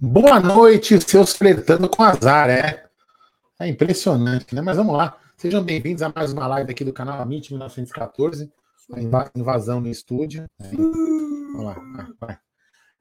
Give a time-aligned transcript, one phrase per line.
[0.00, 2.88] Boa noite, seus flertando com azar, é?
[3.58, 4.62] É impressionante, né?
[4.62, 5.18] Mas vamos lá.
[5.36, 8.48] Sejam bem-vindos a mais uma live aqui do canal Amit 1914.
[8.92, 9.00] A
[9.36, 10.46] invasão no estúdio.
[10.60, 10.70] É.
[10.70, 11.74] Vamos lá,
[12.20, 12.38] vai.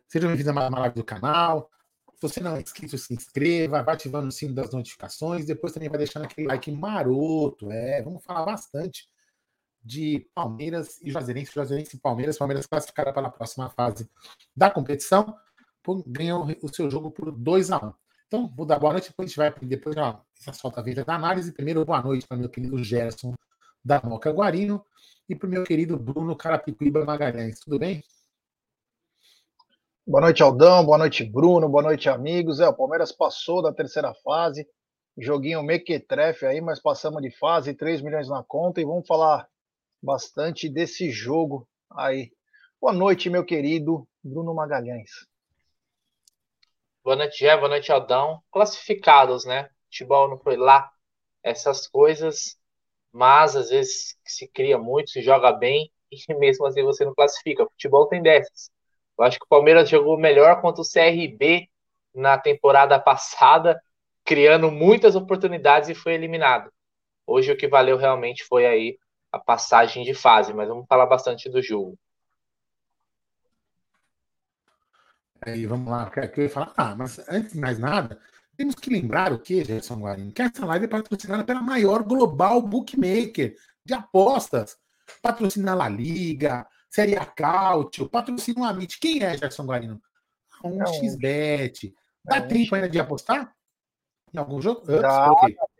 [0.07, 1.69] Sejam bem-vindos a mais uma live do canal.
[2.15, 5.45] Se você não é inscrito, se inscreva, vai ativando o sino das notificações.
[5.45, 7.71] Depois também vai deixando aquele like maroto.
[7.71, 9.07] É, vamos falar bastante
[9.83, 11.51] de Palmeiras e Juazeirense.
[11.53, 12.39] Juazeirense e Palmeiras.
[12.39, 14.09] Palmeiras classificaram para a próxima fase
[14.55, 15.37] da competição
[16.05, 17.93] ganhou o seu jogo por 2 a 1 um.
[18.27, 21.15] Então, vou dar boa noite, depois a gente vai depois já solta a vinda da
[21.15, 21.53] análise.
[21.53, 23.33] Primeiro, boa noite para meu querido Gerson
[23.83, 24.83] da Moca Guarino
[25.29, 27.59] e para o meu querido Bruno Carapicuíba Magalhães.
[27.59, 28.03] Tudo bem?
[30.05, 30.85] Boa noite, Aldão.
[30.85, 31.69] Boa noite, Bruno.
[31.69, 32.59] Boa noite, amigos.
[32.59, 34.67] É, o Palmeiras passou da terceira fase.
[35.17, 39.47] Joguinho mequetrefe aí, mas passamos de fase, 3 milhões na conta e vamos falar
[40.01, 42.31] bastante desse jogo aí.
[42.79, 45.09] Boa noite, meu querido Bruno Magalhães.
[47.07, 47.55] Boa noite, Jé.
[47.55, 48.43] Boa noite, Aldão.
[48.51, 49.69] Classificados, né?
[49.85, 50.91] Futebol não foi lá
[51.41, 52.57] essas coisas,
[53.13, 57.65] mas às vezes se cria muito, se joga bem e mesmo assim você não classifica.
[57.65, 58.69] Futebol tem dessas.
[59.17, 61.69] Eu acho que o Palmeiras jogou melhor contra o CRB
[62.13, 63.81] na temporada passada,
[64.25, 66.69] criando muitas oportunidades e foi eliminado.
[67.25, 68.99] Hoje o que valeu realmente foi aí
[69.31, 71.97] a passagem de fase, mas vamos falar bastante do jogo.
[75.41, 78.19] Aí vamos lá, que eu ia falar, ah, mas antes de mais nada,
[78.57, 80.31] temos que lembrar o que, Gerson Guarino?
[80.31, 83.55] Que essa live é patrocinada pela maior global bookmaker
[83.85, 84.77] de apostas.
[85.21, 88.99] Patrocina a La Liga, Série A Cautio, patrocina o Amit.
[88.99, 90.01] Quem é, Gerson Guarino?
[90.63, 91.93] Um é XBet.
[92.25, 93.53] Dá tempo ainda de apostar?
[94.33, 94.81] Em algum jogo?
[94.85, 95.27] Dá,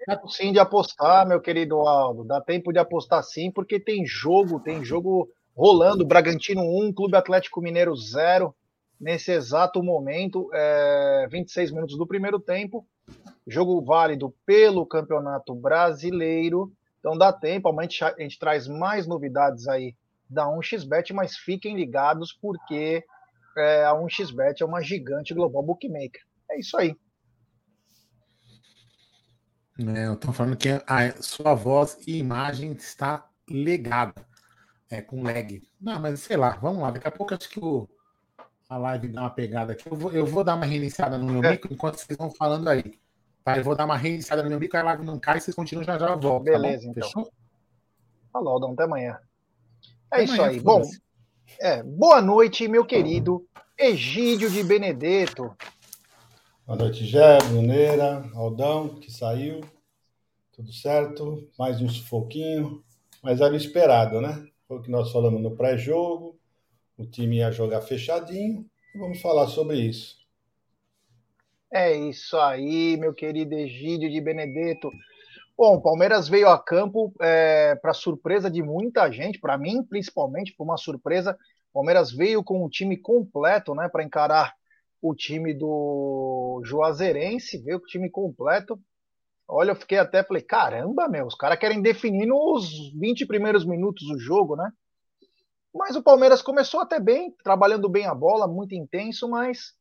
[0.07, 2.23] dá tempo sim de apostar, meu querido Aldo.
[2.23, 6.05] Dá tempo de apostar sim, porque tem jogo, tem jogo rolando.
[6.05, 8.55] Bragantino 1, Clube Atlético Mineiro 0
[8.99, 12.85] nesse exato momento, é, 26 minutos do primeiro tempo.
[13.45, 16.71] Jogo válido pelo Campeonato Brasileiro.
[16.99, 19.95] Então dá tempo, a gente, a gente traz mais novidades aí
[20.29, 23.03] da 1xBet, mas fiquem ligados porque
[23.57, 26.21] é, a 1xBet é uma gigante global bookmaker.
[26.51, 26.95] É isso aí.
[29.79, 34.25] É, eu tô falando que a sua voz e imagem está legada.
[34.89, 35.61] É, com lag.
[35.79, 36.91] Não, mas sei lá, vamos lá.
[36.91, 37.87] Daqui a pouco acho que o,
[38.69, 39.89] a live dar uma pegada aqui.
[39.89, 41.51] Eu vou, eu vou dar uma reiniciada no meu é.
[41.51, 42.99] mic enquanto vocês vão falando aí.
[43.43, 43.57] Tá?
[43.57, 45.97] Eu vou dar uma reiniciada no meu mic, a live não cai, vocês continuam já
[45.97, 46.43] já volto.
[46.43, 47.03] Tá Beleza, tá então.
[47.03, 47.31] Fechou?
[48.31, 49.19] Falou, Aldão, até amanhã.
[50.11, 50.59] É até isso amanhã, aí.
[50.59, 50.81] Bom,
[51.61, 53.47] é, boa noite, meu querido
[53.77, 55.55] Egídio de Benedetto.
[56.65, 59.61] Boa noite, Gé, Bruneira, Aldão, que saiu.
[60.51, 61.49] Tudo certo?
[61.57, 62.83] Mais um sufoquinho.
[63.23, 64.45] Mas era o esperado, né?
[64.67, 66.37] Foi o que nós falamos no pré-jogo
[66.97, 68.65] o time ia jogar fechadinho
[68.97, 70.17] vamos falar sobre isso.
[71.71, 74.89] É isso aí, meu querido Egídio de Benedetto.
[75.57, 80.53] Bom, o Palmeiras veio a campo é, para surpresa de muita gente, para mim principalmente,
[80.55, 81.37] foi uma surpresa.
[81.71, 84.53] O Palmeiras veio com o time completo, né, para encarar
[85.01, 88.79] o time do Juazeirense, veio com o time completo.
[89.47, 94.07] Olha, eu fiquei até, falei, caramba, meu, os caras querem definir nos 20 primeiros minutos
[94.07, 94.71] do jogo, né?
[95.73, 99.75] Mas o Palmeiras começou até bem, trabalhando bem a bola, muito intenso, mas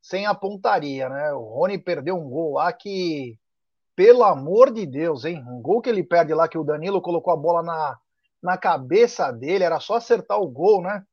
[0.00, 1.32] sem a pontaria, né?
[1.32, 3.38] O Rony perdeu um gol lá que,
[3.96, 5.42] pelo amor de Deus, hein?
[5.48, 7.98] Um gol que ele perde lá, que o Danilo colocou a bola na,
[8.42, 11.04] na cabeça dele, era só acertar o gol, né?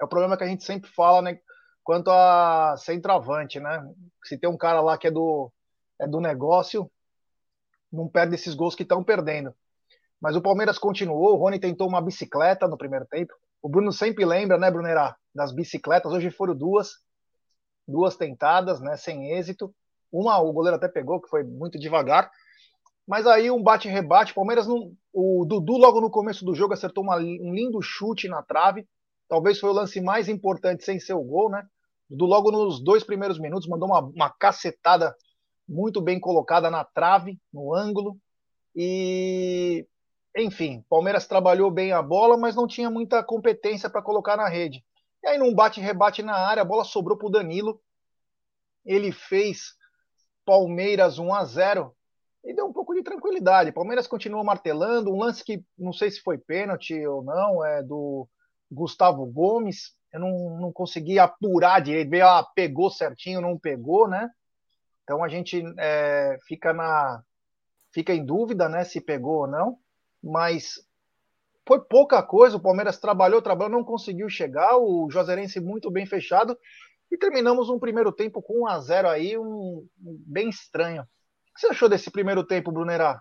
[0.00, 1.40] É o problema que a gente sempre fala, né?
[1.82, 3.82] Quanto a centroavante, né?
[4.24, 5.50] Se tem um cara lá que é do,
[5.98, 6.90] é do negócio,
[7.90, 9.54] não perde esses gols que estão perdendo.
[10.26, 13.32] Mas o Palmeiras continuou, o Rony tentou uma bicicleta no primeiro tempo.
[13.62, 16.10] O Bruno sempre lembra, né, Brunerá, das bicicletas.
[16.10, 16.94] Hoje foram duas,
[17.86, 19.72] duas tentadas, né, sem êxito.
[20.10, 22.28] Uma o goleiro até pegou, que foi muito devagar.
[23.06, 24.34] Mas aí um bate-rebate.
[24.34, 24.92] Palmeiras não.
[25.12, 28.84] O Dudu, logo no começo do jogo, acertou uma, um lindo chute na trave.
[29.28, 31.64] Talvez foi o lance mais importante sem ser o gol, né?
[32.10, 35.14] Dudu, logo nos dois primeiros minutos, mandou uma, uma cacetada
[35.68, 38.18] muito bem colocada na trave, no ângulo.
[38.74, 39.86] E,
[40.36, 44.84] enfim, Palmeiras trabalhou bem a bola, mas não tinha muita competência para colocar na rede.
[45.24, 47.80] E aí, num bate-rebate na área, a bola sobrou para o Danilo.
[48.84, 49.74] Ele fez
[50.44, 51.96] Palmeiras 1 a 0
[52.44, 53.72] e deu um pouco de tranquilidade.
[53.72, 55.10] Palmeiras continuou martelando.
[55.10, 58.28] Um lance que não sei se foi pênalti ou não, é do
[58.70, 59.96] Gustavo Gomes.
[60.12, 64.30] Eu não, não consegui apurar direito, ver, ah, pegou certinho, não pegou, né?
[65.02, 67.22] Então a gente é, fica na
[67.92, 69.78] fica em dúvida, né, se pegou ou não.
[70.26, 70.84] Mas
[71.66, 72.56] foi pouca coisa.
[72.56, 74.76] O Palmeiras trabalhou, trabalhou, não conseguiu chegar.
[74.76, 76.58] O Joserense muito bem fechado.
[77.10, 81.02] E terminamos um primeiro tempo com 1 a 0 aí, um, um bem estranho.
[81.02, 83.20] O que você achou desse primeiro tempo, Brunerá?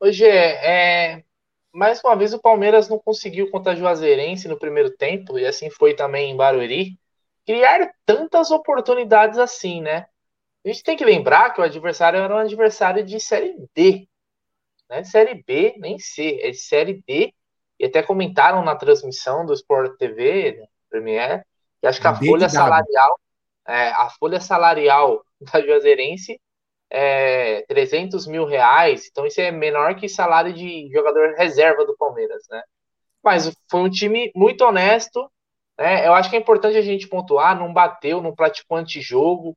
[0.00, 1.24] Hoje é,
[1.72, 5.70] mais uma vez o Palmeiras não conseguiu contra a Juazeirense no primeiro tempo, e assim
[5.70, 6.98] foi também em Barueri,
[7.46, 10.06] criar tantas oportunidades assim, né?
[10.64, 14.08] A gente tem que lembrar que o adversário era um adversário de Série D,
[14.92, 17.32] não é Série B, nem C, é de Série D.
[17.80, 21.46] E até comentaram na transmissão do Sport TV, né, Premier,
[21.80, 23.18] que acho que a folha salarial,
[23.66, 26.38] é, a folha salarial da Juazeirense
[26.90, 32.44] é 300 mil reais, então isso é menor que salário de jogador reserva do Palmeiras,
[32.50, 32.62] né?
[33.24, 35.26] Mas foi um time muito honesto,
[35.78, 36.06] né?
[36.06, 39.56] Eu acho que é importante a gente pontuar, não bateu, não praticou antijogo,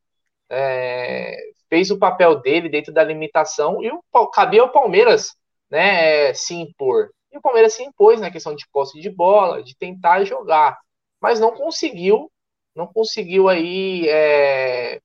[0.50, 1.36] é,
[1.70, 5.36] fez o papel dele dentro da limitação e o, cabia ao Palmeiras
[5.70, 7.10] né, se impor.
[7.32, 10.80] E o Palmeiras se impôs na questão de posse de bola, de tentar jogar,
[11.20, 12.32] mas não conseguiu,
[12.76, 15.02] não conseguiu aí é,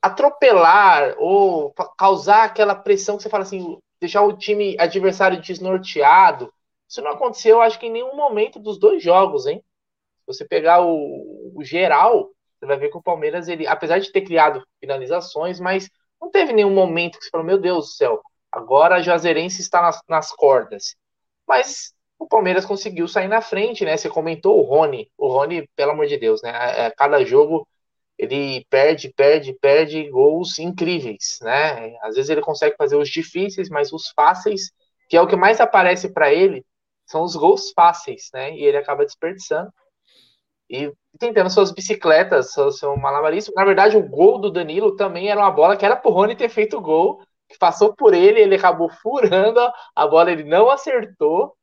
[0.00, 6.52] atropelar ou causar aquela pressão que você fala assim, deixar o time adversário desnorteado.
[6.86, 9.64] Isso não aconteceu, acho que em nenhum momento dos dois jogos, hein?
[10.20, 12.30] Se você pegar o, o geral,
[12.64, 15.88] você vai ver que o Palmeiras, ele, apesar de ter criado finalizações, mas
[16.20, 19.82] não teve nenhum momento que você falou, meu Deus do céu, agora a Juazeirense está
[19.82, 20.96] nas, nas cordas.
[21.46, 23.96] Mas o Palmeiras conseguiu sair na frente, né?
[23.96, 25.10] Você comentou o Rony.
[25.18, 26.50] O Rony, pelo amor de Deus, né?
[26.50, 27.68] A, a cada jogo
[28.16, 31.96] ele perde, perde, perde gols incríveis, né?
[32.02, 34.70] Às vezes ele consegue fazer os difíceis, mas os fáceis,
[35.08, 36.64] que é o que mais aparece para ele,
[37.04, 38.54] são os gols fáceis, né?
[38.54, 39.70] E ele acaba desperdiçando
[40.68, 43.54] e tentando suas bicicletas, seu, seu malabarismo.
[43.54, 46.48] Na verdade, o gol do Danilo também era uma bola que era pro Rony ter
[46.48, 49.60] feito o gol, que passou por ele, ele acabou furando
[49.94, 51.54] a bola, ele não acertou,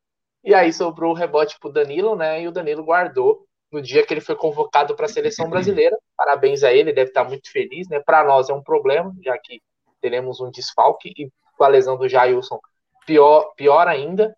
[0.43, 2.41] e aí sobrou o rebote pro Danilo, né?
[2.41, 5.97] E o Danilo guardou no dia que ele foi convocado para a seleção brasileira.
[6.17, 7.99] Parabéns a ele, deve estar muito feliz, né?
[7.99, 9.61] Para nós é um problema, já que
[10.01, 12.59] teremos um desfalque e com a lesão do Jailson
[13.05, 14.35] pior, pior ainda.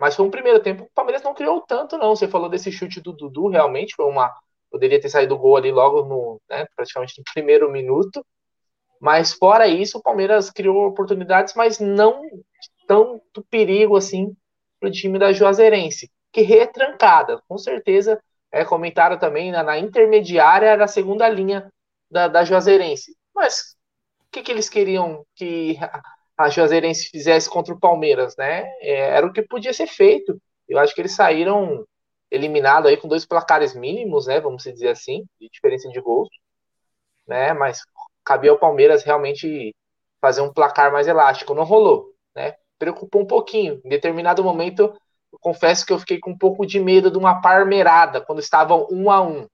[0.00, 2.16] Mas foi um primeiro tempo que o Palmeiras não criou tanto, não.
[2.16, 4.32] Você falou desse chute do Dudu, realmente foi uma.
[4.70, 8.24] Poderia ter saído o gol ali logo no, né, praticamente no primeiro minuto.
[8.98, 12.22] Mas fora isso, o Palmeiras criou oportunidades, mas não
[12.86, 14.34] tanto perigo assim
[14.78, 18.18] para o time da Juazeirense, que retrancada, com certeza.
[18.52, 21.70] É, comentaram também na, na intermediária era a segunda linha
[22.10, 23.14] da, da Juazeirense.
[23.34, 23.76] Mas
[24.20, 25.78] o que, que eles queriam que
[26.40, 28.62] a Juazeirense fizesse contra o Palmeiras, né?
[28.80, 30.40] É, era o que podia ser feito.
[30.66, 31.84] Eu acho que eles saíram
[32.30, 34.40] eliminados aí com dois placares mínimos, né?
[34.40, 36.28] Vamos dizer assim, de diferença de gols,
[37.26, 37.52] né?
[37.52, 37.80] Mas
[38.24, 39.74] cabia ao Palmeiras realmente
[40.20, 41.54] fazer um placar mais elástico.
[41.54, 42.54] Não rolou, né?
[42.78, 43.80] Preocupou um pouquinho.
[43.84, 44.94] Em determinado momento,
[45.30, 48.86] eu confesso que eu fiquei com um pouco de medo de uma parmeirada quando estavam
[48.90, 49.46] um a um.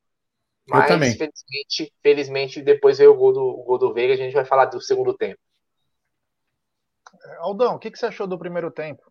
[0.69, 4.45] Mas, felizmente, felizmente, depois veio o gol do, o gol do Veiga, a gente vai
[4.45, 5.39] falar do segundo tempo.
[7.39, 9.03] Aldão, o que, que você achou do primeiro tempo?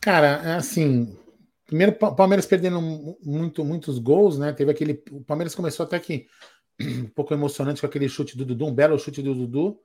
[0.00, 1.18] Cara, assim,
[1.66, 4.52] primeiro o Palmeiras perdendo muito, muitos gols, né?
[4.52, 5.02] Teve aquele.
[5.10, 6.26] O Palmeiras começou até que
[6.80, 9.80] um pouco emocionante com aquele chute do Dudu, um belo chute do Dudu.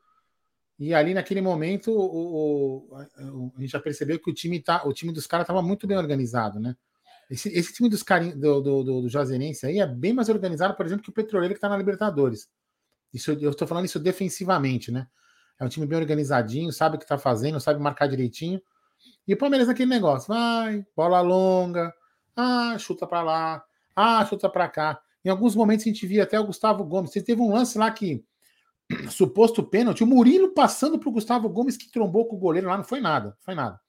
[0.80, 4.94] E ali naquele momento o, o, a gente já percebeu que o time tá, o
[4.94, 6.76] time dos caras estava muito bem organizado, né?
[7.30, 10.76] Esse, esse time dos carinhos do, do, do, do Juazeirense aí é bem mais organizado,
[10.76, 12.50] por exemplo, que o Petroleiro que está na Libertadores.
[13.14, 15.08] Isso, eu estou falando isso defensivamente, né?
[15.62, 18.60] É um time bem organizadinho, sabe o que está fazendo, sabe marcar direitinho.
[19.28, 21.94] E o Palmeiras aquele negócio, vai, bola longa,
[22.36, 23.64] ah, chuta para lá,
[23.96, 25.00] ah, chuta para cá.
[25.24, 27.12] Em alguns momentos a gente via até o Gustavo Gomes.
[27.12, 28.26] Você teve um lance lá que,
[29.12, 32.76] suposto pênalti, o Murilo passando para o Gustavo Gomes que trombou com o goleiro lá,
[32.76, 33.80] não foi nada, não foi nada.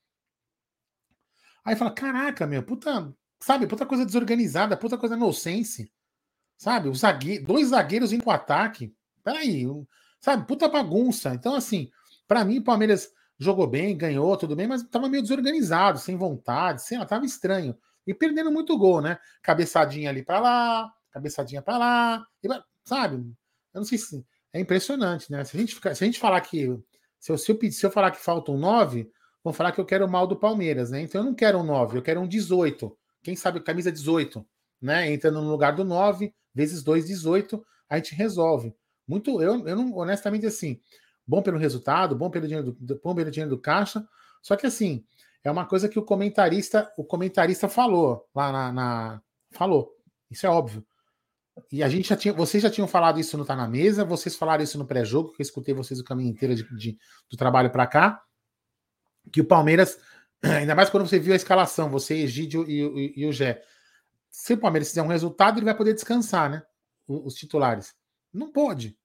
[1.64, 3.10] Aí fala, caraca, meu, puta,
[3.40, 5.90] sabe, puta coisa desorganizada, puta coisa nonsense.
[6.58, 7.38] Sabe, os zague...
[7.38, 8.94] dois zagueiros indo pro ataque.
[9.24, 9.66] Peraí,
[10.22, 11.34] sabe, puta bagunça.
[11.34, 11.90] Então, assim,
[12.26, 16.82] para mim, o Palmeiras jogou bem, ganhou, tudo bem, mas tava meio desorganizado, sem vontade,
[16.82, 17.76] sei lá, tava estranho.
[18.06, 19.18] E perdendo muito gol, né?
[19.42, 22.26] Cabeçadinha ali para lá, cabeçadinha para lá,
[22.84, 23.16] sabe?
[23.74, 24.24] Eu não sei se.
[24.54, 25.44] É impressionante, né?
[25.44, 26.66] Se a gente, ficar, se a gente falar que.
[27.18, 29.10] Se eu, se, eu, se eu falar que faltam nove,
[29.42, 31.00] vão falar que eu quero o mal do Palmeiras, né?
[31.02, 32.96] Então eu não quero um nove, eu quero um 18.
[33.22, 34.44] Quem sabe camisa 18,
[34.80, 35.12] né?
[35.12, 38.74] Entrando no lugar do 9, vezes 2, 18, a gente resolve.
[39.12, 40.80] Muito, eu, eu não, honestamente, assim,
[41.26, 44.02] bom pelo resultado, bom pelo dinheiro do, bom pelo dinheiro do caixa,
[44.40, 45.04] só que assim,
[45.44, 49.94] é uma coisa que o comentarista, o comentarista falou lá na, na falou.
[50.30, 50.82] Isso é óbvio.
[51.70, 54.34] E a gente já tinha, vocês já tinham falado isso no Tá na Mesa, vocês
[54.34, 56.98] falaram isso no pré-jogo, que eu escutei vocês o caminho inteiro de, de
[57.30, 58.22] do trabalho para cá,
[59.30, 59.98] que o Palmeiras,
[60.42, 63.62] ainda mais quando você viu a escalação, você, Egídio e, e, e o Gé,
[64.30, 66.62] se o Palmeiras fizer um resultado, ele vai poder descansar, né?
[67.06, 67.94] Os, os titulares.
[68.32, 68.96] Não pode.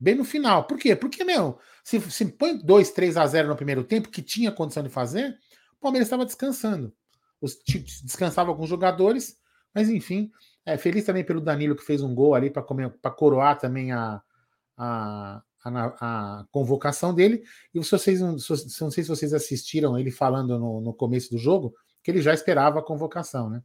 [0.00, 0.64] Bem no final.
[0.64, 0.96] Por quê?
[0.96, 4.82] Porque, meu, se, se põe 2, 3 a 0 no primeiro tempo, que tinha condição
[4.82, 5.36] de fazer,
[5.76, 6.92] o Palmeiras estava descansando.
[7.40, 7.58] Os,
[8.02, 9.36] descansava os jogadores,
[9.74, 10.30] mas enfim.
[10.64, 14.22] É, feliz também pelo Danilo que fez um gol ali para coroar também a,
[14.76, 17.42] a, a, a, convocação dele.
[17.74, 21.38] E se vocês não, não sei se vocês assistiram ele falando no, no começo do
[21.38, 23.62] jogo, que ele já esperava a convocação, né?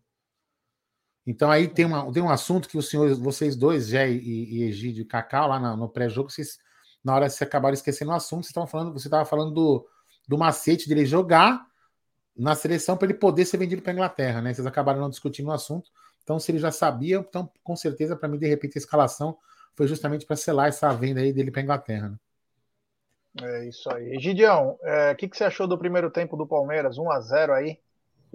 [1.25, 4.63] Então aí tem, uma, tem um assunto que os senhores, vocês dois, Jé e, e
[4.63, 6.59] Egídio e Cacau, lá no, no pré-jogo, vocês,
[7.03, 9.87] na hora vocês acabaram esquecendo o assunto, vocês estavam falando, você estava falando do,
[10.27, 11.65] do macete dele jogar
[12.37, 14.53] na seleção para ele poder ser vendido para a Inglaterra, né?
[14.53, 15.89] Vocês acabaram não discutindo o assunto.
[16.21, 19.37] Então, se ele já sabia, então, com certeza, para mim, de repente, a escalação
[19.75, 22.09] foi justamente para selar essa venda aí dele para a Inglaterra.
[22.09, 22.17] Né?
[23.41, 24.19] É isso aí.
[24.19, 26.97] Gideão, o é, que, que você achou do primeiro tempo do Palmeiras?
[26.97, 27.79] 1 a 0 aí.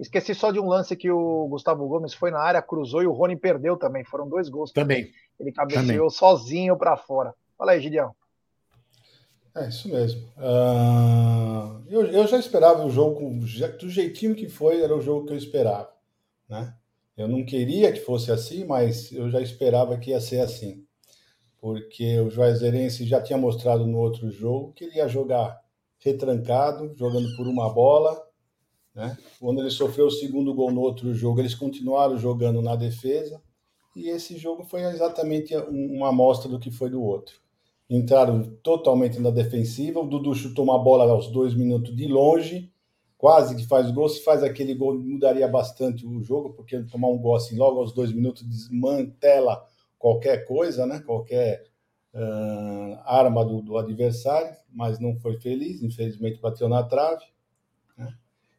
[0.01, 3.11] Esqueci só de um lance que o Gustavo Gomes foi na área, cruzou e o
[3.11, 4.03] Rony perdeu também.
[4.03, 4.71] Foram dois gols.
[4.71, 5.11] Também.
[5.39, 6.09] Ele cabeceou também.
[6.09, 7.35] sozinho para fora.
[7.55, 8.15] Fala aí, Gideão.
[9.55, 10.21] É isso mesmo.
[10.37, 13.19] Uh, eu, eu já esperava o jogo
[13.79, 15.91] do jeitinho que foi, era o jogo que eu esperava.
[16.49, 16.73] Né?
[17.15, 20.83] Eu não queria que fosse assim, mas eu já esperava que ia ser assim.
[21.59, 25.61] Porque o Juazeirense já tinha mostrado no outro jogo que ele ia jogar
[25.99, 28.19] retrancado, jogando por uma bola,
[28.93, 29.17] né?
[29.39, 33.41] Quando ele sofreu o segundo gol no outro jogo, eles continuaram jogando na defesa.
[33.95, 37.35] E esse jogo foi exatamente uma amostra do que foi do outro.
[37.89, 39.99] Entraram totalmente na defensiva.
[39.99, 42.71] O Dudu chutou uma bola aos dois minutos de longe,
[43.17, 44.07] quase que faz gol.
[44.07, 47.93] Se faz aquele gol, mudaria bastante o jogo, porque tomar um gol assim logo aos
[47.93, 49.65] dois minutos desmantela
[49.99, 51.01] qualquer coisa, né?
[51.05, 51.65] qualquer
[52.13, 54.55] uh, arma do, do adversário.
[54.71, 57.25] Mas não foi feliz, infelizmente bateu na trave.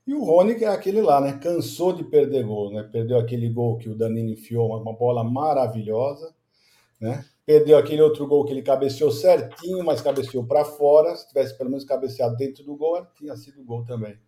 [0.07, 1.39] E o Rony, é aquele lá, né?
[1.39, 2.83] Cansou de perder gol, né?
[2.83, 6.35] Perdeu aquele gol que o Danilo enfiou, uma bola maravilhosa,
[7.01, 7.25] né?
[7.47, 11.15] Perdeu aquele outro gol que ele cabeceou certinho, mas cabeceou para fora.
[11.17, 14.19] Se tivesse pelo menos cabeceado dentro do gol, tinha sido gol também,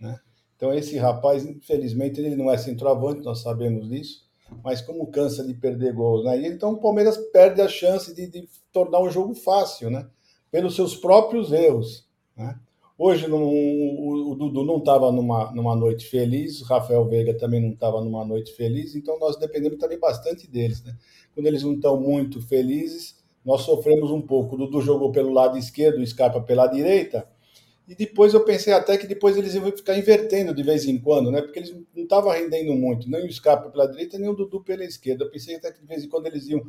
[0.00, 0.18] né?
[0.56, 4.26] Então esse rapaz, infelizmente, ele não é centroavante, nós sabemos disso,
[4.64, 6.46] mas como cansa de perder gols, né?
[6.46, 10.08] Então o Palmeiras perde a chance de, de tornar o jogo fácil, né?
[10.50, 12.58] Pelos seus próprios erros, né?
[13.00, 17.60] Hoje não, o, o, Dudu não estava numa, numa noite feliz, o Rafael Veiga também
[17.60, 20.82] não estava numa noite feliz, então nós dependemos também bastante deles.
[20.82, 20.96] Né?
[21.32, 23.14] Quando eles não estão muito felizes,
[23.44, 24.56] nós sofremos um pouco.
[24.56, 27.24] O Dudu jogou pelo lado esquerdo, o Scarpa pela direita,
[27.86, 31.30] e depois eu pensei até que depois eles iam ficar invertendo de vez em quando,
[31.30, 31.40] né?
[31.40, 34.84] Porque eles não estavam rendendo muito, nem o Scarpa pela direita, nem o Dudu pela
[34.84, 35.24] esquerda.
[35.24, 36.60] Eu pensei até que de vez em quando eles iam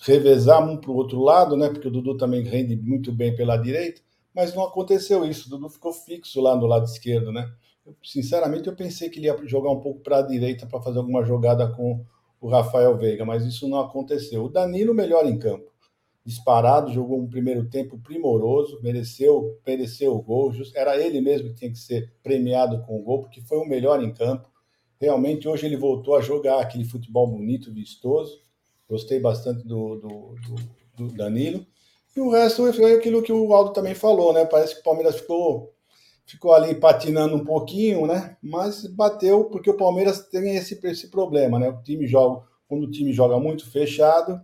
[0.00, 1.68] revezar um para o outro lado, né?
[1.68, 4.00] Porque o Dudu também rende muito bem pela direita
[4.36, 5.46] mas não aconteceu isso.
[5.46, 7.50] O Dudu ficou fixo lá no lado esquerdo, né?
[7.86, 10.98] Eu, sinceramente, eu pensei que ele ia jogar um pouco para a direita para fazer
[10.98, 12.04] alguma jogada com
[12.38, 14.44] o Rafael Veiga, mas isso não aconteceu.
[14.44, 15.72] O Danilo melhor em campo,
[16.22, 20.52] disparado, jogou um primeiro tempo primoroso, mereceu, mereceu o gol.
[20.74, 24.04] Era ele mesmo que tinha que ser premiado com o gol, porque foi o melhor
[24.04, 24.50] em campo.
[25.00, 28.42] Realmente, hoje ele voltou a jogar aquele futebol bonito, vistoso.
[28.86, 31.66] Gostei bastante do, do, do, do Danilo.
[32.16, 34.46] E o resto foi aquilo que o Aldo também falou, né?
[34.46, 35.72] Parece que o Palmeiras ficou
[36.24, 38.36] ficou ali patinando um pouquinho, né?
[38.42, 41.68] Mas bateu porque o Palmeiras tem esse, esse problema, né?
[41.68, 44.40] O time joga, quando o time joga muito fechado,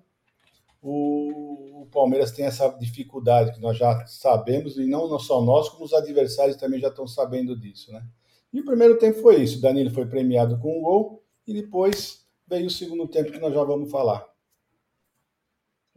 [0.80, 5.84] o, o Palmeiras tem essa dificuldade que nós já sabemos, e não só nós, como
[5.84, 8.04] os adversários também já estão sabendo disso, né?
[8.52, 9.58] E o primeiro tempo foi isso.
[9.58, 13.54] O Danilo foi premiado com um gol e depois veio o segundo tempo que nós
[13.54, 14.31] já vamos falar.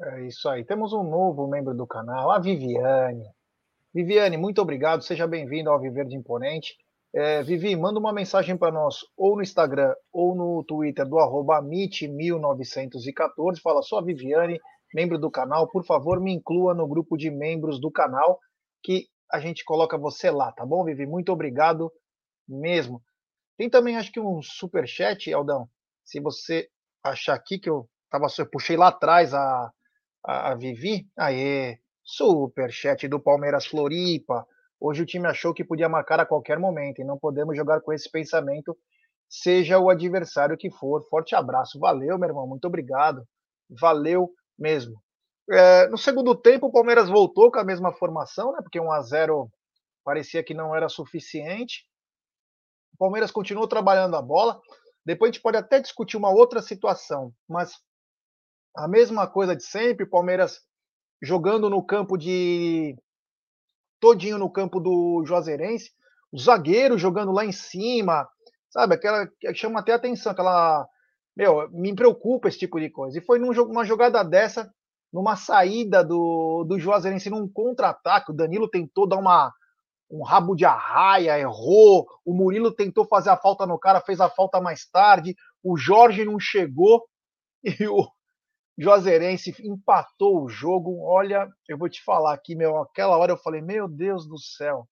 [0.01, 0.65] É isso aí.
[0.65, 3.23] Temos um novo membro do canal, a Viviane.
[3.93, 5.01] Viviane, muito obrigado.
[5.01, 6.75] Seja bem-vindo ao Viver de Imponente.
[7.13, 11.61] É, Vivi, manda uma mensagem para nós ou no Instagram ou no Twitter do arroba
[11.61, 13.61] MIT1914.
[13.63, 14.59] Fala, sou a Viviane,
[14.93, 15.69] membro do canal.
[15.69, 18.37] Por favor, me inclua no grupo de membros do canal
[18.83, 21.05] que a gente coloca você lá, tá bom, Vivi?
[21.05, 21.89] Muito obrigado
[22.45, 23.01] mesmo.
[23.57, 25.69] Tem também, acho que um super chat, Aldão.
[26.03, 26.67] Se você
[27.01, 29.71] achar aqui que eu tava, eu puxei lá atrás a,
[30.25, 31.07] a, Vivi.
[31.17, 34.45] Aê, super chat do Palmeiras Floripa.
[34.79, 37.93] Hoje o time achou que podia marcar a qualquer momento e não podemos jogar com
[37.93, 38.77] esse pensamento,
[39.29, 41.01] seja o adversário que for.
[41.09, 41.79] Forte abraço.
[41.79, 42.47] Valeu, meu irmão.
[42.47, 43.23] Muito obrigado.
[43.69, 45.01] Valeu mesmo.
[45.49, 48.59] É, no segundo tempo, o Palmeiras voltou com a mesma formação, né?
[48.61, 49.49] Porque 1 a 0
[50.03, 51.85] parecia que não era suficiente.
[52.93, 54.59] O Palmeiras continuou trabalhando a bola.
[55.05, 57.75] Depois a gente pode até discutir uma outra situação, mas
[58.75, 60.59] a mesma coisa de sempre, Palmeiras
[61.21, 62.95] jogando no campo de
[63.99, 65.91] todinho no campo do Juazeirense,
[66.31, 68.27] o zagueiro jogando lá em cima,
[68.69, 68.95] sabe?
[68.95, 70.85] Aquela que chama até atenção, aquela
[71.35, 73.17] meu, me preocupa esse tipo de coisa.
[73.17, 74.71] E foi numa jogada dessa,
[75.11, 79.53] numa saída do, do Juazeirense num contra-ataque, o Danilo tentou dar uma
[80.09, 82.05] um rabo de arraia, errou.
[82.23, 85.35] O Murilo tentou fazer a falta no cara, fez a falta mais tarde.
[85.63, 87.03] O Jorge não chegou
[87.63, 88.07] e o
[88.77, 91.01] Juazeirense empatou o jogo.
[91.03, 94.87] Olha, eu vou te falar aqui, meu, aquela hora eu falei, meu Deus do céu.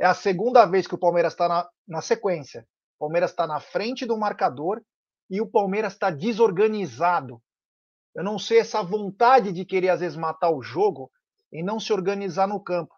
[0.00, 2.66] É a segunda vez que o Palmeiras está na, na sequência.
[2.96, 4.82] O Palmeiras está na frente do marcador
[5.30, 7.40] e o Palmeiras está desorganizado.
[8.14, 11.10] Eu não sei essa vontade de querer às vezes matar o jogo
[11.52, 12.94] e não se organizar no campo.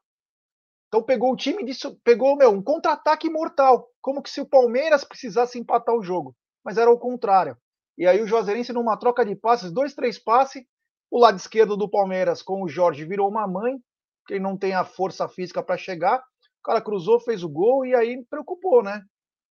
[0.88, 1.64] Então pegou o time
[2.04, 6.78] pegou meu, um contra-ataque mortal, como que se o Palmeiras precisasse empatar o jogo, mas
[6.78, 7.56] era o contrário.
[7.96, 10.62] E aí o Juazeirense numa troca de passes, dois, três passes,
[11.10, 13.78] o lado esquerdo do Palmeiras com o Jorge virou uma mãe,
[14.26, 16.18] que não tem a força física para chegar.
[16.18, 19.02] O cara cruzou, fez o gol e aí me preocupou, né?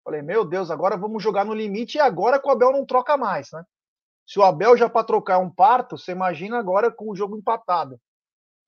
[0.03, 3.17] Falei, meu Deus, agora vamos jogar no limite e agora que o Abel não troca
[3.17, 3.63] mais, né?
[4.27, 7.99] Se o Abel já para trocar um parto, você imagina agora com o jogo empatado.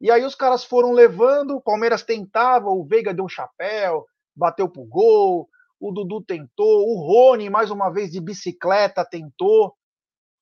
[0.01, 4.69] E aí os caras foram levando, o Palmeiras tentava, o Veiga deu um chapéu, bateu
[4.69, 5.49] pro gol,
[5.79, 9.75] o Dudu tentou, o Rony, mais uma vez de bicicleta, tentou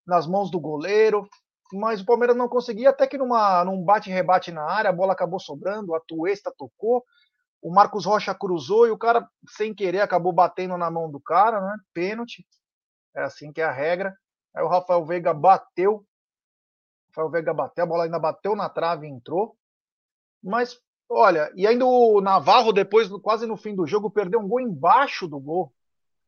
[0.05, 1.27] nas mãos do goleiro,
[1.73, 5.39] mas o Palmeiras não conseguia, até que numa, num bate-rebate na área, a bola acabou
[5.39, 7.03] sobrando, a Tuesta tocou,
[7.61, 11.59] o Marcos Rocha cruzou e o cara, sem querer, acabou batendo na mão do cara,
[11.59, 11.75] né?
[11.93, 12.45] Pênalti.
[13.15, 14.15] É assim que é a regra.
[14.55, 16.05] Aí o Rafael Veiga bateu,
[17.09, 19.57] Rafael Veiga bateu, a bola ainda bateu na trave e entrou.
[20.41, 24.59] Mas, olha, e ainda o Navarro, depois, quase no fim do jogo, perdeu um gol
[24.59, 25.71] embaixo do gol.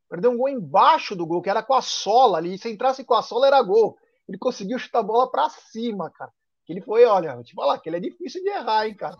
[0.09, 2.57] Perdeu um gol embaixo do gol, que era com a sola ali.
[2.57, 3.97] Se entrasse com a sola, era gol.
[4.27, 6.31] Ele conseguiu chutar a bola para cima, cara.
[6.67, 9.17] Ele foi, olha, vou te falar que ele é difícil de errar, hein, cara.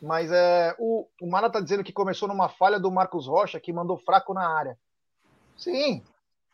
[0.00, 3.72] Mas é, o, o Mara tá dizendo que começou numa falha do Marcos Rocha, que
[3.72, 4.78] mandou fraco na área.
[5.56, 6.02] Sim,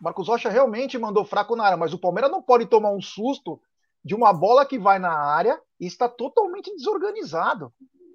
[0.01, 3.61] Marcos Rocha realmente mandou fraco na área, mas o Palmeiras não pode tomar um susto
[4.05, 7.73] de uma bola que vai na área e está totalmente desorganizado.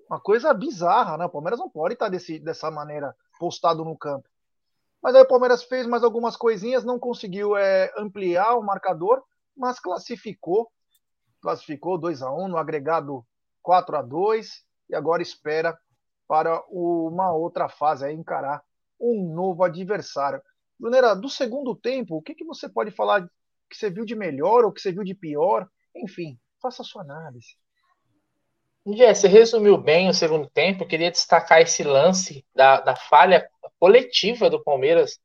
[0.09, 1.25] Uma coisa bizarra, né?
[1.25, 4.29] O Palmeiras não pode estar desse, dessa maneira postado no campo.
[5.01, 9.23] Mas aí o Palmeiras fez mais algumas coisinhas, não conseguiu é, ampliar o marcador,
[9.55, 10.71] mas classificou.
[11.41, 13.25] Classificou 2 a 1 no agregado
[13.61, 15.77] 4 a 2 e agora espera
[16.27, 18.63] para uma outra fase, aí, encarar
[18.99, 20.41] um novo adversário.
[20.79, 23.29] Brunera, do segundo tempo, o que, que você pode falar
[23.69, 25.69] que você viu de melhor ou que você viu de pior?
[25.95, 27.57] Enfim, faça a sua análise.
[28.93, 30.83] Jé, você resumiu bem o segundo tempo.
[30.83, 33.47] Eu queria destacar esse lance da, da falha
[33.79, 35.19] coletiva do Palmeiras.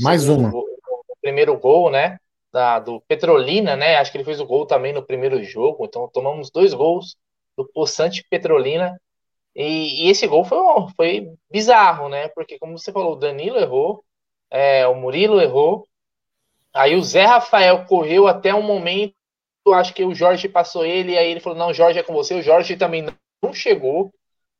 [0.00, 0.50] Mais uma.
[0.50, 0.66] Gol,
[1.08, 2.18] no primeiro gol, né?
[2.52, 3.96] Da, do Petrolina, né?
[3.96, 5.84] Acho que ele fez o gol também no primeiro jogo.
[5.84, 7.16] Então tomamos dois gols
[7.56, 9.00] do Poçante Petrolina.
[9.54, 10.58] E, e, esse gol foi,
[10.96, 12.28] foi bizarro, né?
[12.28, 14.04] Porque, como você falou, o Danilo errou,
[14.50, 15.86] é, o Murilo errou.
[16.74, 19.14] Aí o Zé Rafael correu até um momento
[19.74, 22.34] acho que o Jorge passou ele, aí ele falou: não, Jorge é com você.
[22.34, 23.06] O Jorge também
[23.42, 24.12] não chegou.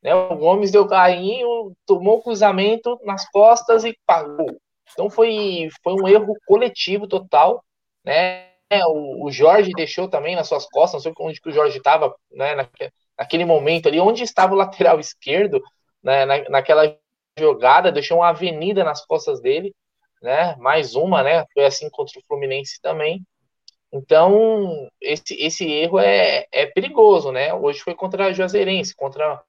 [0.02, 0.14] Né?
[0.14, 4.60] O Gomes deu carrinho, tomou o cruzamento nas costas e pagou.
[4.92, 7.62] Então foi, foi um erro coletivo total.
[8.04, 8.48] Né?
[8.86, 12.14] O, o Jorge deixou também nas suas costas, não sei onde que o Jorge estava
[12.30, 12.54] né?
[13.18, 15.62] naquele momento ali, onde estava o lateral esquerdo.
[16.02, 16.96] né, na, naquela
[17.38, 19.74] jogada, deixou uma avenida nas costas dele,
[20.20, 20.56] né?
[20.56, 21.44] Mais uma, né?
[21.54, 23.24] Foi assim contra o Fluminense também.
[23.92, 27.54] Então, esse, esse erro é, é perigoso, né?
[27.54, 29.42] Hoje foi contra a Juazeirense, contra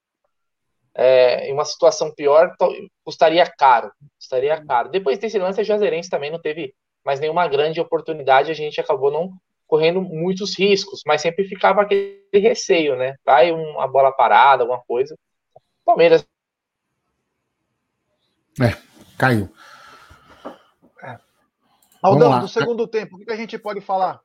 [0.96, 2.56] é, em uma situação pior,
[3.04, 3.92] custaria caro.
[4.18, 4.90] Custaria caro.
[4.90, 6.74] Depois desse lance, a Juazeirense também não teve
[7.04, 9.32] mais nenhuma grande oportunidade, a gente acabou não
[9.68, 13.16] correndo muitos riscos, mas sempre ficava aquele receio, né?
[13.24, 15.18] Vai uma bola parada, alguma coisa.
[15.86, 16.28] Palmeiras.
[18.60, 18.76] É,
[19.18, 19.50] caiu.
[21.04, 21.18] É.
[22.02, 24.20] Aldão, do segundo tempo, o que a gente pode falar?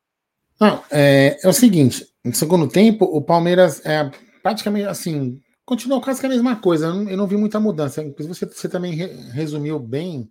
[0.60, 4.10] Não, é, é o seguinte: no segundo tempo, o Palmeiras é
[4.42, 6.86] praticamente assim, continuou quase a mesma coisa.
[6.86, 8.02] Eu não, eu não vi muita mudança.
[8.18, 10.30] Você, você também re, resumiu bem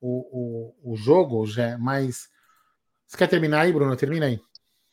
[0.00, 2.28] o, o, o jogo, já, mas.
[3.06, 3.96] Você quer terminar aí, Bruno?
[3.96, 4.40] Termina aí.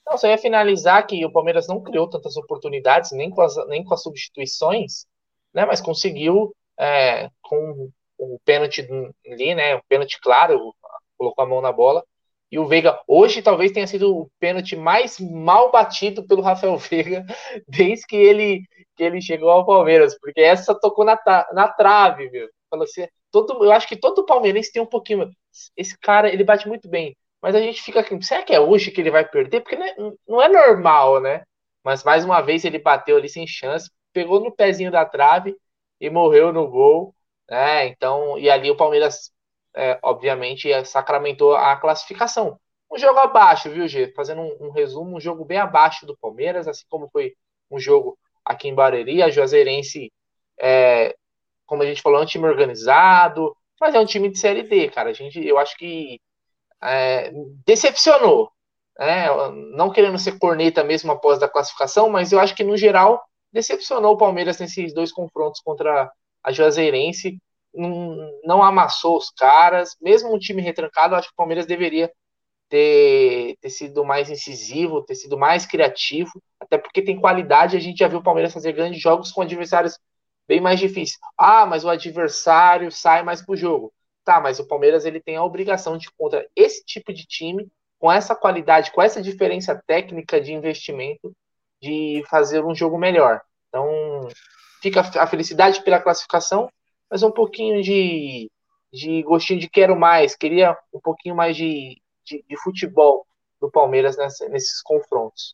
[0.06, 3.84] Não, só ia finalizar que o Palmeiras não criou tantas oportunidades, nem com as, nem
[3.84, 5.06] com as substituições,
[5.54, 5.66] né?
[5.66, 8.88] Mas conseguiu é, com o pênalti
[9.26, 9.76] ali, né?
[9.76, 10.74] O pênalti claro,
[11.18, 12.04] colocou a mão na bola
[12.54, 17.26] e o Veiga, hoje talvez tenha sido o pênalti mais mal batido pelo Rafael Veiga
[17.68, 18.62] desde que ele,
[18.96, 21.18] que ele chegou ao Palmeiras, porque essa tocou na,
[21.52, 22.48] na trave, meu.
[22.70, 25.32] Falou assim, todo, eu acho que todo palmeirense tem um pouquinho.
[25.76, 27.18] Esse cara, ele bate muito bem.
[27.42, 29.62] Mas a gente fica aqui, será que é hoje que ele vai perder?
[29.62, 29.96] Porque não é,
[30.28, 31.42] não é normal, né?
[31.84, 35.56] Mas mais uma vez ele bateu ali sem chance, pegou no pezinho da trave
[36.00, 37.16] e morreu no gol.
[37.50, 37.88] Né?
[37.88, 39.33] Então, e ali o Palmeiras
[39.76, 42.60] é, obviamente, é, sacramentou a classificação.
[42.92, 44.14] Um jogo abaixo, viu, Gê?
[44.16, 47.34] Fazendo um, um, resumo, um jogo bem abaixo do Palmeiras, assim como foi
[47.72, 49.24] um jogo aqui em Barueri.
[49.24, 50.12] A Juazeirense,
[50.60, 51.16] é,
[51.66, 54.90] como a gente falou, é um time organizado, mas é um time de Série D,
[54.90, 55.10] cara.
[55.10, 56.20] A gente, eu acho que
[56.82, 57.32] é,
[57.66, 58.52] decepcionou.
[59.00, 59.26] Né?
[59.76, 64.14] Não querendo ser corneta mesmo após da classificação, mas eu acho que, no geral, decepcionou
[64.14, 66.12] o Palmeiras nesses dois confrontos contra
[66.44, 67.40] a Juazeirense
[67.74, 69.96] não, não amassou os caras.
[70.02, 72.12] Mesmo um time retrancado, acho que o Palmeiras deveria
[72.70, 77.78] ter, ter sido mais incisivo, ter sido mais criativo, até porque tem qualidade.
[77.78, 79.98] A gente já viu o Palmeiras fazer grandes jogos com adversários
[80.48, 81.20] bem mais difíceis.
[81.38, 83.94] Ah, mas o adversário sai mais pro jogo.
[84.24, 88.12] Tá, mas o Palmeiras ele tem a obrigação de contra esse tipo de time, com
[88.12, 91.34] essa qualidade, com essa diferença técnica de investimento,
[91.82, 93.42] de fazer um jogo melhor.
[93.68, 94.28] Então,
[94.82, 96.70] fica a felicidade pela classificação,
[97.14, 98.50] mas um pouquinho de,
[98.92, 103.24] de gostinho de quero mais, queria um pouquinho mais de, de, de futebol
[103.62, 105.54] do Palmeiras nessa, nesses confrontos.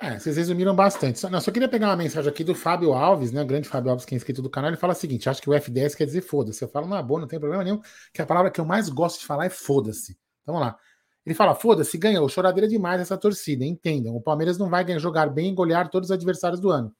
[0.00, 1.18] É, vocês resumiram bastante.
[1.18, 3.42] Só, não, só queria pegar uma mensagem aqui do Fábio Alves, né?
[3.42, 5.50] O grande Fábio Alves, que é inscrito do canal, ele fala o seguinte: acho que
[5.50, 6.62] o F10 quer dizer foda-se.
[6.62, 7.80] Eu falo, não, boa, não tem problema nenhum,
[8.12, 10.16] que a palavra que eu mais gosto de falar é foda-se.
[10.42, 10.78] Então, vamos lá.
[11.26, 14.14] Ele fala: foda-se, ganhou, choradeira demais essa torcida, entendam.
[14.14, 16.94] O Palmeiras não vai jogar bem e golear todos os adversários do ano.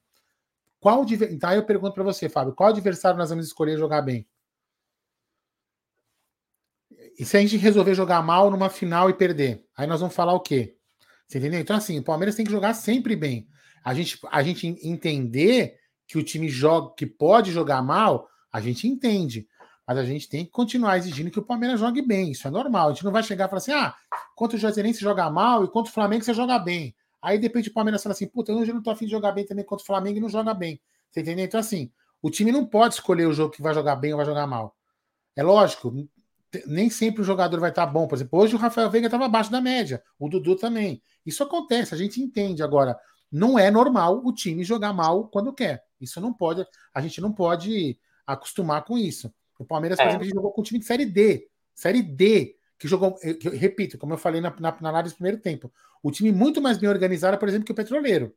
[0.85, 4.23] Qual então aí eu pergunto para você, Fábio, qual adversário nós vamos escolher jogar bem?
[7.17, 10.33] E se a gente resolver jogar mal numa final e perder, aí nós vamos falar
[10.33, 10.77] o quê?
[11.27, 11.59] Você entendeu?
[11.59, 13.47] Então assim, o Palmeiras tem que jogar sempre bem.
[13.83, 15.75] A gente a gente entender
[16.07, 19.47] que o time joga, que pode jogar mal, a gente entende.
[19.87, 22.29] Mas a gente tem que continuar exigindo que o Palmeiras jogue bem.
[22.29, 22.89] Isso é normal.
[22.89, 23.95] A gente não vai chegar e falar assim: ah,
[24.35, 26.95] contra o Juazeirense joga mal e contra o Flamengo você joga bem.
[27.25, 29.65] Aí depende o Palmeiras fala assim, puta, eu não tô afim de jogar bem também
[29.65, 30.79] contra o Flamengo e não joga bem.
[31.09, 31.43] Você entendeu?
[31.43, 34.25] Então, assim, o time não pode escolher o jogo que vai jogar bem ou vai
[34.27, 34.77] jogar mal.
[35.35, 35.91] É lógico,
[36.67, 38.07] nem sempre o jogador vai estar bom.
[38.07, 41.01] Por exemplo, hoje o Rafael Veiga estava abaixo da média, o Dudu também.
[41.25, 42.61] Isso acontece, a gente entende.
[42.61, 42.95] Agora,
[43.31, 45.83] não é normal o time jogar mal quando quer.
[45.99, 49.33] Isso não pode, a gente não pode acostumar com isso.
[49.57, 50.09] O Palmeiras, por é.
[50.09, 51.49] exemplo, jogou com um time de Série D.
[51.73, 55.39] Série D, que jogou, que, repito, como eu falei na, na, na análise do primeiro
[55.39, 55.71] tempo,
[56.03, 58.35] o time muito mais bem organizado, por exemplo, que o Petroleiro.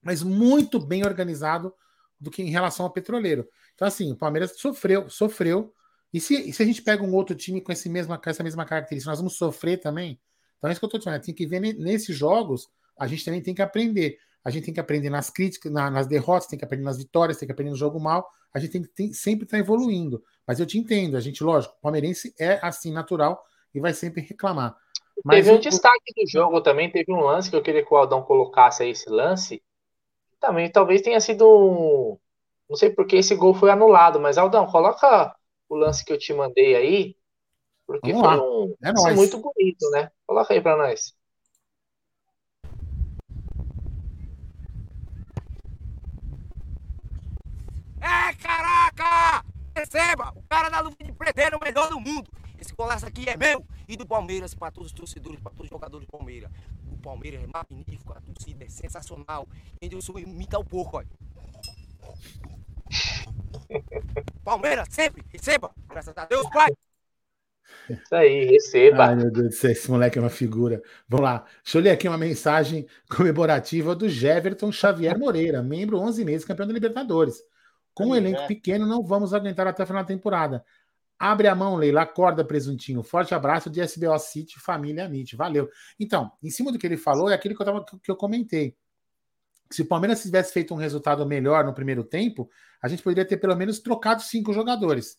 [0.00, 1.74] Mas muito bem organizado
[2.18, 3.48] do que em relação ao Petroleiro.
[3.74, 5.72] Então, assim, o Palmeiras sofreu, sofreu.
[6.12, 8.64] E se, e se a gente pega um outro time com, esse com essa mesma
[8.64, 10.20] característica, nós vamos sofrer também?
[10.58, 11.20] Então é isso que eu estou dizendo.
[11.20, 14.18] Tem que ver nesses jogos, a gente também tem que aprender.
[14.44, 17.38] A gente tem que aprender nas críticas, na, nas derrotas, tem que aprender nas vitórias,
[17.38, 18.28] tem que aprender no jogo mal.
[18.52, 20.22] A gente tem que tem, sempre estar tá evoluindo.
[20.46, 23.42] Mas eu te entendo, a gente, lógico, o palmeirense é assim natural
[23.74, 24.76] e vai sempre reclamar.
[25.24, 27.96] Mas teve um destaque do jogo também, teve um lance que eu queria que o
[27.96, 29.62] Aldão colocasse aí esse lance.
[30.40, 32.18] Também talvez tenha sido um.
[32.68, 35.34] Não sei porque esse gol foi anulado, mas Aldão, coloca
[35.68, 37.16] o lance que eu te mandei aí,
[37.86, 38.42] porque Vamos foi lá.
[38.42, 40.10] um é lance muito bonito, né?
[40.26, 41.14] Coloca aí para nós.
[49.74, 50.32] É, Receba!
[50.34, 52.30] O cara da luva de preteiro é o melhor do mundo.
[52.58, 55.70] Esse golaço aqui é meu e do Palmeiras para todos os torcedores, para todos os
[55.70, 56.50] jogadores do Palmeiras.
[56.90, 59.46] O Palmeiras é magnífico, a torcida é sensacional.
[59.82, 61.08] Edilson imita o porco, olha.
[64.42, 65.70] Palmeiras, sempre, receba.
[65.86, 66.72] Graças a Deus, Pai.
[67.90, 69.08] Isso aí, receba.
[69.08, 70.82] Ai, meu Deus do céu, esse moleque é uma figura.
[71.06, 71.44] Vamos lá.
[71.62, 76.66] Deixa eu ler aqui uma mensagem comemorativa do Jeverton Xavier Moreira, membro 11 meses, campeão
[76.66, 77.42] da Libertadores.
[77.94, 78.46] Com um elenco né?
[78.46, 80.64] pequeno, não vamos aguentar até a final da temporada.
[81.18, 83.02] Abre a mão, Leila, acorda, presuntinho.
[83.02, 85.36] Forte abraço de SBO City, família Amit.
[85.36, 85.68] Valeu.
[86.00, 88.76] Então, em cima do que ele falou, é aquilo que eu, tava, que eu comentei.
[89.70, 92.50] Se o Palmeiras tivesse feito um resultado melhor no primeiro tempo,
[92.82, 95.16] a gente poderia ter pelo menos trocado cinco jogadores.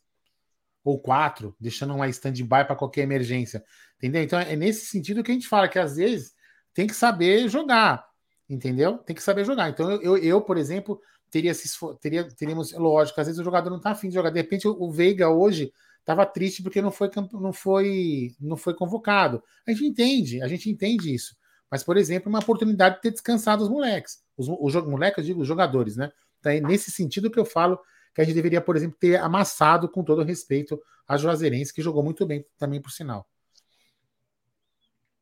[0.83, 3.63] Ou quatro, deixando uma stand-by para qualquer emergência.
[3.97, 4.21] Entendeu?
[4.21, 6.33] Então é nesse sentido que a gente fala que às vezes
[6.73, 8.05] tem que saber jogar.
[8.49, 8.97] Entendeu?
[8.97, 9.69] Tem que saber jogar.
[9.69, 11.01] Então, eu, eu, por exemplo,
[11.33, 11.67] teria se
[11.99, 14.29] teria, teríamos, lógico, às vezes o jogador não tá afim de jogar.
[14.29, 19.43] De repente, o, Veiga hoje estava triste porque não foi, não, foi, não foi convocado.
[19.65, 21.35] A gente entende, a gente entende isso.
[21.71, 24.23] Mas, por exemplo, uma oportunidade de ter descansado os moleques.
[24.37, 26.11] Os, os jo- moleques, eu digo, os jogadores, né?
[26.39, 27.79] Então, é nesse sentido que eu falo
[28.13, 32.03] que a gente deveria, por exemplo, ter amassado, com todo respeito, a Juazeirense, que jogou
[32.03, 33.27] muito bem também, por sinal.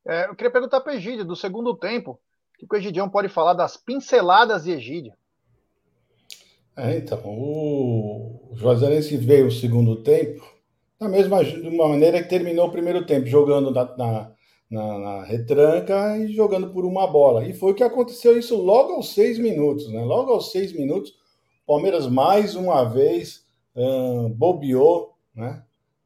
[0.05, 2.19] É, eu queria perguntar para Egídio, do segundo tempo,
[2.61, 5.13] o que o Egidião pode falar das pinceladas de Egídio?
[6.77, 10.43] É, então, o o Juazeirense veio o segundo tempo
[10.99, 14.31] da mesma de uma maneira que terminou o primeiro tempo, jogando na, na,
[14.69, 17.45] na- na retranca e jogando por uma bola.
[17.47, 20.03] E foi o que aconteceu isso logo aos seis minutos, né?
[20.03, 21.11] Logo aos seis minutos,
[21.63, 25.63] o Palmeiras mais uma vez ahn, bobeou, né?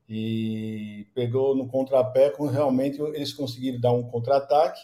[0.08, 4.80] E pegou no contrapé, quando realmente eles conseguiram dar um contra-ataque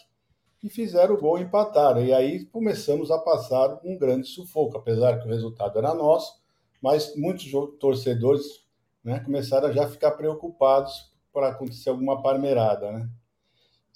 [0.62, 2.04] e fizeram o gol e empataram.
[2.04, 6.40] E aí começamos a passar um grande sufoco, apesar que o resultado era nosso,
[6.80, 8.64] mas muitos torcedores
[9.04, 12.92] né, começaram a já ficar preocupados para acontecer alguma parmeirada.
[12.92, 13.08] Né?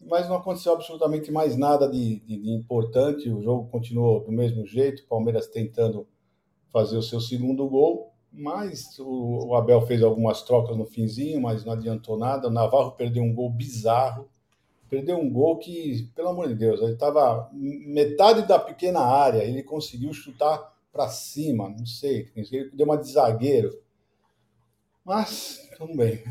[0.04, 4.66] Mas não aconteceu absolutamente mais nada de, de- de importante, o jogo continuou do mesmo
[4.66, 6.06] jeito, Palmeiras tentando
[6.72, 11.64] fazer o seu segundo gol, mas o, o Abel fez algumas trocas no finzinho, mas
[11.64, 12.48] não adiantou nada.
[12.48, 14.28] O Navarro perdeu um gol bizarro,
[14.88, 19.62] perdeu um gol que, pelo amor de Deus, ele estava metade da pequena área, ele
[19.62, 23.78] conseguiu chutar para cima, não sei, ele deu uma de zagueiro.
[25.04, 26.22] Mas, tudo bem.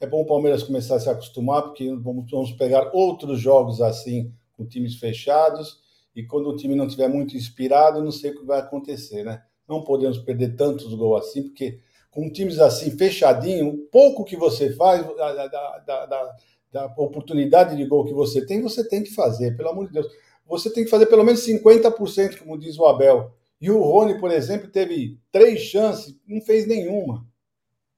[0.00, 4.64] É, bom o Palmeiras começar a se acostumar, porque vamos, pegar outros jogos assim, com
[4.66, 5.78] times fechados,
[6.16, 9.42] e quando o time não estiver muito inspirado, não sei o que vai acontecer, né?
[9.68, 11.78] Não podemos perder tantos gols assim, porque
[12.10, 16.36] com times assim fechadinho, pouco que você faz, da, da- da-
[16.72, 19.94] da- da oportunidade de gol que você tem, você tem que fazer, pelo amor de
[19.94, 20.06] Deus.
[20.46, 23.32] Você tem que fazer pelo menos 50%, como diz o Abel.
[23.60, 27.26] E o Rony, por exemplo, teve três chances, não fez nenhuma.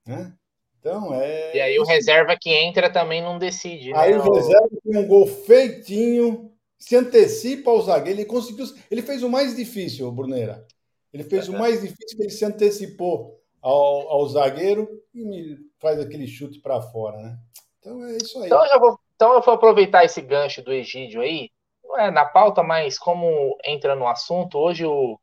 [0.07, 0.33] Né?
[0.81, 1.57] Então, é.
[1.57, 4.19] E aí o reserva que entra também não decide, Aí né?
[4.19, 8.19] o reserva tem um gol feitinho, se antecipa ao zagueiro.
[8.19, 8.67] Ele conseguiu.
[8.91, 10.67] Ele fez o mais difícil, Bruneira.
[11.13, 16.27] Ele fez o mais difícil, que ele se antecipou ao, ao zagueiro e faz aquele
[16.27, 17.39] chute para fora, né?
[17.83, 18.47] Então é isso aí.
[18.47, 21.51] Então eu, vou, então eu vou aproveitar esse gancho do Egídio aí,
[21.83, 25.19] não é na pauta, mas como entra no assunto, hoje o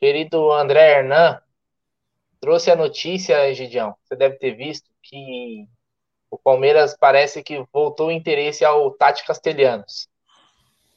[0.00, 1.40] querido André Hernan
[2.40, 5.68] trouxe a notícia, Egidião, você deve ter visto, que
[6.30, 10.08] o Palmeiras parece que voltou o interesse ao Tati Castelhanos,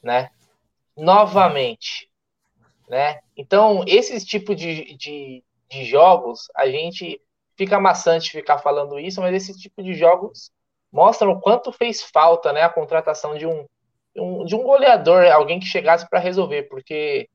[0.02, 0.30] né?
[0.96, 2.10] Novamente,
[2.88, 3.20] né?
[3.36, 7.20] Então, esse tipo de, de, de jogos, a gente
[7.56, 10.50] fica maçante ficar falando isso, mas esse tipo de jogos
[10.92, 13.66] mostram o quanto fez falta, né, a contratação de um,
[14.16, 17.28] um de um goleador, alguém que chegasse para resolver, porque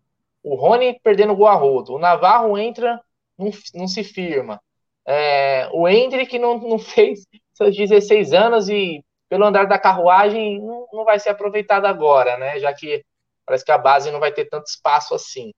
[0.44, 3.00] o Rony perdendo gol a rodo, o Navarro entra,
[3.38, 4.62] não, não se firma,
[5.06, 10.88] é, o Hendrick não, não fez seus 16 anos e pelo andar da carruagem não,
[10.92, 13.04] não vai ser aproveitado agora, né, já que
[13.46, 15.52] parece que a base não vai ter tanto espaço assim.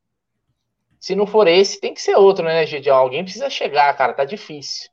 [0.99, 2.95] Se não for esse, tem que ser outro, né, Gideon?
[2.95, 4.89] Alguém precisa chegar, cara, tá difícil.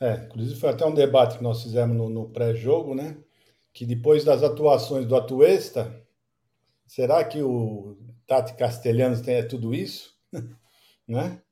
[0.00, 3.16] É, inclusive foi até um debate que nós fizemos no, no pré-jogo, né?
[3.72, 6.02] Que depois das atuações do Atuesta,
[6.86, 10.14] será que o Tati Castelhanos tem é tudo isso?
[11.08, 11.42] né?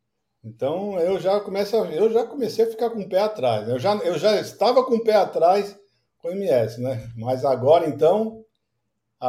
[0.45, 3.69] Então eu já começo, a- eu já comecei a ficar com o pé atrás.
[3.69, 5.79] Eu já, eu já estava com o pé atrás
[6.19, 7.11] com o MS, né?
[7.17, 8.44] Mas agora então,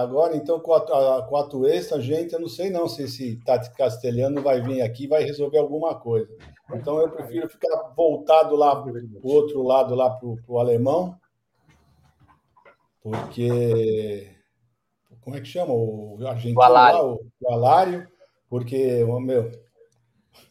[0.01, 0.77] agora então com a,
[1.17, 5.05] a, com a gente, eu não sei não se esse Tati Castelhano vai vir aqui
[5.05, 6.29] e vai resolver alguma coisa.
[6.73, 11.15] Então eu prefiro ficar voltado lá pro outro lado, lá pro, pro alemão,
[13.01, 14.31] porque
[15.21, 16.97] como é que chama o argentino O Alário.
[16.97, 18.07] lá, o, o Alário,
[18.49, 19.51] porque o meu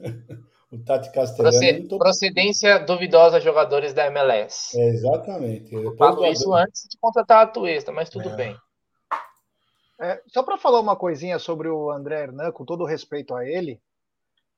[0.73, 4.79] o Tati Castelhano tô- Procedência duvidosa jogadores da MLS.
[4.79, 5.71] é, exatamente.
[5.75, 8.37] Depois Falo do isso antes de contratar a Tuesta, mas tudo É.
[8.37, 8.57] bem.
[10.01, 13.81] É, só para falar uma coisinha sobre o André Hernan, com todo respeito a ele,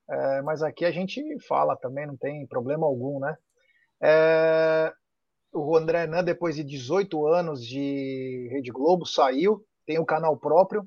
[0.09, 3.37] É, mas aqui a gente fala também, não tem problema algum, né?
[4.01, 4.92] É,
[5.53, 10.37] o André Nan, depois de 18 anos de Rede Globo, saiu, tem o um canal
[10.37, 10.87] próprio.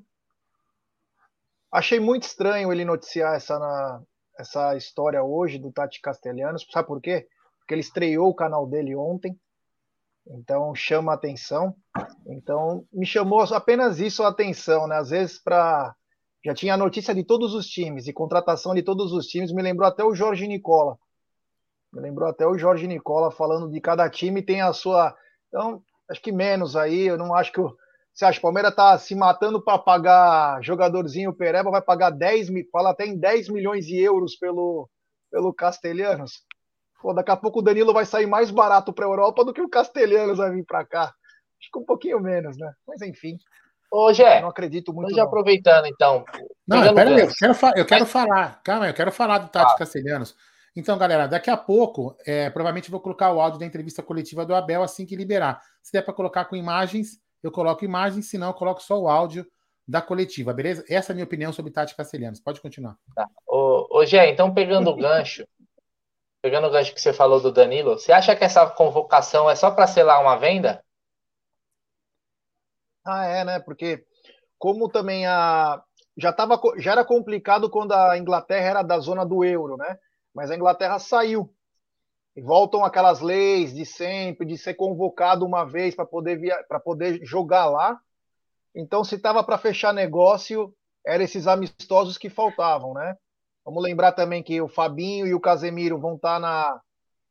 [1.72, 4.02] Achei muito estranho ele noticiar essa,
[4.38, 6.66] essa história hoje do Tati Castelhanos.
[6.70, 7.26] Sabe por quê?
[7.58, 9.38] Porque ele estreou o canal dele ontem.
[10.30, 11.74] Então chama a atenção.
[12.26, 14.96] Então me chamou apenas isso a atenção, né?
[14.96, 15.94] Às vezes para
[16.44, 19.62] já tinha a notícia de todos os times e contratação de todos os times, me
[19.62, 20.96] lembrou até o Jorge Nicola.
[21.92, 25.14] Me lembrou até o Jorge Nicola falando de cada time tem a sua.
[25.48, 27.76] Então, acho que menos aí, eu não acho que o
[28.12, 32.48] você acha que o Palmeiras tá se matando para pagar jogadorzinho Pereba, vai pagar 10,
[32.70, 34.90] fala até em 10 milhões de euros pelo,
[35.30, 36.44] pelo Castelhanos.
[37.00, 39.62] Pô, daqui a pouco o Danilo vai sair mais barato para a Europa do que
[39.62, 41.14] o Castelhanos vai vir para cá.
[41.60, 42.72] Acho que um pouquinho menos, né?
[42.86, 43.38] Mas enfim.
[43.90, 45.10] Ô, Gé, não acredito muito.
[45.10, 46.24] Hoje aproveitando, então.
[46.66, 48.60] Não, peraí, eu quero, eu quero falar.
[48.62, 49.78] Calma, eu quero falar do Tati ah.
[49.78, 50.36] Castelhanos.
[50.76, 54.54] Então, galera, daqui a pouco, é, provavelmente vou colocar o áudio da entrevista coletiva do
[54.54, 55.60] Abel assim que liberar.
[55.82, 59.44] Se der para colocar com imagens, eu coloco imagem, senão eu coloco só o áudio
[59.88, 60.84] da coletiva, beleza?
[60.88, 62.40] Essa é a minha opinião sobre Tati Castelhanos.
[62.40, 62.96] Pode continuar.
[63.16, 63.26] Tá.
[63.48, 65.44] Ô, ô Gé, então pegando o gancho,
[66.42, 69.70] pegando o gancho que você falou do Danilo, você acha que essa convocação é só
[69.70, 70.84] para selar uma venda?
[73.04, 73.60] Ah, é, né?
[73.60, 74.04] Porque
[74.58, 75.82] como também a
[76.16, 79.98] já tava já era complicado quando a Inglaterra era da zona do euro, né?
[80.34, 81.52] Mas a Inglaterra saiu.
[82.36, 86.56] E voltam aquelas leis de sempre, de ser convocado uma vez para poder, via...
[86.84, 87.98] poder jogar lá.
[88.74, 90.72] Então, se estava para fechar negócio,
[91.04, 93.16] eram esses amistosos que faltavam, né?
[93.70, 96.80] Vamos lembrar também que o Fabinho e o Casemiro vão estar tá na,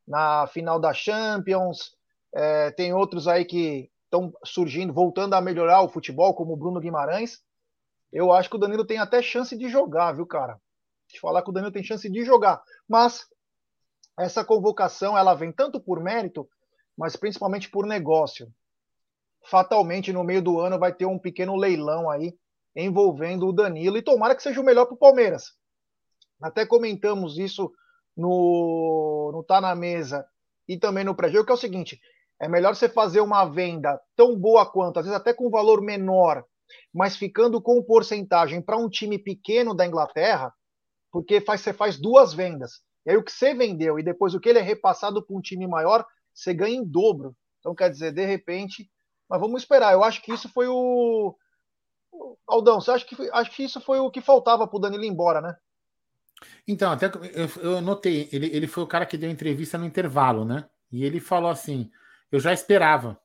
[0.07, 1.91] na final da Champions.
[2.33, 6.79] É, tem outros aí que estão surgindo, voltando a melhorar o futebol, como o Bruno
[6.79, 7.41] Guimarães.
[8.09, 10.57] Eu acho que o Danilo tem até chance de jogar, viu, cara?
[11.11, 12.63] De falar que o Danilo tem chance de jogar.
[12.87, 13.27] Mas
[14.17, 16.47] essa convocação ela vem tanto por mérito,
[16.97, 18.47] mas principalmente por negócio.
[19.43, 22.33] Fatalmente, no meio do ano, vai ter um pequeno leilão aí
[22.73, 25.59] envolvendo o Danilo e tomara que seja o melhor para o Palmeiras.
[26.41, 27.71] Até comentamos isso
[28.15, 30.25] no, no Tá na Mesa
[30.67, 31.99] e também no pré-jogo, que é o seguinte:
[32.39, 36.43] é melhor você fazer uma venda tão boa quanto, às vezes até com valor menor,
[36.93, 40.53] mas ficando com porcentagem para um time pequeno da Inglaterra,
[41.11, 42.81] porque faz, você faz duas vendas.
[43.05, 45.41] E aí o que você vendeu e depois o que ele é repassado para um
[45.41, 47.35] time maior, você ganha em dobro.
[47.59, 48.89] Então, quer dizer, de repente.
[49.29, 49.93] Mas vamos esperar.
[49.93, 51.35] Eu acho que isso foi o.
[52.47, 55.07] Aldão, você acha que, acho que isso foi o que faltava para o Danilo ir
[55.07, 55.55] embora, né?
[56.67, 60.45] Então, até eu, eu notei, ele, ele foi o cara que deu entrevista no intervalo,
[60.45, 60.65] né?
[60.91, 61.91] E ele falou assim:
[62.31, 63.19] eu já esperava.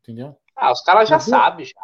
[0.00, 0.36] Entendeu?
[0.56, 1.80] Ah, os caras já sabem, já.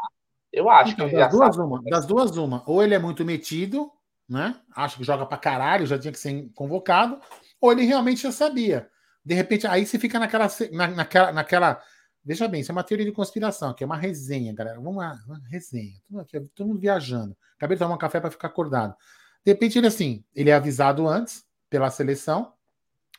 [0.53, 2.63] Eu acho então, que das duas, uma, das duas, uma.
[2.67, 3.91] Ou ele é muito metido,
[4.29, 4.57] né?
[4.75, 7.21] Acha que joga pra caralho, já tinha que ser convocado,
[7.61, 8.89] ou ele realmente já sabia.
[9.25, 11.83] De repente, aí você fica naquela, na, naquela, naquela.
[12.25, 14.77] Veja bem, isso é uma teoria de conspiração, aqui é uma resenha, galera.
[14.81, 16.01] Vamos lá, uma resenha.
[16.07, 17.37] Tudo aqui, todo mundo viajando.
[17.57, 18.95] Acabei de tomar um café para ficar acordado.
[19.45, 22.53] De repente, ele assim, ele é avisado antes pela seleção.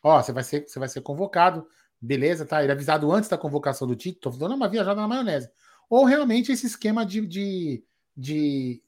[0.01, 1.67] Ó, você vai ser, você vai ser convocado,
[2.01, 2.61] beleza, tá?
[2.61, 4.33] Ele é avisado antes da convocação do título.
[4.33, 5.49] Tô dando uma viajada na maionese.
[5.89, 7.83] Ou realmente esse esquema de, de,
[8.15, 8.83] de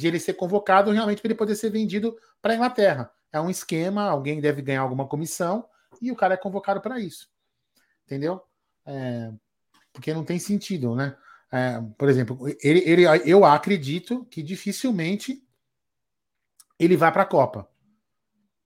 [0.00, 3.10] de ele ser convocado realmente para ele poder ser vendido para a Inglaterra.
[3.30, 5.66] É um esquema, alguém deve ganhar alguma comissão
[6.00, 7.28] e o cara é convocado para isso.
[8.06, 8.40] Entendeu?
[8.86, 9.30] É,
[9.92, 11.14] porque não tem sentido, né?
[11.52, 15.46] É, por exemplo, ele, ele, eu acredito que dificilmente
[16.80, 17.68] ele vai para a Copa.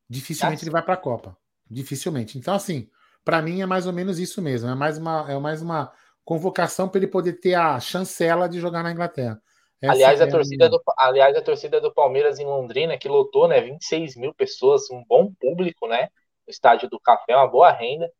[0.09, 1.37] Dificilmente ele vai para a Copa.
[1.69, 2.39] Dificilmente.
[2.39, 2.89] Então, assim,
[3.25, 4.71] para mim é mais ou menos isso mesmo.
[4.71, 5.93] É mais uma, é mais uma
[6.25, 9.41] convocação para ele poder ter a chancela de jogar na Inglaterra.
[9.83, 13.61] aliás, a é torcida do, aliás, a torcida do Palmeiras em Londrina, que lotou, né?
[13.61, 16.09] 26 mil pessoas, um bom público, né?
[16.47, 18.11] No estádio do Café, uma boa renda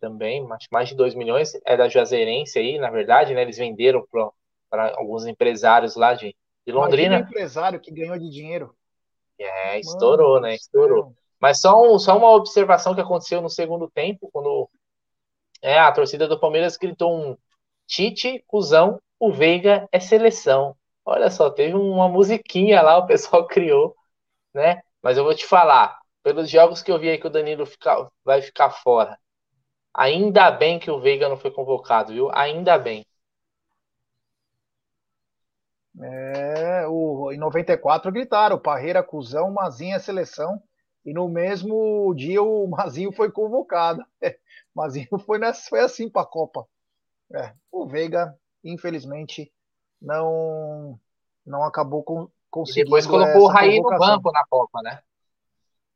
[0.00, 1.52] também, mais, mais de 2 milhões.
[1.64, 3.42] É da Juazeirense aí, na verdade, né?
[3.42, 4.04] Eles venderam
[4.70, 6.34] para alguns empresários lá de,
[6.66, 7.18] de Londrina.
[7.18, 8.74] Um empresário que ganhou de dinheiro.
[9.44, 10.54] É, estourou, Mano, né?
[10.54, 11.14] Estourou.
[11.40, 14.68] Mas só, um, só uma observação que aconteceu no segundo tempo, quando
[15.60, 17.36] é, a torcida do Palmeiras gritou um
[17.86, 20.76] Tite, cuzão, o Veiga é seleção.
[21.04, 23.94] Olha só, teve uma musiquinha lá, o pessoal criou,
[24.54, 24.82] né?
[25.02, 28.10] Mas eu vou te falar, pelos jogos que eu vi aí que o Danilo fica,
[28.24, 29.18] vai ficar fora,
[29.94, 32.30] ainda bem que o Veiga não foi convocado, viu?
[32.34, 33.04] Ainda bem.
[36.00, 40.62] É, o, em 94 gritaram, Parreira, cuzão, Mazinha, seleção.
[41.04, 44.04] E no mesmo dia o Mazinho foi convocado.
[44.74, 46.66] Mazinho foi, nessa, foi assim para a Copa.
[47.34, 48.34] É, o Veiga,
[48.64, 49.52] infelizmente,
[50.00, 50.98] não
[51.44, 52.82] não acabou com, conseguindo.
[52.82, 55.00] E depois colocou o Raí no banco na Copa, né?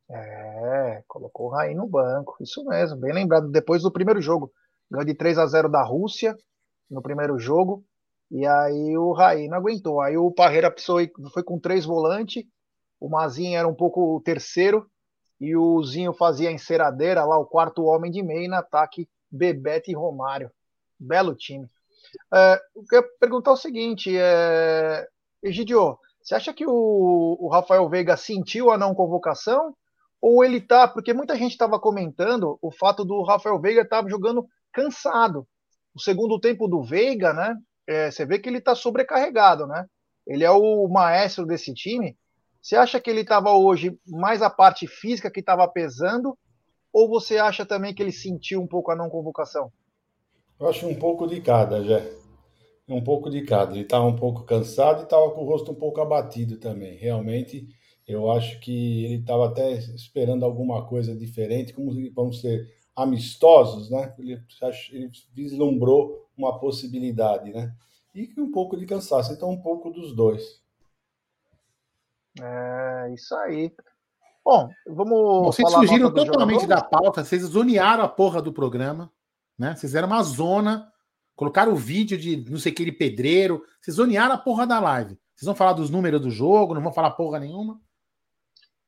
[0.09, 2.37] É, colocou o Raí no banco.
[2.41, 3.49] Isso mesmo, bem lembrado.
[3.49, 4.53] Depois do primeiro jogo,
[4.91, 6.37] ganhou de 3 a 0 da Rússia
[6.91, 7.85] no primeiro jogo.
[8.31, 10.01] E aí o Raí não aguentou.
[10.01, 10.75] Aí o Parreira
[11.33, 12.45] foi com três volantes.
[13.01, 14.89] O Mazinho era um pouco o terceiro.
[15.41, 19.91] E o Zinho fazia a enceradeira lá, o quarto homem de meio, no ataque Bebeto
[19.91, 20.51] e Romário.
[20.99, 21.69] Belo time.
[22.33, 25.07] É, eu queria perguntar o seguinte, é...
[25.43, 29.75] Egidio, você acha que o, o Rafael Veiga sentiu a não convocação?
[30.21, 34.09] Ou ele tá, porque muita gente estava comentando o fato do Rafael Veiga estar tá
[34.09, 35.47] jogando cansado.
[35.95, 37.55] O segundo tempo do Veiga, né?
[37.87, 39.87] É, você vê que ele está sobrecarregado, né?
[40.27, 42.17] Ele é o maestro desse time.
[42.61, 46.37] Você acha que ele estava hoje mais a parte física que estava pesando?
[46.93, 49.71] Ou você acha também que ele sentiu um pouco a não convocação?
[50.59, 52.03] Eu acho um pouco de cada, já.
[52.89, 53.73] Um pouco de cada.
[53.73, 56.97] Ele estava um pouco cansado e estava com o rosto um pouco abatido também.
[56.97, 57.69] Realmente,
[58.07, 62.67] eu acho que ele estava até esperando alguma coisa diferente, como vamos ser
[62.97, 64.13] amistosos, né?
[64.19, 64.41] Ele,
[64.93, 67.75] ele vislumbrou uma possibilidade, né?
[68.15, 70.63] E um pouco de cansaço, então um pouco dos dois.
[72.41, 73.75] É, isso aí.
[74.45, 75.47] Bom, vamos.
[75.47, 79.11] Vocês fugiram totalmente da pauta, vocês zonearam a porra do programa,
[79.59, 79.71] né?
[79.71, 80.91] Vocês fizeram uma zona,
[81.35, 85.19] colocaram o vídeo de não sei que de pedreiro, vocês zonearam a porra da live.
[85.35, 87.81] Vocês vão falar dos números do jogo, não vão falar porra nenhuma.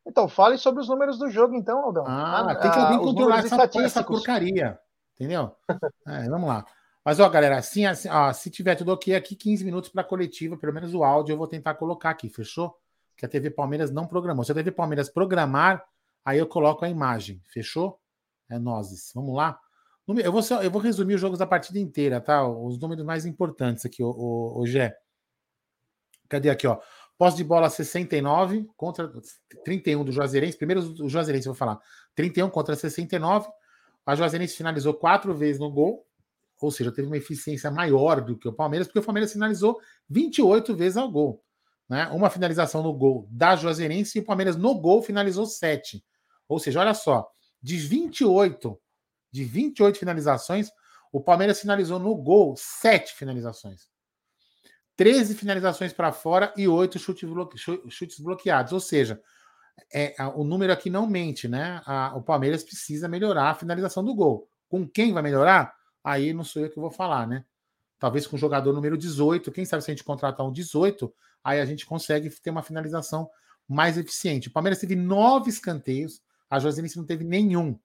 [0.07, 2.05] Então, fale sobre os números do jogo, então, Aldão.
[2.07, 4.81] Ah, ah tem que alguém ah, controlar essa, essa porcaria.
[5.15, 5.55] Entendeu?
[6.07, 6.65] é, vamos lá.
[7.09, 10.59] Mas, ó, galera, assim, assim ó, se tiver tudo ok, aqui 15 minutos para coletiva,
[10.59, 12.77] pelo menos o áudio eu vou tentar colocar aqui, fechou?
[13.17, 14.45] Que a TV Palmeiras não programou.
[14.45, 15.83] Se a TV Palmeiras programar,
[16.23, 17.99] aí eu coloco a imagem, fechou?
[18.51, 19.11] É nozes.
[19.15, 19.59] Vamos lá?
[20.07, 22.47] Eu vou, eu vou resumir os jogos da partida inteira, tá?
[22.47, 24.95] Os números mais importantes aqui, o, o, o Gé.
[26.29, 26.79] Cadê aqui, ó?
[27.17, 29.11] Posse de bola 69 contra
[29.65, 30.59] 31 do Juazeirense.
[30.59, 31.81] Primeiro o Juazeirense, eu vou falar.
[32.15, 33.49] 31 contra 69.
[34.05, 36.07] A Juazeirense finalizou quatro vezes no gol,
[36.61, 40.75] ou seja, teve uma eficiência maior do que o Palmeiras, porque o Palmeiras finalizou 28
[40.75, 41.43] vezes ao gol.
[41.89, 42.07] Né?
[42.09, 46.05] Uma finalização no gol da Juazeirense e o Palmeiras no gol finalizou 7.
[46.49, 47.29] Ou seja, olha só,
[47.63, 48.79] de 28,
[49.31, 50.71] de 28 finalizações,
[51.13, 53.89] o Palmeiras finalizou no gol 7 finalizações.
[54.97, 57.57] 13 finalizações para fora e 8 chutes, bloque...
[57.89, 58.73] chutes bloqueados.
[58.73, 59.21] Ou seja,
[59.93, 61.81] é, o número aqui não mente, né?
[61.87, 64.49] A, o Palmeiras precisa melhorar a finalização do gol.
[64.69, 65.78] Com quem vai melhorar?
[66.09, 67.45] Aí não sou eu que vou falar, né?
[67.99, 69.53] Talvez com o jogador número 18.
[69.53, 71.13] Quem sabe se a gente contratar um 18,
[71.45, 73.29] aí a gente consegue ter uma finalização
[73.69, 74.49] mais eficiente.
[74.49, 77.79] O Palmeiras teve nove escanteios, a Josense não teve nenhum.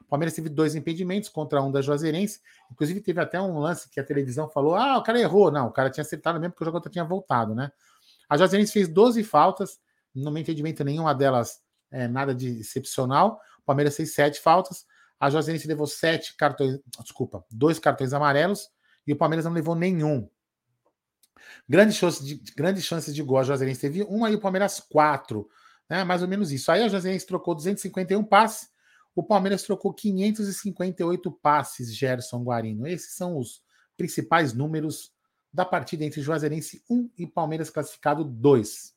[0.00, 2.40] O Palmeiras teve dois impedimentos contra um da Juazeirense.
[2.72, 5.50] Inclusive, teve até um lance que a televisão falou: ah, o cara errou.
[5.50, 7.70] Não, o cara tinha acertado mesmo porque o jogador tinha voltado, né?
[8.26, 9.78] A Juazeirense fez 12 faltas,
[10.14, 13.38] não me entendimento nenhuma delas é, nada de excepcional.
[13.58, 14.86] O Palmeiras fez sete faltas.
[15.20, 18.68] A Juazeirense levou sete cartões, desculpa, dois cartões amarelos
[19.06, 20.28] e o Palmeiras não levou nenhum.
[21.68, 23.38] Grandes chances de, grandes chances de gol.
[23.38, 25.48] A Juazeirense teve uma e o Palmeiras quatro.
[25.88, 26.02] Né?
[26.04, 26.72] Mais ou menos isso.
[26.72, 28.70] Aí a Juazeirense trocou 251 passes
[29.14, 32.86] o Palmeiras trocou 558 passes, Gerson Guarino.
[32.86, 33.62] Esses são os
[33.96, 35.12] principais números
[35.52, 38.94] da partida entre Juazeirense 1 e Palmeiras classificado 2.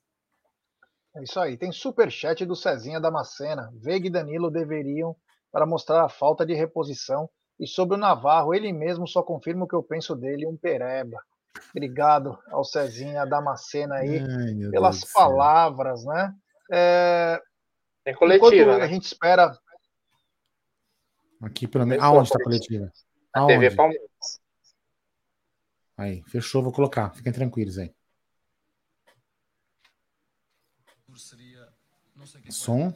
[1.15, 1.57] É isso aí.
[1.57, 3.71] Tem superchat do Cezinha Damascena.
[3.75, 5.15] Veiga e Danilo deveriam
[5.53, 7.29] para mostrar a falta de reposição.
[7.57, 11.23] E sobre o Navarro, ele mesmo só confirma o que eu penso dele, um pereba.
[11.69, 16.33] Obrigado ao Cezinha Damascena aí Ai, pelas palavras, né?
[16.71, 17.41] É...
[18.03, 18.47] Tem coletiva.
[18.47, 18.83] Enquanto né?
[18.83, 19.55] a gente espera
[21.43, 22.03] Aqui pelo menos.
[22.03, 22.91] Aonde está a coletiva?
[23.33, 24.41] A TV Palmeiras.
[25.97, 27.13] Aí, fechou, vou colocar.
[27.13, 27.93] Fiquem tranquilos aí.
[32.49, 32.93] Som.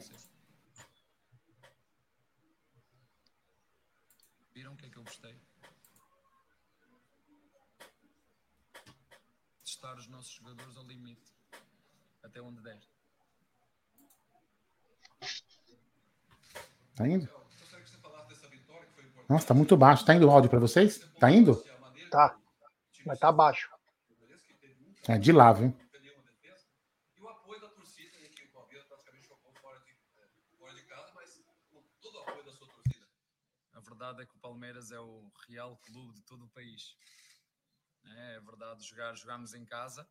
[4.54, 5.38] Viram o que é que eu gostei?
[9.78, 11.32] Testar os nossos jogadores ao limite.
[12.24, 12.80] Até onde der.
[16.96, 17.28] Tá indo?
[19.28, 20.04] Nossa, tá muito baixo.
[20.04, 20.98] Tá indo o áudio para vocês?
[21.20, 21.62] Tá indo?
[22.10, 22.36] Tá.
[23.06, 23.70] Mas tá baixo.
[25.06, 25.72] É de lá, viu?
[33.74, 36.96] A verdade é que o Palmeiras é o real clube de todo o país.
[38.16, 40.08] É, verdade, jogar, jogamos em casa.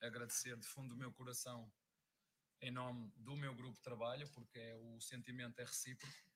[0.00, 1.70] Agradecer de fundo do meu coração,
[2.60, 6.30] em nome do meu grupo de trabalho, porque é, o sentimento é recíproco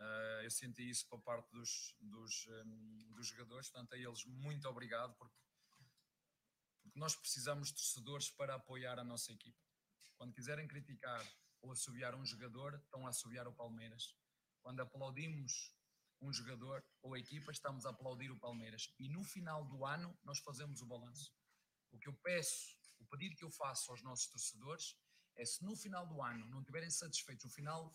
[0.00, 4.66] Uh, eu senti isso por parte dos, dos, um, dos jogadores, portanto, a eles muito
[4.66, 5.36] obrigado, porque,
[6.82, 9.60] porque nós precisamos de torcedores para apoiar a nossa equipa.
[10.16, 11.22] Quando quiserem criticar
[11.60, 14.16] ou assobiar um jogador, estão a assobiar o Palmeiras.
[14.62, 15.74] Quando aplaudimos
[16.20, 18.94] um jogador ou equipa, estamos a aplaudir o Palmeiras.
[18.98, 21.32] E no final do ano, nós fazemos o balanço.
[21.90, 24.96] O que eu peço, o pedido que eu faço aos nossos torcedores
[25.36, 27.92] é se no final do ano não estiverem satisfeitos, no final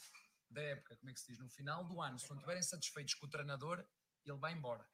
[0.49, 1.39] da época, como é que se diz?
[1.39, 3.85] No final do ano, se não estiverem satisfeitos com o treinador,
[4.25, 4.87] ele vai embora.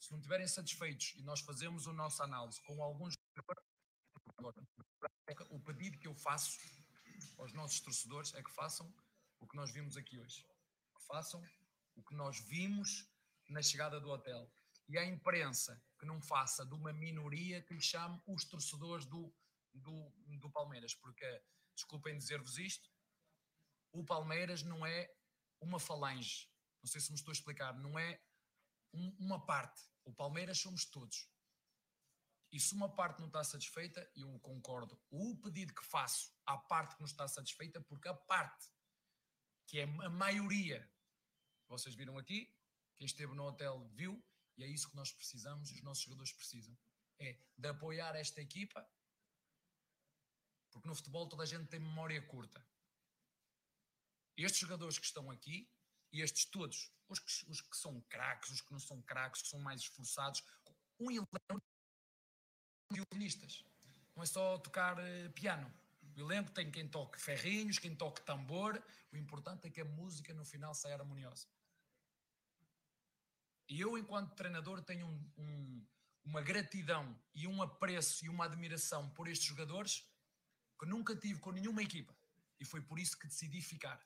[0.00, 3.14] Se não estiverem satisfeitos e nós fazemos a nossa análise com alguns
[5.50, 6.58] o pedido que eu faço
[7.38, 8.92] aos nossos torcedores é que façam
[9.40, 10.44] o que nós vimos aqui hoje.
[10.96, 11.42] Que façam
[11.98, 13.10] o que nós vimos
[13.48, 14.50] na chegada do hotel.
[14.88, 19.34] E a imprensa que não faça de uma minoria que lhe chame os torcedores do,
[19.74, 21.26] do, do Palmeiras, porque,
[21.74, 22.88] desculpem dizer-vos isto,
[23.92, 25.12] o Palmeiras não é
[25.60, 26.48] uma falange,
[26.80, 28.22] não sei se me estou a explicar, não é
[28.94, 29.82] um, uma parte.
[30.04, 31.28] O Palmeiras somos todos.
[32.50, 34.98] E se uma parte não está satisfeita, eu concordo.
[35.10, 38.68] O pedido que faço à parte que não está satisfeita, porque a parte
[39.66, 40.90] que é a maioria,
[41.68, 42.52] vocês viram aqui,
[42.96, 44.22] quem esteve no hotel viu,
[44.56, 46.76] e é isso que nós precisamos, os nossos jogadores precisam.
[47.18, 48.88] É de apoiar esta equipa,
[50.70, 52.64] porque no futebol toda a gente tem memória curta.
[54.36, 55.68] Estes jogadores que estão aqui,
[56.12, 59.48] e estes todos, os que, os que são craques, os que não são craques, que
[59.48, 60.42] são mais esforçados,
[60.98, 61.28] um elenco
[62.90, 63.64] de violinistas.
[64.16, 65.72] Não é só tocar uh, piano.
[66.16, 68.82] O elenco tem quem toque ferrinhos, quem toque tambor.
[69.12, 71.46] O importante é que a música no final saia harmoniosa.
[73.68, 75.86] E eu, enquanto treinador, tenho um, um,
[76.24, 80.08] uma gratidão e um apreço e uma admiração por estes jogadores
[80.78, 82.16] que nunca tive com nenhuma equipa.
[82.58, 84.00] E foi por isso que decidi ficar.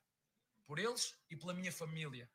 [0.67, 2.31] Por eles e pela minha família.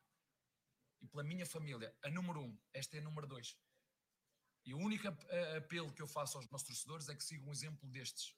[1.02, 1.94] E pela minha família.
[2.02, 2.58] A número um.
[2.74, 3.58] Esta é a número dois.
[4.66, 5.08] E o único
[5.58, 8.36] apelo que eu faço aos nossos torcedores é que sigam um exemplo destes.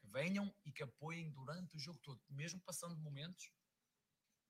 [0.00, 2.22] Que venham e que apoiem durante o jogo todo.
[2.28, 3.50] Mesmo passando momentos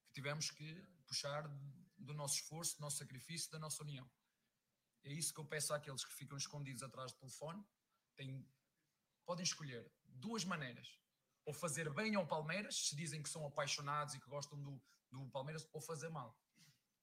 [0.08, 0.74] que tivemos que
[1.06, 1.48] puxar
[1.96, 4.08] do nosso esforço, do nosso sacrifício, da nossa união.
[5.04, 7.64] É isso que eu peço àqueles que ficam escondidos atrás do telefone.
[9.24, 10.98] Podem escolher duas maneiras.
[11.44, 15.30] Ou fazer bem ao Palmeiras, se dizem que são apaixonados e que gostam do, do
[15.30, 16.38] Palmeiras, ou fazer mal.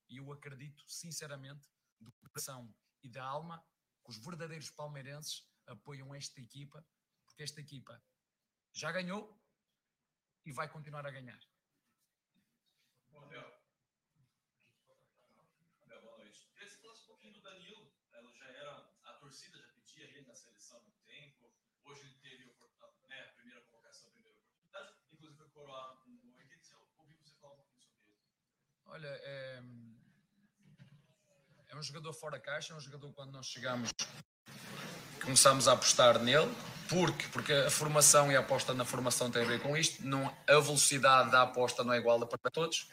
[0.08, 1.68] E eu acredito, sinceramente,
[2.00, 3.66] do coração e da alma,
[4.04, 6.86] que os verdadeiros palmeirenses apoiam esta equipa,
[7.26, 8.00] porque esta equipa
[8.72, 9.42] já ganhou
[10.46, 11.40] e vai continuar a ganhar.
[19.26, 21.52] Torcida já pedia ele na seleção há muito tempo.
[21.84, 22.46] Hoje ele teve
[23.10, 24.94] né, a primeira convocação, a primeira oportunidade.
[25.12, 28.22] Inclusive foi coroado com o Eu ouvi você falar um pouquinho sobre ele.
[28.86, 29.64] Olha, é,
[31.68, 33.92] é um jogador fora da caixa, é um jogador quando nós chegamos
[35.22, 36.56] começámos a apostar nele.
[36.88, 40.06] Porque, porque a formação e a aposta na formação tem a ver com isto.
[40.06, 42.88] Não, a velocidade da aposta não é igual para todos.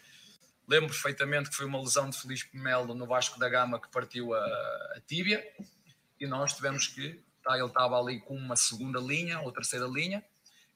[0.72, 4.32] Lembro perfeitamente que foi uma lesão de Felipe Melo no Vasco da Gama que partiu
[4.32, 5.46] a, a tíbia
[6.18, 7.22] e nós tivemos que.
[7.44, 10.24] Tá, ele estava ali com uma segunda linha ou terceira linha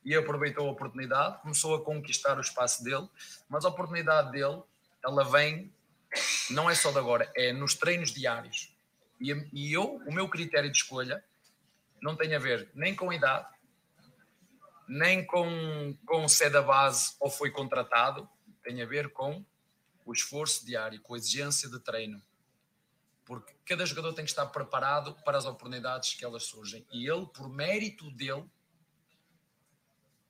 [0.05, 3.09] e aproveitou a oportunidade, começou a conquistar o espaço dele,
[3.49, 4.63] mas a oportunidade dele,
[5.03, 5.73] ela vem,
[6.51, 8.77] não é só de agora, é nos treinos diários.
[9.19, 11.25] E, e eu, o meu critério de escolha,
[12.03, 13.47] não tem a ver nem com idade,
[14.87, 18.29] nem com, com se é da base ou foi contratado,
[18.63, 19.43] tem a ver com
[20.07, 22.23] o esforço diário, com a exigência de treino
[23.27, 26.87] porque cada jogador tem que estar preparado para as oportunidades que elas surgem.
[26.93, 28.49] E ele, por mérito dele,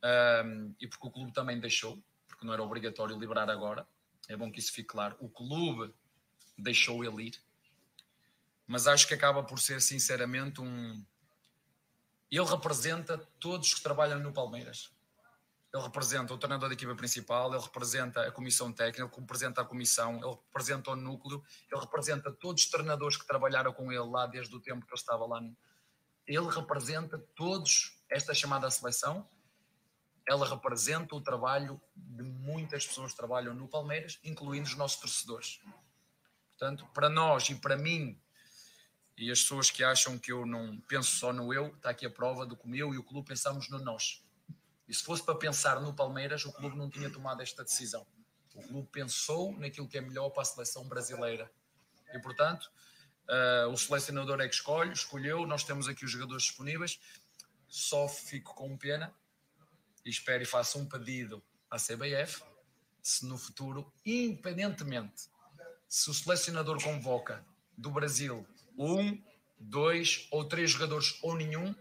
[0.02, 3.86] um, e porque o clube também deixou, porque não era obrigatório liberar agora,
[4.28, 5.94] é bom que isso fique claro, o clube
[6.56, 7.42] deixou ele ir,
[8.66, 11.04] mas acho que acaba por ser, sinceramente, um.
[12.28, 14.90] Ele representa todos que trabalham no Palmeiras
[15.76, 19.64] ele representa o treinador da equipa principal, ele representa a comissão técnica, ele representa a
[19.64, 24.26] comissão, ele representa o núcleo, ele representa todos os treinadores que trabalharam com ele lá
[24.26, 25.40] desde o tempo que ele estava lá.
[26.26, 29.28] Ele representa todos esta chamada seleção,
[30.26, 35.60] ela representa o trabalho de muitas pessoas que trabalham no Palmeiras, incluindo os nossos torcedores.
[36.50, 38.18] Portanto, para nós e para mim,
[39.16, 42.10] e as pessoas que acham que eu não penso só no eu, está aqui a
[42.10, 44.25] prova do que eu e o clube pensamos no nós.
[44.88, 48.06] E se fosse para pensar no Palmeiras, o clube não tinha tomado esta decisão.
[48.54, 51.50] O clube pensou naquilo que é melhor para a seleção brasileira.
[52.14, 52.70] E, portanto,
[53.28, 57.00] uh, o selecionador é que escolhe, escolheu, nós temos aqui os jogadores disponíveis.
[57.68, 59.14] Só fico com pena
[60.04, 62.42] e espero e faço um pedido à CBF
[63.02, 65.28] se no futuro, independentemente
[65.88, 67.44] se o selecionador convoca
[67.76, 69.22] do Brasil um,
[69.58, 71.74] dois ou três jogadores ou nenhum,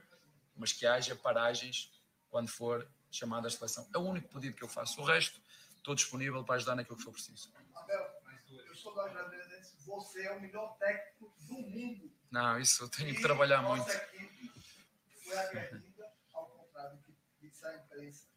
[0.55, 1.91] mas que haja paragens
[2.35, 3.87] quando for chamado à seleção.
[3.95, 4.99] É o único pedido que eu faço.
[4.99, 5.39] O resto,
[5.77, 7.49] estou disponível para ajudar naquilo que for preciso.
[7.73, 8.11] Abel,
[8.49, 12.11] eu sou da Jardinense, você é o melhor técnico do mundo.
[12.29, 14.15] Não, isso eu tenho que trabalhar nossa muito.
[14.15, 14.51] equipe
[15.23, 18.27] foi agredida, ao contrário do que disse a imprensa,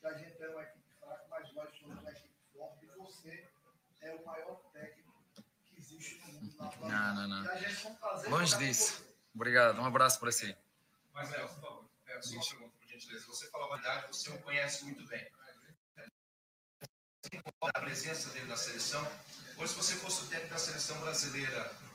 [0.00, 2.86] que a gente era uma equipe fraca, mas nós somos uma equipe forte.
[2.86, 3.46] E você
[4.00, 5.12] é o maior técnico
[5.66, 6.56] que existe no mundo.
[6.80, 7.44] Na Não, não, não.
[7.44, 9.04] E a gente prazer Longe disso.
[9.34, 10.56] Obrigado, um abraço para si.
[11.12, 12.73] Mas, Léo, por favor, é, só uma pergunta,
[13.04, 13.26] gentileza.
[13.26, 15.26] Você falou a verdade, você o conhece muito bem.
[17.60, 19.02] A presença dele na seleção.
[19.56, 21.76] Hoje, se você fosse o técnico da seleção brasileira,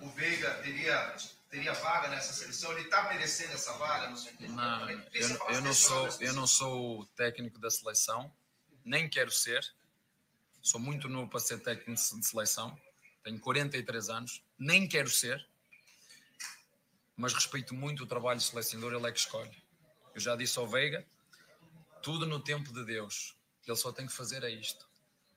[0.00, 1.16] o, Veiga teria,
[1.48, 2.72] teria vaga nessa seleção?
[2.72, 4.10] Ele está merecendo essa vaga?
[4.10, 4.86] Não?
[4.86, 8.32] Tem eu, essa eu não sou, eu não sou o técnico da seleção,
[8.84, 9.64] nem quero ser.
[10.62, 12.78] Sou muito novo para ser técnico de seleção.
[13.22, 15.46] Tenho 43 anos, nem quero ser.
[17.16, 19.65] Mas respeito muito o trabalho do selecionador, ele é que escolhe.
[20.16, 21.06] Eu já disse ao Veiga,
[22.02, 23.36] tudo no tempo de Deus.
[23.64, 24.88] Ele só tem que fazer é isto.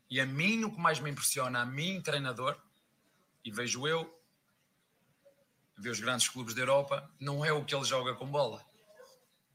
[0.09, 2.59] E a mim, o que mais me impressiona, a mim, treinador,
[3.45, 4.19] e vejo eu,
[5.77, 8.67] ver os grandes clubes da Europa, não é o que ele joga com bola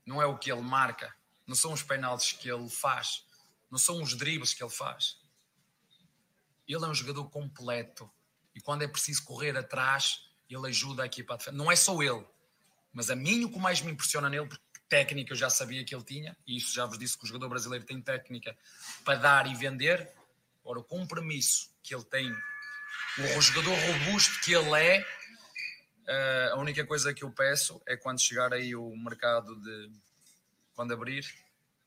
[0.06, 1.14] não é o que ele marca,
[1.46, 3.24] não são os penaltis que ele faz,
[3.70, 5.18] não são os dribles que ele faz.
[6.66, 8.10] Ele é um jogador completo
[8.54, 11.56] e quando é preciso correr atrás, ele ajuda a equipa a defender.
[11.56, 12.26] Não é só ele,
[12.92, 15.94] mas a mim o que mais me impressiona nele, porque técnica eu já sabia que
[15.94, 18.56] ele tinha, e isso já vos disse que o jogador brasileiro tem técnica
[19.04, 20.12] para dar e vender.
[20.64, 22.34] Ora, o compromisso que ele tem,
[23.36, 25.04] o jogador robusto que ele é,
[26.04, 29.90] Uh, a única coisa que eu peço é quando chegar aí o mercado de
[30.74, 31.24] quando abrir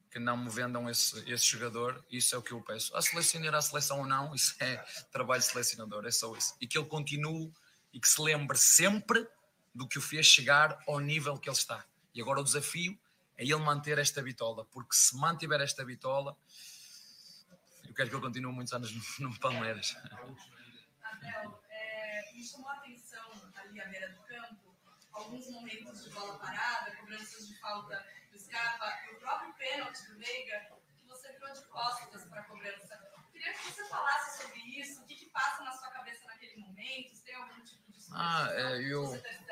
[0.10, 2.96] que não me vendam esse, esse jogador, isso é o que eu peço.
[2.96, 4.78] A selecionar a seleção ou não, isso é
[5.12, 6.56] trabalho selecionador, é só isso.
[6.60, 7.52] E que ele continue
[7.94, 9.28] e que se lembre sempre
[9.76, 11.86] do que o fez chegar ao nível que ele está.
[12.18, 13.00] E agora o desafio
[13.38, 16.36] é ele manter esta bitola, porque se mantiver esta bitola,
[17.88, 19.96] eu quero que ele continue muitos anos no, no Palmeiras.
[21.04, 24.76] Abel, é, me chamou a atenção ali à beira do campo,
[25.12, 30.18] alguns momentos de bola parada, cobranças de falta do Scarpa e o próprio pênalti do
[30.18, 33.00] Veiga, que você virou de costas para a cobrança.
[33.32, 37.16] Queria que você falasse sobre isso, o que, que passa na sua cabeça naquele momento,
[37.16, 39.47] se tem algum tipo de Ah, é, superstição que eu- você percebe.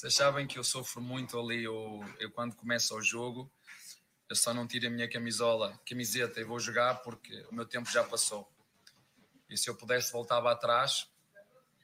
[0.00, 3.52] Vocês sabem que eu sofro muito ali, eu, eu quando começo o jogo,
[4.30, 7.86] eu só não tiro a minha camisola, camiseta e vou jogar porque o meu tempo
[7.90, 8.50] já passou.
[9.50, 11.06] E se eu pudesse voltava atrás,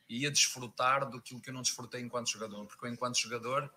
[0.09, 3.71] ia desfrutar do que eu não desfrutei enquanto jogador, porque eu, enquanto jogador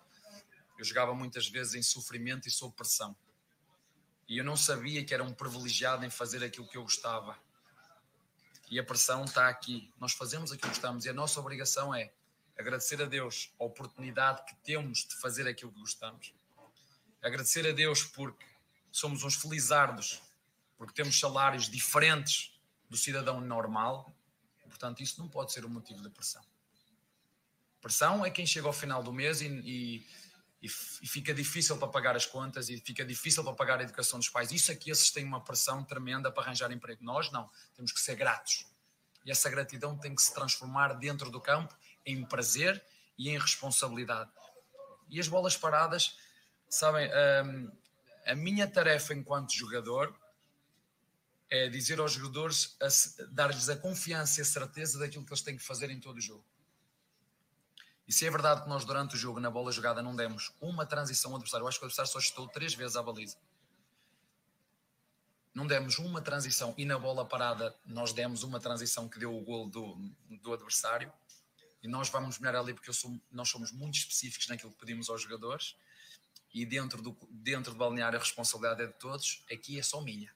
[0.78, 3.14] eu jogava muitas vezes em sofrimento e sob pressão.
[4.26, 7.38] E eu não sabia que era um privilegiado em fazer aquilo que eu gostava.
[8.70, 9.92] E a pressão está aqui.
[10.00, 12.10] Nós fazemos aquilo que gostamos e a nossa obrigação é
[12.60, 16.32] agradecer a Deus a oportunidade que temos de fazer aquilo que gostamos.
[17.22, 18.44] Agradecer a Deus porque
[18.92, 20.22] somos uns felizardos,
[20.76, 22.52] porque temos salários diferentes
[22.88, 24.14] do cidadão normal.
[24.68, 26.42] Portanto, isso não pode ser um motivo de pressão.
[27.80, 30.06] Pressão é quem chega ao final do mês e, e,
[30.62, 34.28] e fica difícil para pagar as contas e fica difícil para pagar a educação dos
[34.28, 34.52] pais.
[34.52, 37.02] Isso aqui, esses têm uma pressão tremenda para arranjar emprego.
[37.02, 37.50] Nós não.
[37.74, 38.66] Temos que ser gratos.
[39.24, 41.74] E essa gratidão tem que se transformar dentro do campo
[42.10, 42.82] em prazer
[43.18, 44.30] e em responsabilidade.
[45.08, 46.16] E as bolas paradas,
[46.68, 47.10] sabem,
[47.44, 47.70] hum,
[48.26, 50.16] a minha tarefa enquanto jogador
[51.50, 52.86] é dizer aos jogadores, a
[53.32, 56.20] dar-lhes a confiança e a certeza daquilo que eles têm que fazer em todo o
[56.20, 56.44] jogo.
[58.06, 60.86] E se é verdade que nós, durante o jogo, na bola jogada, não demos uma
[60.86, 63.36] transição ao adversário, eu acho que o adversário só chutou três vezes à baliza.
[65.52, 69.42] Não demos uma transição e na bola parada nós demos uma transição que deu o
[69.42, 69.96] gol do,
[70.42, 71.12] do adversário.
[71.82, 75.22] E nós vamos melhorar ali porque sou- nós somos muito específicos naquilo que pedimos aos
[75.22, 75.76] jogadores.
[76.52, 79.44] E dentro do, dentro do balneário a responsabilidade é de todos.
[79.50, 80.32] Aqui é só minha.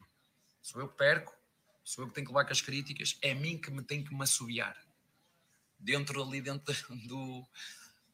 [0.63, 1.35] Sou eu que perco,
[1.85, 4.03] sou eu que tenho que levar com as críticas, é a mim que me tem
[4.03, 4.77] que me assobiar.
[5.79, 6.75] Dentro ali, dentro
[7.07, 7.47] do,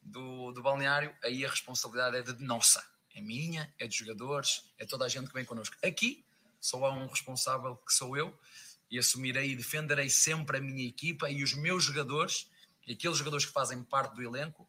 [0.01, 2.85] do, do balneário, aí a responsabilidade é de nossa.
[3.13, 5.75] É minha, é dos jogadores, é toda a gente que vem connosco.
[5.83, 6.25] Aqui
[6.59, 8.37] só há um responsável que sou eu
[8.89, 12.47] e assumirei e defenderei sempre a minha equipa e os meus jogadores
[12.91, 14.67] e aqueles jogadores que fazem parte do elenco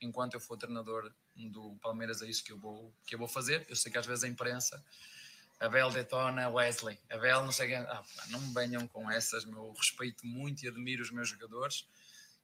[0.00, 3.64] enquanto eu for treinador do Palmeiras é isso que eu vou, que eu vou fazer.
[3.68, 4.84] Eu sei que às vezes a imprensa
[5.60, 7.76] Abel detona Wesley, Abel não sei quem.
[7.76, 11.86] Ah, não me venham com essas, meu respeito muito e admiro os meus jogadores.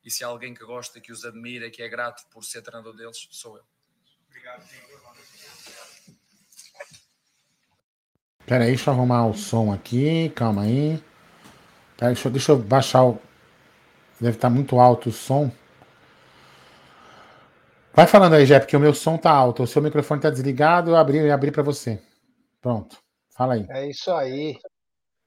[0.05, 2.97] E se há alguém que gosta, que os admira, que é grato por ser treinador
[2.97, 3.65] deles, sou eu.
[4.29, 4.69] Obrigado,
[8.47, 10.31] Pera aí, deixa eu arrumar o som aqui.
[10.31, 11.03] Calma aí.
[11.97, 13.28] Pera, deixa, deixa eu baixar o.
[14.21, 15.51] Deve estar muito alto o som.
[17.95, 19.63] Vai falando aí, Jé, porque o meu som tá alto.
[19.63, 22.01] O seu microfone tá desligado, eu abri, abri para você.
[22.61, 22.97] Pronto.
[23.37, 23.67] Fala aí.
[23.71, 24.57] É isso aí.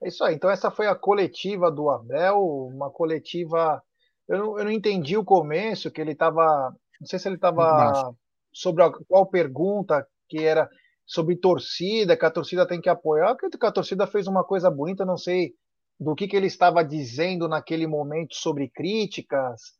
[0.02, 0.36] É isso aí.
[0.36, 3.82] Então, essa foi a coletiva do Abel, uma coletiva.
[4.28, 6.74] Eu não, eu não entendi o começo, que ele estava.
[7.00, 8.14] Não sei se ele estava
[8.54, 10.70] sobre a, qual pergunta, que era
[11.06, 13.26] sobre torcida, que a torcida tem que apoiar.
[13.26, 15.54] Eu acredito que a torcida fez uma coisa bonita, não sei
[16.02, 19.80] do que, que ele estava dizendo naquele momento sobre críticas.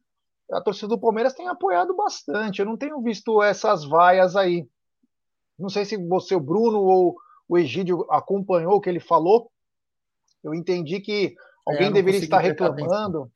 [0.52, 2.60] A torcida do Palmeiras tem apoiado bastante.
[2.60, 4.68] Eu não tenho visto essas vaias aí.
[5.58, 7.16] Não sei se você, o Bruno ou
[7.50, 9.52] o Egídio acompanhou o que ele falou.
[10.44, 11.34] Eu entendi que
[11.66, 13.32] alguém É, não deveria consegui estar reclamando.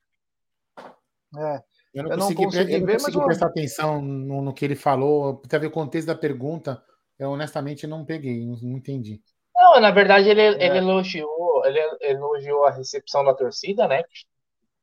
[1.36, 1.62] É,
[1.92, 4.42] Eu não Eu não consegui, consegui pre- eu não ver, consegui mas prestar atenção no,
[4.42, 5.42] no que ele falou.
[5.44, 6.80] Até ver o contexto da pergunta,
[7.18, 9.20] eu honestamente não peguei, não, não entendi.
[9.66, 10.66] Não, na verdade, ele, É.
[10.66, 14.02] ele elogiou, ele elogiou a recepção da torcida, né?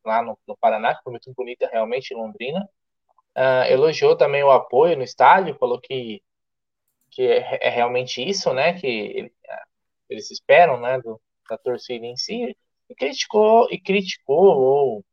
[0.06, 2.68] Lá no, no Paraná, que foi muito bonita realmente em Londrina.
[3.36, 6.22] Ah, elogiou também o apoio no estádio, falou que,
[7.12, 8.74] que é, é realmente isso, né?
[8.80, 9.64] Que ele- ah,
[10.10, 11.00] eles esperam, né?
[11.02, 12.56] Do, da torcida em si.
[12.90, 15.06] E criticou, e criticou, ou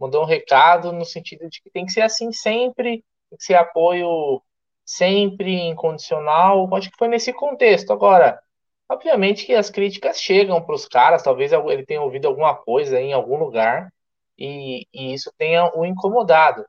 [0.00, 3.54] mandou um recado no sentido de que tem que ser assim sempre, tem que ser
[3.56, 4.42] apoio
[4.84, 6.74] sempre incondicional.
[6.76, 7.92] Acho que foi nesse contexto.
[7.92, 8.40] Agora,
[8.88, 13.12] obviamente que as críticas chegam para os caras, talvez ele tenha ouvido alguma coisa em
[13.12, 13.92] algum lugar
[14.38, 16.64] e, e isso tenha o incomodado.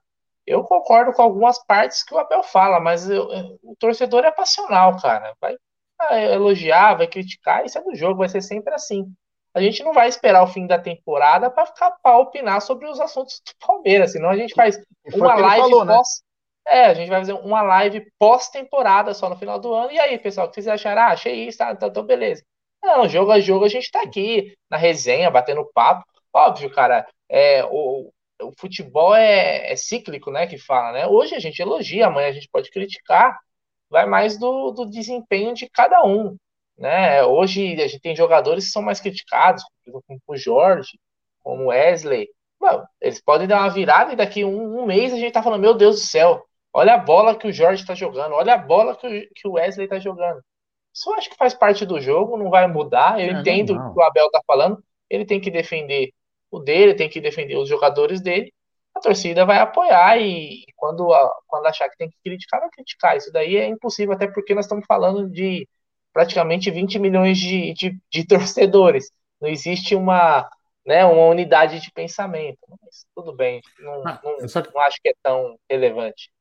[0.45, 3.27] Eu concordo com algumas partes que o Abel fala, mas eu-
[3.63, 5.33] o torcedor é passional, cara.
[5.41, 5.55] Vai
[5.99, 9.05] ah, elogiar, vai criticar, isso é do jogo, vai ser sempre assim.
[9.53, 12.99] A gente não vai esperar o fim da temporada para ficar para opinar sobre os
[12.99, 14.77] assuntos do Palmeiras, senão a gente faz
[15.13, 15.97] uma live falou, né?
[16.67, 19.91] É, a gente vai fazer uma live pós-temporada só no final do ano.
[19.91, 21.03] E aí, pessoal, o que vocês acharam?
[21.03, 22.43] Ah, achei isso, tá, então, então beleza.
[22.83, 26.03] Não, jogo a jogo a gente tá aqui na resenha, batendo papo.
[26.33, 28.11] Óbvio, cara, é, o,
[28.41, 31.07] o futebol é, é cíclico, né, que fala, né?
[31.07, 33.39] Hoje a gente elogia, amanhã a gente pode criticar.
[33.89, 36.35] Vai mais do, do desempenho de cada um,
[36.77, 37.23] né?
[37.23, 40.99] Hoje a gente tem jogadores que são mais criticados, como o Jorge,
[41.43, 42.27] como o Wesley.
[42.99, 45.75] Eles podem dar uma virada e daqui um, um mês a gente tá falando, meu
[45.75, 46.43] Deus do céu,
[46.75, 49.99] olha a bola que o Jorge tá jogando, olha a bola que o, Wesley tá
[49.99, 50.41] jogando.
[50.93, 53.19] Isso eu acho que faz parte do jogo, não vai mudar.
[53.21, 56.11] Eu É, entendo o que o Abel tá falando, ele tem que defender
[56.51, 58.53] o dele, tem que defender os jogadores dele.
[58.95, 61.07] A torcida vai apoiar e quando,
[61.47, 63.17] quando achar que tem que criticar, vai criticar.
[63.17, 65.67] Isso daí é impossível, até porque nós estamos falando de
[66.13, 69.11] praticamente 20 milhões de, de, de torcedores.
[69.41, 70.49] Não existe uma,
[70.85, 72.59] né, uma unidade de pensamento.
[72.81, 76.31] Mas tudo bem, não, Ah, não, só- não acho que é tão relevante.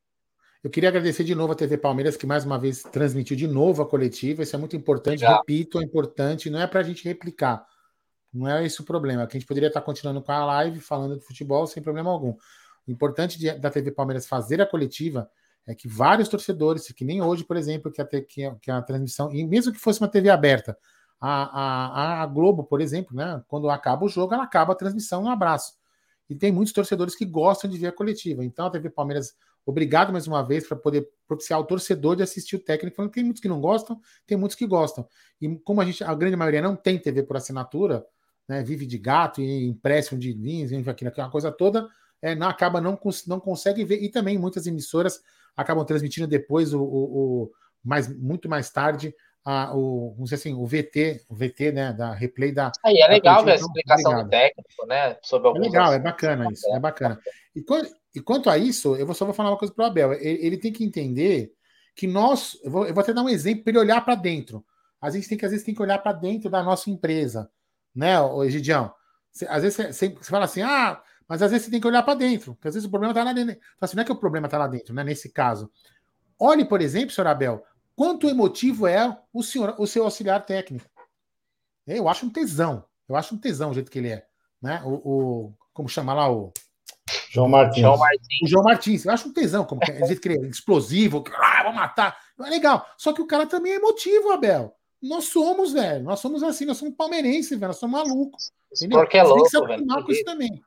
[0.65, 3.83] Eu queria agradecer de novo a TV Palmeiras, que mais uma vez transmitiu de novo
[3.83, 4.43] a coletiva.
[4.43, 5.21] Isso é muito importante.
[5.21, 5.41] Legal.
[5.41, 6.49] Repito, é importante.
[6.49, 7.67] Não é para a gente replicar.
[8.33, 9.27] Não é esse o problema.
[9.27, 12.35] Que a gente poderia estar continuando com a live, falando de futebol, sem problema algum.
[12.89, 15.31] O importante de- da TV Palmeiras fazer a coletiva
[15.67, 18.81] é que vários torcedores, que nem hoje, por exemplo, que a, que a, que a
[18.81, 20.79] transmissão, e mesmo que fosse uma TV aberta,
[21.21, 25.25] a, a, a Globo, por exemplo, né, quando acaba o jogo, ela acaba a transmissão,
[25.25, 25.75] um abraço.
[26.29, 28.43] E tem muitos torcedores que gostam de ver a coletiva.
[28.43, 29.35] Então a TV Palmeiras
[29.67, 33.15] Obrigado mais uma vez para poder propiciar o torcedor de assistir o técnico, falando que
[33.17, 35.09] tem muitos que não gostam, tem muitos que gostam.
[35.41, 38.05] E como a gente, a grande maioria não tem TV por assinatura,
[38.47, 41.89] né, vive de gato e empréstimo de linhas, enfim, aquilo, aquela coisa toda,
[42.21, 44.03] é, não acaba não, não consegue ver.
[44.03, 45.23] E também muitas emissoras
[45.57, 47.53] acabam transmitindo depois o, o- o-
[47.83, 52.13] mais, muito mais tarde a, o, vamos dizer assim, o VT, o VT, né, da
[52.15, 52.73] replay da.
[52.83, 53.55] Aí é da legal ver a.
[53.57, 54.27] Então, explicação obrigado.
[54.27, 55.17] do técnico, né?
[55.23, 57.21] Sobre É legal, é bacana isso, é bacana.
[57.55, 60.13] E, quan- e quanto a isso, eu só vou falar uma coisa para o Abel.
[60.15, 61.53] Ele, ele tem que entender
[61.95, 62.57] que nós.
[62.63, 64.65] Eu vou, eu vou até dar um exemplo para ele olhar para dentro.
[65.01, 67.51] A gente tem que, às vezes, tem que olhar para dentro da nossa empresa,
[67.95, 68.15] né,
[68.47, 68.93] Egidião?
[69.33, 72.15] Cê- Às vezes você fala assim, ah, mas às vezes você tem que olhar para
[72.15, 73.53] dentro, porque às vezes o problema está lá dentro.
[73.53, 75.05] Então, assim, não é que o problema está lá dentro, né?
[75.05, 75.71] Nesse caso.
[76.39, 77.63] Olhe, por exemplo, senhor Abel,
[77.97, 80.87] quanto emotivo é o, senhor, o seu auxiliar técnico.
[81.87, 82.85] Eu acho um tesão.
[83.09, 84.27] Eu acho um tesão o jeito que ele é.
[84.61, 84.81] Né?
[84.85, 84.93] O,
[85.49, 86.53] o- como chama lá o.
[87.35, 87.81] João Martins.
[87.81, 88.43] João Martins.
[88.43, 89.05] O João Martins.
[89.05, 92.17] Eu acho um tesão, como que é, é explosivo, que, ah, vou matar.
[92.39, 92.87] É legal.
[92.97, 94.73] Só que o cara também é emotivo, Abel.
[95.03, 96.05] Nós somos, velho.
[96.05, 97.67] Nós somos assim, nós somos palmeirenses, velho.
[97.67, 98.53] Nós somos malucos.
[98.73, 99.01] Entendeu?
[99.01, 99.83] Porque é Você tem que se louco, velho.
[99.83, 100.63] acostumar com isso também.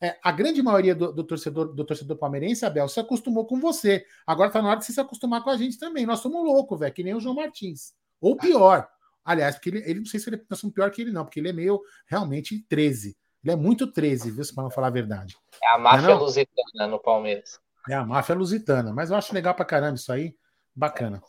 [0.00, 4.06] É, a grande maioria do, do torcedor do torcedor palmeirense, Abel, se acostumou com você.
[4.24, 6.06] Agora tá na hora de você se acostumar com a gente também.
[6.06, 7.92] Nós somos loucos, velho, que nem o João Martins.
[8.20, 8.88] Ou pior.
[9.24, 11.40] Aliás, porque ele, ele não sei se ele, nós somos pior que ele, não, porque
[11.40, 13.16] ele é meio realmente 13.
[13.44, 14.44] Ele é muito 13, viu?
[14.54, 15.36] Para não falar a verdade.
[15.62, 16.20] É a máfia Não é não?
[16.22, 17.60] lusitana no Palmeiras.
[17.88, 18.92] É a máfia lusitana.
[18.92, 20.34] Mas eu acho legal pra caramba isso aí.
[20.74, 21.22] Bacana.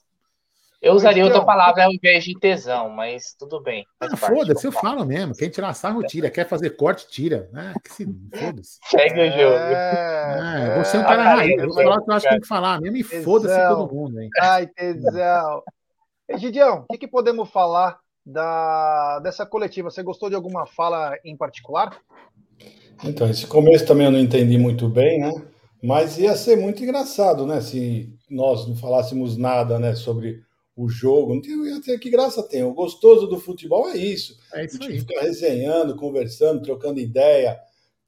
[0.82, 3.86] Eu usaria Mas, outra palavra ao invés de tesão, mas tudo bem.
[4.00, 5.34] Ah, foda-se, eu falo mesmo.
[5.34, 6.30] Quem tirar sarro, tira.
[6.30, 7.50] Quer fazer corte, tira.
[7.54, 8.80] Ah, que se foda-se.
[8.86, 9.56] Segue o jogo.
[9.56, 11.58] Ah, você é um é, cara Ah, raiz.
[11.58, 13.94] Eu vou falar o que eu acho que tem que falar mesmo e foda-se todo
[13.94, 14.30] mundo, hein?
[14.40, 15.64] Ai, tesão.
[16.30, 19.90] Egidião, o que, que podemos falar da, dessa coletiva?
[19.92, 22.00] Você gostou de alguma fala em particular?
[23.04, 25.32] Então, esse começo também eu não entendi muito bem, né?
[25.84, 27.62] Mas ia ser muito engraçado, né?
[27.62, 30.44] Se nós não falássemos nada, né, sobre
[30.76, 31.36] o jogo.
[31.36, 32.64] Não tem, ia ter- que graça tem.
[32.64, 34.38] O gostoso do futebol é isso.
[34.54, 35.00] É A isso gente aí.
[35.00, 37.60] fica resenhando, conversando, trocando ideia,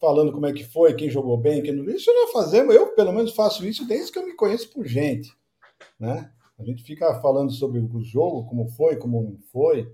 [0.01, 1.85] falando como é que foi, quem jogou bem, quem não.
[1.89, 5.31] Isso nós fazemos, eu pelo menos faço isso desde que eu me conheço por gente,
[5.99, 6.31] né?
[6.59, 9.91] A gente fica falando sobre o jogo, como foi, como não foi,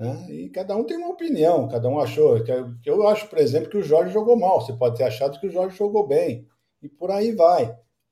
[0.00, 0.32] né?
[0.32, 2.42] E cada um tem uma opinião, cada um achou.
[2.42, 2.50] que
[2.86, 4.58] Eu acho, por exemplo, que o Jorge jogou mal.
[4.58, 6.48] Você pode ter achado que o Jorge jogou bem.
[6.82, 7.66] E por aí vai,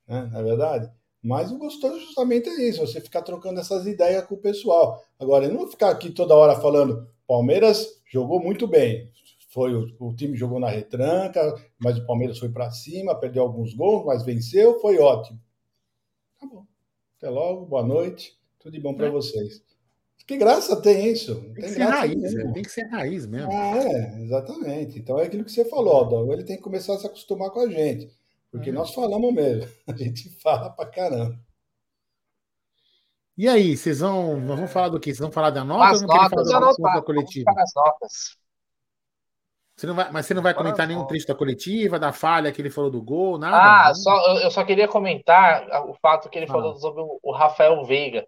[0.07, 0.29] né?
[0.31, 0.93] Na verdade.
[1.23, 5.03] Mas o gostoso justamente é isso, você ficar trocando essas ideias com o pessoal.
[5.19, 9.11] Agora, eu não vou ficar aqui toda hora falando, Palmeiras jogou muito bem.
[9.49, 13.73] Foi o, o time jogou na retranca, mas o Palmeiras foi para cima, perdeu alguns
[13.73, 15.41] gols, mas venceu, foi ótimo.
[16.39, 16.67] Tá bom.
[17.17, 19.63] Até logo, boa noite, tudo de bom para vocês.
[20.29, 21.35] Que graça tem isso?
[21.37, 22.53] Não Tem que tem ser raiz, velho.
[22.53, 23.51] Tem que ser raiz mesmo.
[23.51, 24.99] Ah, é, exatamente.
[24.99, 26.31] Então é aquilo que você falou, Aldão.
[26.33, 28.11] Ele tem que começar a se acostumar com a gente.
[28.53, 28.73] Porque É.
[28.73, 29.71] nós falamos mesmo.
[29.89, 31.39] A gente fala pra caramba.
[33.37, 34.39] E aí, vocês vão.
[34.41, 35.11] Nós vamos falar do quê?
[35.11, 37.51] Vocês vão falar da nota As ou não falar notas, da coletiva?
[37.57, 38.37] as notas.
[39.77, 42.61] Você não vai, mas você não vai comentar nenhum trecho da coletiva, da falha que
[42.61, 43.89] ele falou do gol, nada?
[43.89, 46.53] Ah, só, eu, só queria comentar o fato que ele Ah.
[46.53, 48.27] falou sobre o, o Rafael Veiga.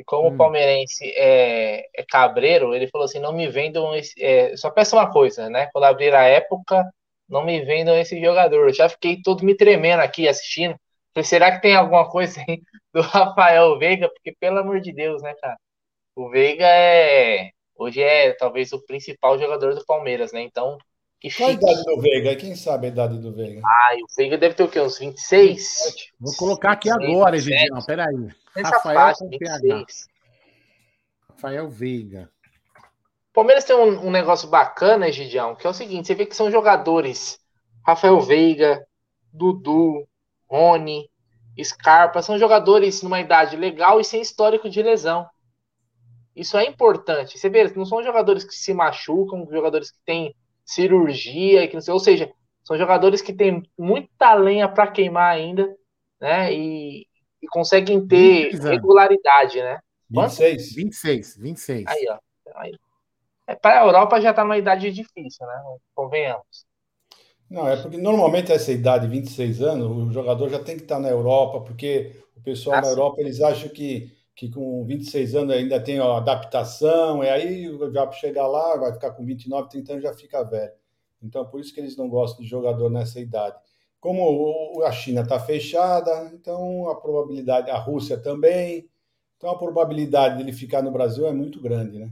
[0.00, 0.34] E como Hum.
[0.34, 4.14] o palmeirense é, é cabreiro, ele falou assim: não me vendam esse.
[4.22, 5.68] é, só peço uma coisa, né?
[5.72, 6.84] Quando abrir a época,
[7.28, 8.68] não me vendam esse jogador.
[8.68, 10.74] Eu já fiquei todo me tremendo aqui assistindo.
[11.14, 12.62] Falei, será que tem alguma coisa aí
[12.94, 14.08] do Rafael Veiga?
[14.08, 15.56] Porque, pelo amor de Deus, né, cara?
[16.16, 17.50] O Veiga é.
[17.76, 20.42] Hoje é talvez o principal jogador do Palmeiras, né?
[20.42, 20.78] Então,
[21.20, 22.34] que Qual a idade do Veiga?
[22.34, 23.60] Quem sabe a idade do Veiga?
[23.62, 24.80] Ai, o Veiga deve ter o quê?
[24.80, 26.12] Uns 26?
[26.18, 27.54] Vou colocar aqui 26, agora, 27.
[27.54, 27.82] Egidião.
[27.84, 28.28] Peraí.
[28.56, 29.58] Nessa Rafael faixa, com PH.
[29.60, 30.08] 26.
[31.28, 32.30] Rafael Veiga.
[33.30, 36.34] O Palmeiras tem um, um negócio bacana, Egidião, que é o seguinte: você vê que
[36.34, 37.38] são jogadores
[37.86, 38.86] Rafael Veiga,
[39.30, 40.08] Dudu,
[40.48, 41.10] Rony,
[41.62, 45.28] Scarpa, são jogadores numa idade legal e sem histórico de lesão.
[46.34, 47.38] Isso é importante.
[47.38, 50.34] Você vê, não são jogadores que se machucam, jogadores que têm
[50.72, 52.32] cirurgia, que não sei, ou seja,
[52.64, 55.74] são jogadores que têm muita lenha para queimar ainda,
[56.20, 56.52] né?
[56.54, 57.06] E,
[57.42, 58.90] e conseguem ter 26 anos.
[58.90, 59.80] regularidade, né?
[60.12, 60.46] Quanto?
[60.48, 60.74] 26?
[60.74, 61.90] 26, 26.
[61.90, 62.18] Aí, ó.
[62.56, 62.72] Aí.
[63.48, 65.54] É, para a Europa já tá numa idade difícil, né?
[65.94, 66.66] Convenhamos.
[67.48, 71.08] Não, é porque normalmente essa idade, 26 anos, o jogador já tem que estar na
[71.08, 73.00] Europa, porque o pessoal Ah, na sim.
[73.00, 78.10] Europa eles acham que, que com 26 anos ainda tem ó, adaptação, e aí já
[78.10, 80.72] chegar lá, vai ficar com 29, 30 anos já fica velho.
[81.22, 83.58] Então, por isso que eles não gostam de jogador nessa idade.
[84.00, 88.88] Como a China está fechada, então a probabilidade, a Rússia também,
[89.36, 92.10] então a probabilidade dele ficar no Brasil é muito grande, né?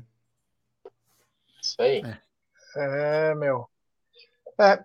[1.62, 2.03] Isso aí.
[2.76, 3.66] É, meu.
[4.61, 4.85] É,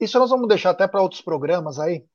[0.00, 2.06] isso nós vamos deixar até para outros programas aí,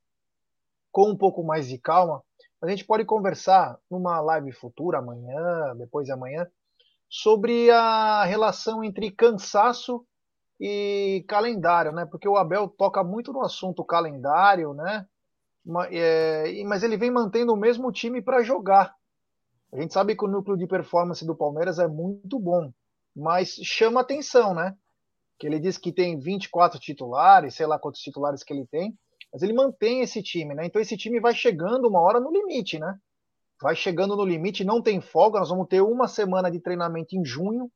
[0.91, 2.23] com um pouco mais de calma.
[2.61, 6.47] A gente pode conversar numa live futura, amanhã, depois de amanhã,
[7.09, 10.05] sobre a relação entre cansaço
[10.59, 12.05] e calendário, né?
[12.05, 15.07] Porque o Abel toca muito no assunto calendário, né?
[15.89, 18.95] É, mas ele vem mantendo o mesmo time para jogar.
[19.73, 22.71] A gente sabe que o núcleo de performance do Palmeiras é muito bom,
[23.15, 24.75] mas chama atenção, né?
[25.39, 28.95] Que ele diz que tem 24 titulares, sei lá quantos titulares que ele tem,
[29.31, 30.65] mas ele mantém esse time, né?
[30.65, 32.97] Então esse time vai chegando uma hora no limite, né?
[33.61, 37.23] Vai chegando no limite, não tem folga, nós vamos ter uma semana de treinamento em
[37.23, 37.71] junho.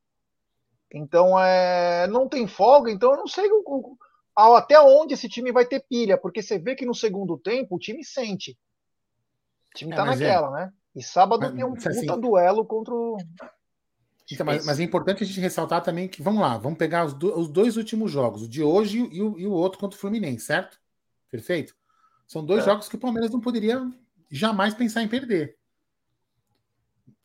[0.93, 3.97] Então é, não tem folga, então eu não sei o- o-
[4.55, 7.79] até onde esse time vai ter pilha, porque você vê que no segundo tempo o
[7.79, 8.57] time sente.
[9.73, 10.07] O time É, tá é.
[10.07, 10.73] naquela, né?
[10.95, 13.17] E sábado Mas, tem um assim, puta duelo contra o.
[14.31, 17.13] Então, mas, mas é importante a gente ressaltar também que, vamos lá, vamos pegar os,
[17.13, 19.99] do- os dois últimos jogos, o de hoje e o, e o outro contra o
[19.99, 20.79] Fluminense, certo?
[21.35, 21.75] Perfeito?
[22.27, 22.65] São dois É.
[22.65, 23.81] jogos que o Palmeiras não poderia
[24.31, 25.57] jamais pensar em perder.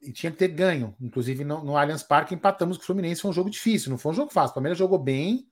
[0.03, 0.95] E tinha que ter ganho.
[1.01, 4.13] Inclusive, no, no Allianz Parque empatamos com o Fluminense, foi um jogo difícil, não foi
[4.13, 4.53] um jogo fácil.
[4.53, 5.47] O Palmeiras jogou bem,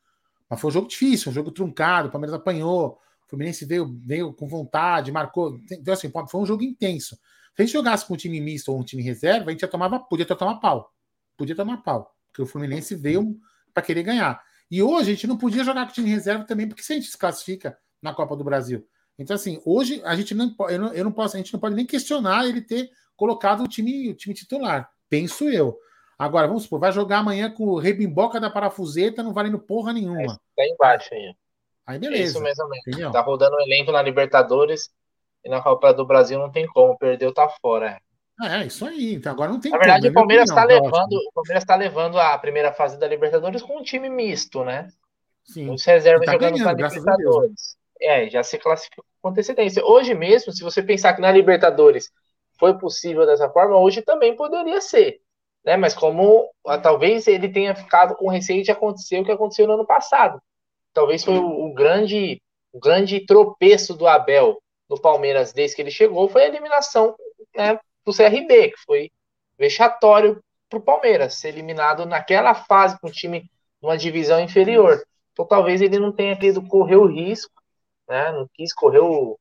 [0.49, 4.33] mas foi um jogo difícil, um jogo truncado, o Palmeiras apanhou, o Fluminense veio, veio
[4.33, 5.59] com vontade, marcou.
[5.71, 7.15] Então, assim, foi um jogo intenso.
[7.55, 9.69] Se a gente jogasse com um time misto ou um time reserva, a gente já
[9.69, 10.93] tomava, podia tomado pau.
[11.37, 12.15] Podia tomar pau.
[12.29, 13.39] Porque o Fluminense veio
[13.75, 14.43] para querer ganhar.
[14.71, 16.97] E hoje a gente não podia jogar com o time reserva também, porque se a
[16.97, 18.87] gente se classifica na Copa do Brasil.
[19.19, 21.75] Então, assim, hoje a gente não, eu não, eu não posso, a gente não pode
[21.75, 24.89] nem questionar ele ter colocado o time, o time titular.
[25.09, 25.77] Penso eu.
[26.19, 30.41] Agora, vamos supor, vai jogar amanhã com o rebimboca da parafuseta, não valendo porra nenhuma.
[30.57, 31.35] Tá embaixo aí.
[31.87, 32.25] Aí É beleza.
[32.25, 32.69] isso mesmo.
[32.87, 33.11] Entendeu?
[33.11, 34.91] Tá rodando o elenco na Libertadores
[35.45, 36.99] e na Copa do Brasil não tem como.
[36.99, 37.91] Perdeu, tá fora.
[37.91, 38.09] é.
[38.41, 39.15] É, isso aí.
[39.15, 41.77] Então agora não tem Na verdade, como, o Palmeiras está tá levando, o Palmeiras tá
[41.77, 44.89] levando a primeira fase da Libertadores com um time misto, né?
[45.45, 45.67] Sim.
[45.67, 47.33] Muitos reservas tá jogando ganhando, na graças a Deus, né?
[47.33, 47.79] Libertadores.
[48.01, 49.85] É, já se classificou com antecedência.
[49.85, 52.11] Hoje mesmo, se você pensar que na Libertadores
[52.59, 55.21] foi possível dessa forma, hoje também poderia ser.
[55.65, 55.77] Né?
[55.77, 59.75] Mas como ah, talvez ele tenha ficado com receio de acontecer o que aconteceu no
[59.75, 60.41] ano passado.
[60.93, 62.41] Talvez foi o, o grande,
[62.73, 67.15] o grande tropeço do Abel no Palmeiras desde que ele chegou foi a eliminação
[67.55, 69.11] né, do CRB, que foi
[69.59, 75.03] vexatório para o Palmeiras, ser eliminado naquela fase com um time numa divisão inferior.
[75.33, 77.58] Então talvez ele não tenha querido correr o risco,
[78.09, 78.33] né?
[78.33, 79.39] Não quis correr o,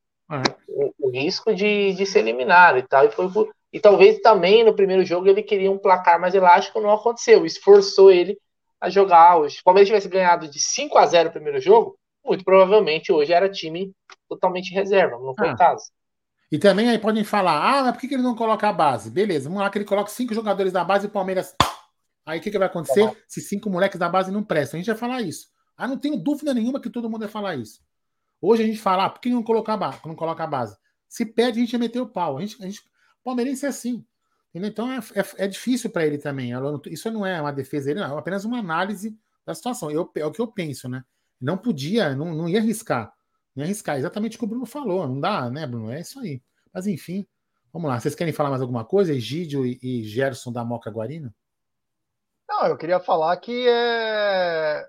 [0.68, 3.06] o, o risco de, de ser eliminado e tal.
[3.06, 3.28] E, foi,
[3.72, 7.46] e talvez também no primeiro jogo ele queria um placar mais elástico, não aconteceu.
[7.46, 8.38] Esforçou ele
[8.80, 9.56] a jogar hoje.
[9.56, 13.34] Se o Palmeiras tivesse ganhado de 5 a 0 o primeiro jogo, muito provavelmente hoje
[13.34, 13.92] era time
[14.30, 15.54] totalmente reserva, não foi Ah.
[15.54, 15.86] o caso.
[16.52, 19.10] E também aí podem falar, ah, mas por que ele não coloca a base?
[19.10, 21.54] Beleza, vamos lá que ele coloca cinco jogadores da base e o Palmeiras.
[22.26, 24.78] Aí o que, que vai acontecer se cinco moleques da base não prestam?
[24.78, 25.48] A gente vai falar isso.
[25.76, 27.82] Ah, não tenho dúvida nenhuma que todo mundo vai falar isso.
[28.42, 30.00] Hoje a gente fala, ah, por que não colocar a base?
[30.06, 30.78] Não coloca a base?
[31.08, 32.38] Se pede, a gente vai meter o pau.
[32.38, 32.82] A gente, a gente,
[33.24, 34.06] palmeirense é assim.
[34.50, 34.70] entendeu?
[34.70, 36.52] Então é, é, é difícil para ele também.
[36.88, 38.16] Isso não é uma defesa dele, não.
[38.16, 39.90] É apenas uma análise da situação.
[39.90, 41.04] Eu, é o que eu penso, né?
[41.40, 43.14] Não podia, não, não ia arriscar.
[43.56, 43.98] Não ia arriscar.
[43.98, 45.08] Exatamente o que o Bruno falou.
[45.08, 45.92] Não dá, né, Bruno?
[45.92, 46.42] É isso aí.
[46.74, 47.26] Mas enfim,
[47.72, 48.00] vamos lá.
[48.00, 49.14] Vocês querem falar mais alguma coisa?
[49.14, 51.34] Egídio e, e Gerson da Moca Guarina?
[52.48, 54.88] Não, eu queria falar que é.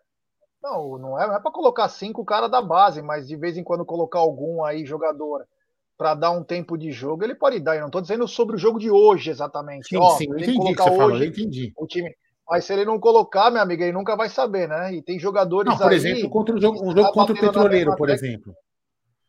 [0.62, 3.64] Não, não é, não é para colocar cinco cara da base, mas de vez em
[3.64, 5.46] quando colocar algum aí jogador
[5.96, 7.74] para dar um tempo de jogo, ele pode dar.
[7.74, 9.88] Eu não estou dizendo sobre o jogo de hoje exatamente.
[9.88, 11.72] Sim, Ó, sim, eu entendi o que colocar você falou, hoje eu entendi.
[11.76, 12.14] o time.
[12.48, 14.94] Mas se ele não colocar, meu amigo, ele nunca vai saber, né?
[14.94, 17.94] E tem jogadores Não, por aí exemplo, contra o jogo, um jogo contra o Petroleiro,
[17.96, 18.54] por exemplo.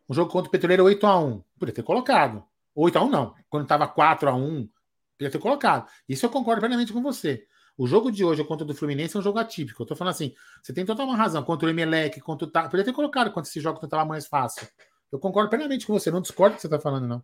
[0.09, 1.43] Um jogo contra o Petroleiro 8x1.
[1.59, 2.43] Podia ter colocado.
[2.77, 3.33] 8x1 não.
[3.49, 4.69] Quando estava 4x1,
[5.17, 5.85] podia ter colocado.
[6.07, 7.43] Isso eu concordo plenamente com você.
[7.79, 9.81] O jogo de hoje contra o do Fluminense é um jogo atípico.
[9.81, 11.41] Eu tô falando assim, você tem total uma razão.
[11.45, 12.69] Contra o Emelec, contra o...
[12.69, 14.67] Podia ter colocado contra esse jogo que estava mais fácil.
[15.09, 16.11] Eu concordo plenamente com você.
[16.11, 17.23] Não discordo do que você está falando, não.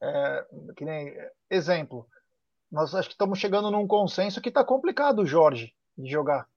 [0.00, 1.14] É, que nem
[1.50, 2.08] exemplo.
[2.72, 6.48] Nós acho que estamos chegando num consenso que está complicado Jorge de jogar.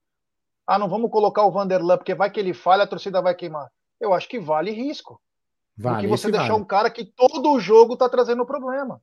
[0.65, 3.69] Ah, não vamos colocar o Vanderlan porque vai que ele falha, a torcida vai queimar.
[3.99, 5.21] Eu acho que vale risco.
[5.77, 6.61] Vale, que você deixar vale.
[6.61, 9.01] um cara que todo o jogo tá trazendo problema.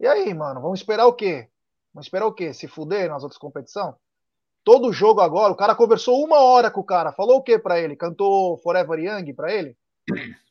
[0.00, 1.48] E aí, mano, vamos esperar o quê?
[1.92, 2.52] Vamos esperar o quê?
[2.52, 3.94] Se fuder nas outras competições?
[4.64, 7.80] Todo jogo agora, o cara conversou uma hora com o cara, falou o quê pra
[7.80, 7.96] ele?
[7.96, 9.76] Cantou Forever Young pra ele?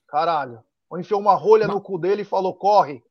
[0.08, 0.60] Caralho.
[0.90, 3.02] Ou enfiou uma rolha no cu dele e falou, corre.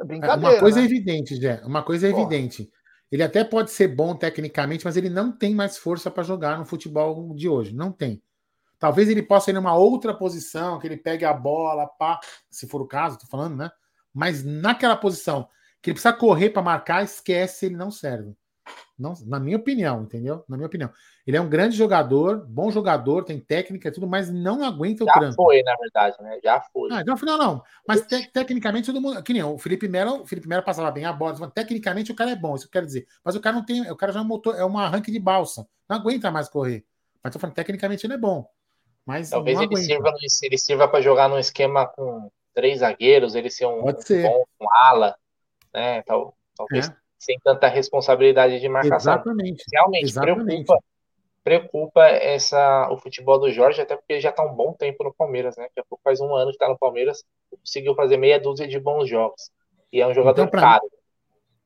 [0.00, 0.54] É É, brincadeira.
[0.54, 0.82] Uma coisa né?
[0.82, 1.60] é evidente, Jé.
[1.64, 2.22] Uma coisa é Porra.
[2.22, 2.70] evidente.
[3.12, 6.64] Ele até pode ser bom tecnicamente, mas ele não tem mais força para jogar no
[6.64, 7.74] futebol de hoje.
[7.74, 8.22] Não tem.
[8.78, 12.18] Talvez ele possa ir numa outra posição, que ele pegue a bola, pá,
[12.48, 13.70] se for o caso, tô falando, né?
[14.14, 15.46] Mas naquela posição
[15.82, 18.34] que ele precisa correr para marcar, esquece, ele não serve.
[18.98, 20.44] Não, na minha opinião, entendeu?
[20.46, 20.90] Na minha opinião.
[21.26, 25.06] Ele é um grande jogador, bom jogador, tem técnica e tudo, mas não aguenta o
[25.06, 25.34] Já tranco.
[25.36, 26.38] foi, na verdade, né?
[26.44, 26.90] Já foi.
[26.92, 27.62] Ah, então, não, não.
[27.88, 29.22] Mas te- tecnicamente todo mundo.
[29.22, 31.34] Que nem o Felipe Melo, o Felipe Melo passava bem a bola.
[31.40, 33.06] mas Tecnicamente o cara é bom, isso que eu quero dizer.
[33.24, 33.90] Mas o cara não tem.
[33.90, 35.66] O cara já é um motor, é um arranque de balsa.
[35.88, 36.84] Não aguenta mais correr.
[37.24, 38.46] Mas tô falando, tecnicamente ele é bom.
[39.06, 43.50] Mas Talvez ele sirva, no- ele sirva para jogar num esquema com três zagueiros, ele
[43.50, 44.22] ser um, Pode ser.
[44.22, 45.16] bom um ala,
[45.72, 46.02] né?
[46.02, 46.96] Tal, talvez É.
[47.18, 49.14] sem tanta responsabilidade de marcação.
[49.14, 49.64] Exatamente.
[49.72, 50.64] Realmente Exatamente.
[50.64, 50.84] preocupa,
[51.42, 55.14] preocupa essa, o futebol do Jorge, até porque ele já está um bom tempo no
[55.14, 55.64] Palmeiras, né?
[55.64, 58.78] Daqui a pouco faz um ano que está no Palmeiras, conseguiu fazer meia dúzia de
[58.78, 59.50] bons jogos.
[59.92, 60.90] E é um jogador Então, caro.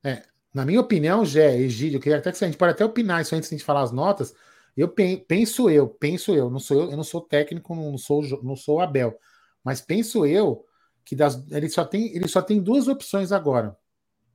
[0.03, 0.23] É,
[0.55, 3.35] na minha opinião, Gé, Egídio, eu queria até que a gente pode até opinar isso
[3.35, 4.35] antes de a gente falar as notas.
[4.77, 8.23] Eu pen- penso eu, penso eu, não sou eu, eu não sou técnico, não sou,
[8.43, 9.17] não sou o Abel,
[9.63, 10.65] mas penso eu
[11.05, 13.77] que das, ele só tem ele só tem duas opções agora.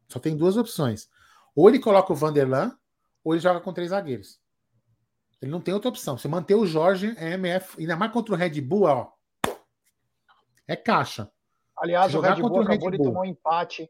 [0.10, 1.08] Só tem duas opções.
[1.56, 2.76] Ou ele coloca o Vanderlan,
[3.24, 4.40] ou ele joga com três zagueiros.
[5.42, 6.18] Ele não tem outra opção.
[6.18, 9.12] Se manter o Jorge, é MF, ainda mais contra o Red Bull, ó.
[10.68, 11.32] É caixa.
[11.78, 13.08] Aliás, o jogar Red Bull contra o Red acabou de Bull.
[13.08, 13.90] tomar um empate.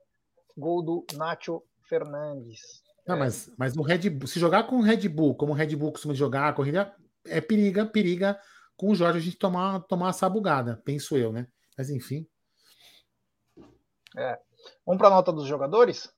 [0.55, 2.83] Gol do Nacho Fernandes.
[3.07, 5.75] Não, mas, mas o Red Bull, se jogar com o Red Bull, como o Red
[5.75, 6.93] Bull costuma jogar, a corrida
[7.25, 8.39] é periga, periga
[8.77, 11.47] com o Jorge a gente tomar, tomar uma sabugada, penso eu, né?
[11.77, 12.27] Mas enfim.
[14.15, 14.39] É.
[14.85, 16.13] Vamos para a nota dos jogadores?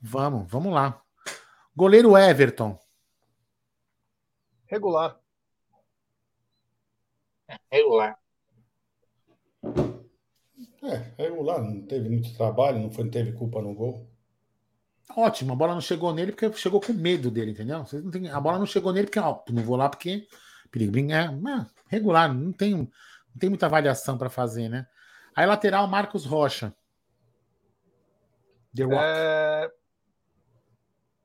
[0.00, 1.00] Vamos, vamos lá.
[1.74, 2.78] Goleiro Everton.
[4.66, 5.18] Regular.
[7.70, 8.18] Regular.
[10.82, 14.10] É, regular, não teve muito trabalho, não, foi, não teve culpa no gol.
[15.16, 17.84] Ótimo, a bola não chegou nele porque chegou com medo dele, entendeu?
[17.84, 20.26] Vocês não tem, a bola não chegou nele porque, ó, não vou lá porque
[20.70, 20.96] perigo.
[21.12, 22.88] É, é regular, não tem, não
[23.38, 24.86] tem muita avaliação para fazer, né?
[25.36, 26.74] Aí lateral, Marcos Rocha.
[28.74, 28.96] The Rock.
[28.98, 29.70] É,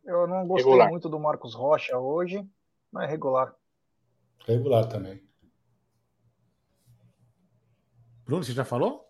[0.05, 0.89] Eu não gostei Regular.
[0.89, 2.47] muito do Marcos Rocha hoje,
[2.91, 3.53] mas é regular.
[4.45, 5.21] Regular também.
[8.25, 9.09] Bruno, você já falou?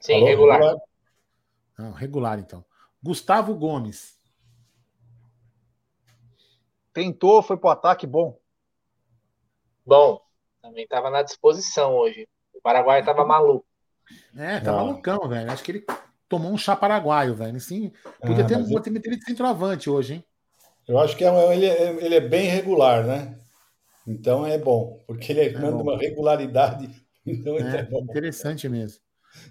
[0.00, 0.28] Sim, Falou?
[0.28, 0.76] regular.
[1.78, 2.64] Não, regular então.
[3.02, 4.16] Gustavo Gomes.
[6.92, 8.38] Tentou, foi pro ataque, bom.
[9.84, 10.20] Bom,
[10.62, 12.26] também estava na disposição hoje.
[12.54, 13.66] O Paraguai estava maluco.
[14.34, 15.50] É, tá malucão, velho.
[15.50, 15.86] Acho que ele
[16.28, 17.60] tomou um chá paraguaio, velho.
[17.60, 20.24] Sim, podia Ah, ter, mas um, ter metido ele de centroavante hoje, hein?
[20.88, 23.38] Eu acho que é ele, é, ele é bem regular, né?
[24.06, 25.82] Então é bom, porque ele manda bom.
[25.82, 26.88] uma regularidade.
[27.28, 27.98] Então é, É, bom.
[27.98, 29.00] interessante mesmo.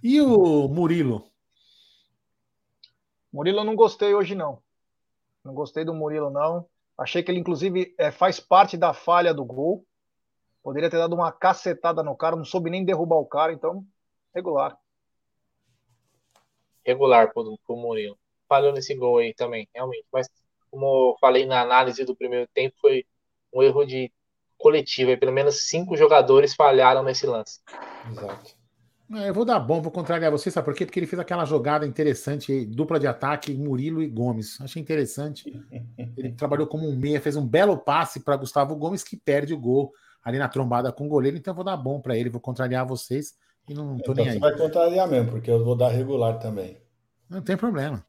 [0.02, 1.30] E o Murilo?
[3.34, 4.64] Murilo eu não gostei hoje, não.
[5.44, 6.66] Não gostei do Murilo, não.
[6.98, 9.86] Achei que ele, inclusive, é, faz parte da falha do gol.
[10.64, 13.86] Poderia ter dado uma cacetada no cara, não soube nem derrubar o cara, então,
[14.34, 14.78] regular.
[16.86, 18.18] Regular pro, pro Murilo.
[18.48, 20.06] Falhou nesse gol aí também, realmente.
[20.12, 20.30] Mas,
[20.70, 23.06] como eu falei na análise do primeiro tempo, foi
[23.54, 24.12] um erro de
[24.58, 25.12] coletivo.
[25.12, 27.60] aí Pelo menos cinco jogadores falharam nesse lance.
[28.10, 28.56] Exato.
[29.14, 30.84] É, eu vou dar bom, vou contrariar você, sabe por quê?
[30.84, 34.60] Porque ele fez aquela jogada interessante, dupla de ataque, Murilo e Gomes.
[34.60, 35.54] Achei interessante.
[36.18, 39.60] Ele trabalhou como um meia, fez um belo passe para Gustavo Gomes, que perde o
[39.60, 41.38] gol ali na trombada com o goleiro.
[41.38, 43.36] Então eu vou dar bom para ele, vou contrariar vocês
[43.68, 44.40] e não tô Então nem você aí.
[44.40, 46.82] vai contrariar mesmo, porque eu vou dar regular também.
[47.30, 48.06] Não tem problema.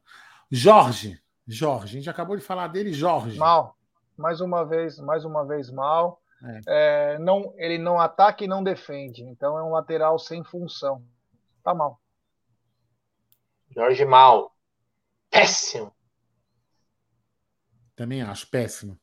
[0.51, 1.19] Jorge.
[1.47, 3.37] Jorge, a gente acabou de falar dele, Jorge.
[3.37, 3.75] Mal.
[4.17, 6.21] Mais uma vez, mais uma vez mal.
[6.67, 9.23] É, não, ele não ataca e não defende.
[9.23, 11.03] Então é um lateral sem função.
[11.63, 11.99] Tá mal.
[13.69, 14.51] Jorge Mal.
[15.29, 15.93] Péssimo.
[17.95, 18.97] Também acho péssimo.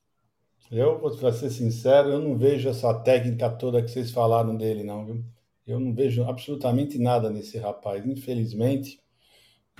[0.70, 5.04] Eu, para ser sincero, eu não vejo essa técnica toda que vocês falaram dele, não,
[5.04, 5.24] viu?
[5.66, 8.04] Eu não vejo absolutamente nada nesse rapaz.
[8.04, 9.00] Infelizmente,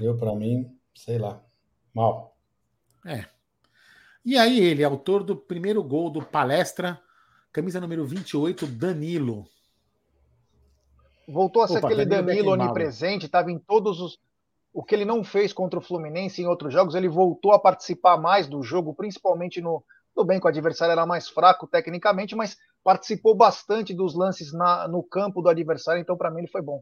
[0.01, 1.45] eu, para mim, sei lá,
[1.93, 2.37] mal.
[3.05, 3.27] É.
[4.25, 6.99] E aí ele, autor do primeiro gol do Palestra,
[7.53, 9.47] camisa número 28, Danilo.
[11.29, 12.71] Voltou a ser Opa, aquele Danilo Danilo Beckenbauer.
[12.71, 14.19] onipresente, estava em todos os.
[14.73, 18.17] O que ele não fez contra o Fluminense em outros jogos, ele voltou a participar
[18.17, 19.85] mais do jogo, principalmente no.
[20.15, 24.87] Tudo bem que o adversário era mais fraco tecnicamente, mas participou bastante dos lances na-
[24.87, 26.81] no campo do adversário, então para mim ele foi bom.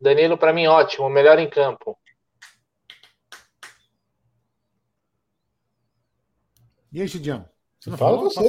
[0.00, 1.10] Danilo, para mim, ótimo.
[1.10, 1.98] Melhor em campo.
[6.90, 7.44] E aí, Gidião?
[7.78, 8.30] Você não Fala falou?
[8.30, 8.48] você.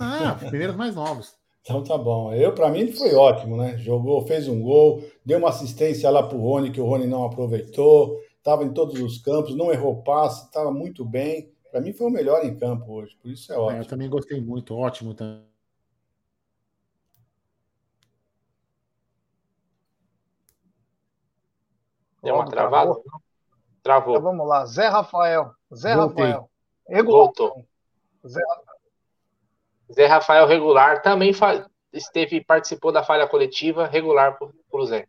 [0.00, 1.36] Ah, primeiros mais novos.
[1.60, 2.32] Então tá bom.
[2.32, 3.76] Eu, para mim, ele foi ótimo, né?
[3.78, 8.18] Jogou, fez um gol, deu uma assistência lá pro Rony, que o Rony não aproveitou,
[8.36, 11.52] estava em todos os campos, não errou passe, estava muito bem.
[11.72, 13.86] Para mim foi o melhor em campo hoje, por isso é É, eu ótimo.
[13.86, 15.42] também gostei muito, ótimo também.
[22.22, 22.86] Deu uma travada?
[22.92, 23.04] travou?
[23.82, 24.14] Travou.
[24.16, 25.52] Então vamos lá, Zé Rafael.
[25.74, 26.24] Zé Voltei.
[26.26, 26.50] Rafael.
[26.88, 27.18] Regular.
[27.18, 27.66] Voltou.
[28.26, 28.40] Zé
[29.92, 35.06] Zé Rafael regular também fa- esteve participou da falha coletiva regular pro, pro Zé.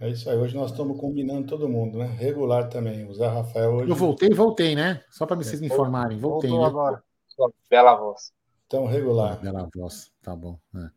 [0.00, 0.36] É isso aí.
[0.36, 2.06] Hoje nós estamos combinando todo mundo, né?
[2.06, 3.04] Regular também.
[3.08, 3.90] O Zé Rafael hoje.
[3.90, 5.02] Eu voltei, voltei, né?
[5.10, 6.18] Só para vocês me informarem.
[6.18, 6.70] Voltei, voltou né?
[6.70, 7.02] agora.
[7.26, 8.32] Sua bela voz.
[8.66, 9.40] Então, Ah, regular.
[9.40, 10.58] bela voz, tá bom.
[10.76, 10.90] é.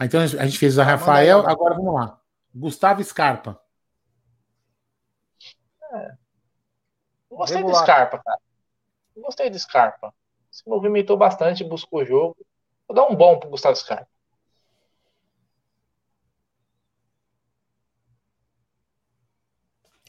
[0.00, 1.48] Ah, então a gente fez o manda Rafael, aí, Aldo.
[1.50, 2.20] agora vamos lá.
[2.54, 3.60] Gustavo Scarpa.
[7.30, 7.80] Gostei Regular.
[7.80, 8.38] do Scarpa, cara.
[9.16, 10.14] Gostei do Scarpa.
[10.50, 12.36] Se movimentou bastante, buscou o jogo.
[12.86, 14.08] Vou dar um bom pro Gustavo Scarpa.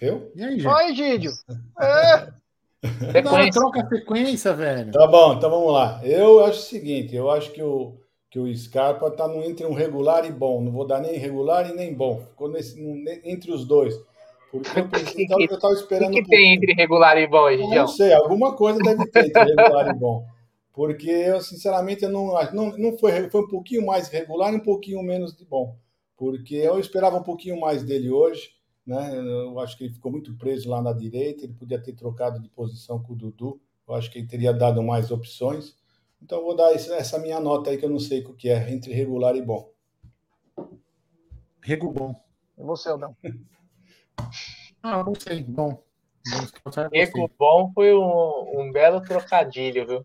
[0.02, 0.32] Eu?
[0.36, 0.96] E aí, gente?
[0.96, 1.32] Gídio.
[3.14, 4.92] É, Não, troca a sequência, velho.
[4.92, 6.00] Tá bom, então vamos lá.
[6.06, 7.98] Eu acho o seguinte, eu acho que o,
[8.30, 10.62] que o Scarpa tá no, entre um regular e bom.
[10.62, 12.22] Não vou dar nem regular e nem bom.
[12.22, 12.80] Ficou nesse,
[13.26, 13.94] entre os dois.
[14.50, 17.50] Porque eu, pensei- eu tava O esperando que, um que tem entre regular e bom,
[17.50, 17.82] Eu Gidião?
[17.82, 20.26] Não sei, alguma coisa deve ter entre regular e bom.
[20.74, 24.58] Porque eu, sinceramente, eu não, acho- não, não foi, foi um pouquinho mais regular e
[24.58, 25.76] um pouquinho menos de bom.
[26.16, 28.52] Porque eu esperava um pouquinho mais dele hoje.
[28.90, 29.16] Né?
[29.16, 31.44] Eu acho que ele ficou muito preso lá na direita.
[31.44, 33.62] Ele podia ter trocado de posição com o Dudu.
[33.88, 35.78] Eu acho que ele teria dado mais opções.
[36.20, 38.74] Então, eu vou dar essa minha nota aí, que eu não sei o que é,
[38.74, 39.72] entre regular e bom.
[41.62, 42.16] Rego bom.
[42.58, 43.16] E você, Aldão?
[44.82, 45.44] Ah, gostei.
[45.44, 45.72] Bom.
[45.74, 46.90] Bom.
[46.94, 50.04] Rego bom foi um, um belo trocadilho, viu?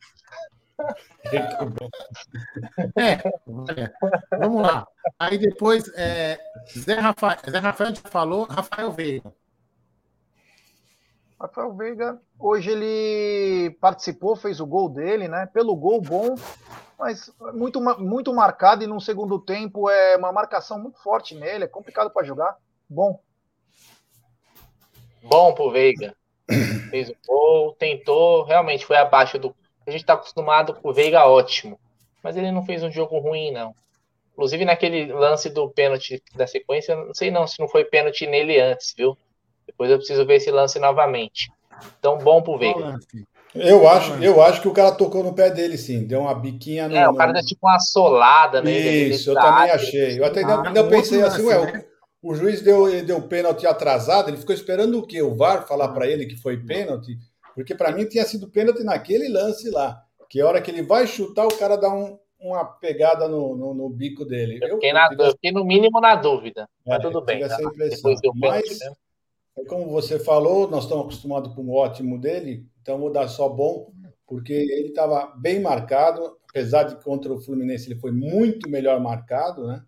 [2.96, 3.14] É,
[3.82, 3.92] é.
[4.38, 4.86] vamos lá.
[5.18, 6.38] Aí depois, é,
[6.76, 9.32] Zé, Rafael, Zé Rafael já falou, Rafael Veiga.
[11.40, 15.46] Rafael Veiga, hoje ele participou, fez o gol dele, né?
[15.46, 16.34] Pelo gol bom,
[16.98, 21.68] mas muito, muito marcado e no segundo tempo é uma marcação muito forte nele, é
[21.68, 22.56] complicado para jogar.
[22.88, 23.20] Bom.
[25.22, 26.14] Bom pro Veiga.
[26.90, 29.54] Fez o gol, tentou, realmente foi abaixo do.
[29.86, 31.78] A gente tá acostumado com o Veiga ótimo,
[32.22, 33.74] mas ele não fez um jogo ruim, não.
[34.32, 38.60] Inclusive naquele lance do pênalti da sequência, não sei não se não foi pênalti nele
[38.60, 39.16] antes, viu?
[39.66, 41.50] Depois eu preciso ver esse lance novamente.
[41.98, 42.98] Então, bom pro Veiga.
[43.54, 46.04] Eu acho, eu acho que o cara tocou no pé dele, sim.
[46.04, 46.96] Deu uma biquinha no.
[46.96, 49.14] É, o cara deu tipo uma solada nele.
[49.14, 50.18] Isso, eu também achei.
[50.18, 51.84] Eu até ainda, Ah, ainda pensei assim, lance, ué, né?
[52.20, 55.22] o, o juiz deu, deu pênalti atrasado, ele ficou esperando o quê?
[55.22, 57.16] O VAR falar para ele que foi pênalti?
[57.54, 60.02] Porque para mim tinha sido pênalti naquele lance lá.
[60.28, 63.72] Que a hora que ele vai chutar, o cara dá um- uma pegada no, no,
[63.74, 64.58] no bico dele.
[64.62, 66.68] Eu fiquei, na, eu fiquei no mínimo na dúvida.
[66.86, 67.42] Mas É, tudo bem.
[67.42, 67.62] essa tá?
[67.62, 68.14] impressão.
[68.34, 68.96] Mas- mesmo.
[69.56, 73.48] É como você falou, nós estamos acostumados com o ótimo dele, então vou dar só
[73.48, 73.92] bom,
[74.26, 79.64] porque ele estava bem marcado, apesar de contra o Fluminense ele foi muito melhor marcado,
[79.68, 79.84] né?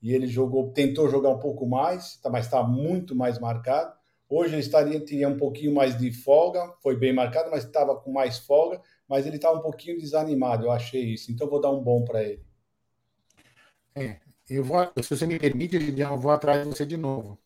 [0.00, 3.92] E ele jogou, tentou jogar um pouco mais, tá- mas está muito mais marcado.
[4.28, 8.12] Hoje ele estaria teria um pouquinho mais de folga, foi bem marcado, mas estava com
[8.12, 11.32] mais folga, mas ele estava um pouquinho desanimado, eu achei isso.
[11.32, 12.44] Então vou dar um bom para ele.
[13.94, 17.38] É, eu vou, se você me permite, Lidião, eu vou atrás de você de novo.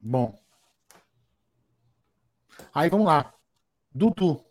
[0.00, 0.38] Bom.
[2.72, 3.34] Aí vamos lá.
[3.92, 4.44] Dudu.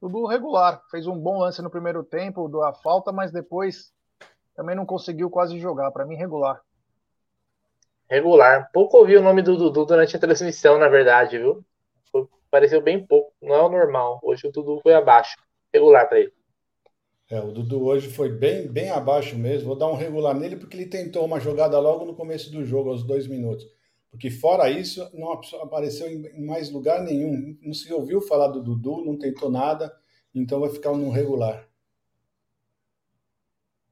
[0.00, 0.82] Tudo regular.
[0.90, 3.92] Fez um bom lance no primeiro tempo, deu a falta, mas depois
[4.54, 5.90] também não conseguiu quase jogar.
[5.90, 6.62] Para mim, regular.
[8.10, 8.70] Regular.
[8.72, 11.64] Pouco ouvi o nome do Dudu durante a transmissão, na verdade, viu?
[12.50, 13.32] Pareceu bem pouco.
[13.42, 14.20] Não é o normal.
[14.22, 15.36] Hoje o Dudu foi abaixo.
[15.72, 16.32] Regular pra ele.
[17.28, 19.68] É, o Dudu hoje foi bem, bem abaixo mesmo.
[19.68, 22.90] Vou dar um regular nele porque ele tentou uma jogada logo no começo do jogo,
[22.90, 23.64] aos dois minutos.
[24.10, 27.56] Porque fora isso, não ap- apareceu em, mais lugar nenhum.
[27.62, 29.94] Não se ouviu falar do Dudu, não tentou nada,
[30.34, 31.68] então vai ficar no regular.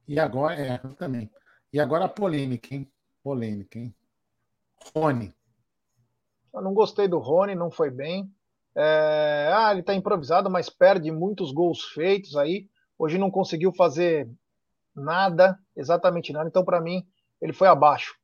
[0.07, 1.29] E agora, é, eu também.
[1.71, 2.91] E agora a polêmica, hein?
[3.23, 3.95] Polêmica, hein?
[4.99, 5.33] Rony.
[6.53, 8.29] Eu não gostei do Rony, não foi bem.
[8.75, 12.67] É, Ah, ele tá improvisado, mas perde muitos gols feitos aí.
[12.97, 14.29] Hoje não conseguiu fazer
[14.95, 16.49] nada, exatamente nada.
[16.49, 17.07] Então, para mim,
[17.41, 18.17] ele foi abaixo.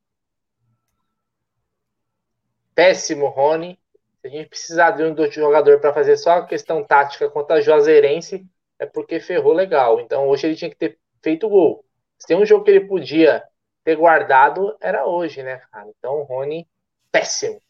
[2.74, 3.80] Péssimo, Rony.
[4.20, 7.58] Se a gente precisar de um outro jogador para fazer só a questão tática contra
[7.58, 8.46] a Juazeirense,
[8.78, 10.02] é porque ferrou legal.
[10.02, 11.86] Então hoje ele tinha que ter feito gol.
[12.18, 13.44] Se tem um jogo que ele podia
[13.86, 15.88] ter guardado, era hoje, né, cara?
[15.98, 16.68] Então o Rony,
[17.12, 17.62] péssimo.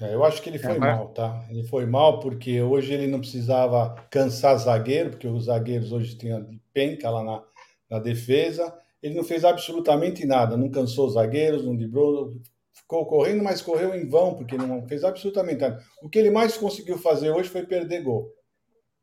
[0.00, 1.46] É, eu acho que ele foi Agora- mal, tá?
[1.50, 6.42] Ele foi mal porque hoje ele não precisava cansar zagueiro, porque os zagueiros hoje tinham
[6.42, 7.44] de penca lá na,
[7.88, 8.76] na defesa.
[9.02, 12.40] Ele não fez absolutamente nada, não cansou os zagueiros, não driblou,
[12.72, 15.84] ficou correndo, mas correu em vão, porque não fez absolutamente nada.
[16.02, 18.32] O que ele mais conseguiu fazer hoje foi perder gol,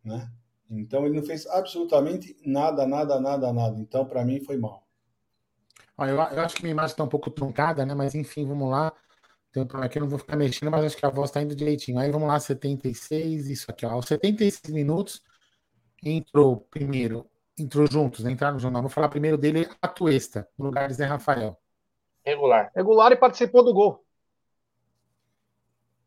[0.03, 0.27] né?
[0.71, 3.79] Então ele não fez absolutamente nada, nada, nada, nada.
[3.79, 4.88] Então para mim foi mal.
[5.99, 7.93] Ó, eu, eu acho que minha imagem está um pouco truncada, né?
[7.93, 8.93] Mas enfim, vamos lá.
[9.51, 11.41] Tem um problema aqui, eu não vou ficar mexendo, mas acho que a voz está
[11.41, 11.99] indo direitinho.
[11.99, 13.91] Aí vamos lá, 76, isso aqui, ó.
[13.91, 15.21] Aos 76 minutos,
[16.01, 18.31] entrou primeiro, entrou juntos, né?
[18.31, 18.81] Entraram no jornal.
[18.81, 21.59] Vou falar primeiro dele, Atuesta, no lugar de Zé Rafael.
[22.23, 22.71] Regular.
[22.73, 24.05] Regular e participou do gol.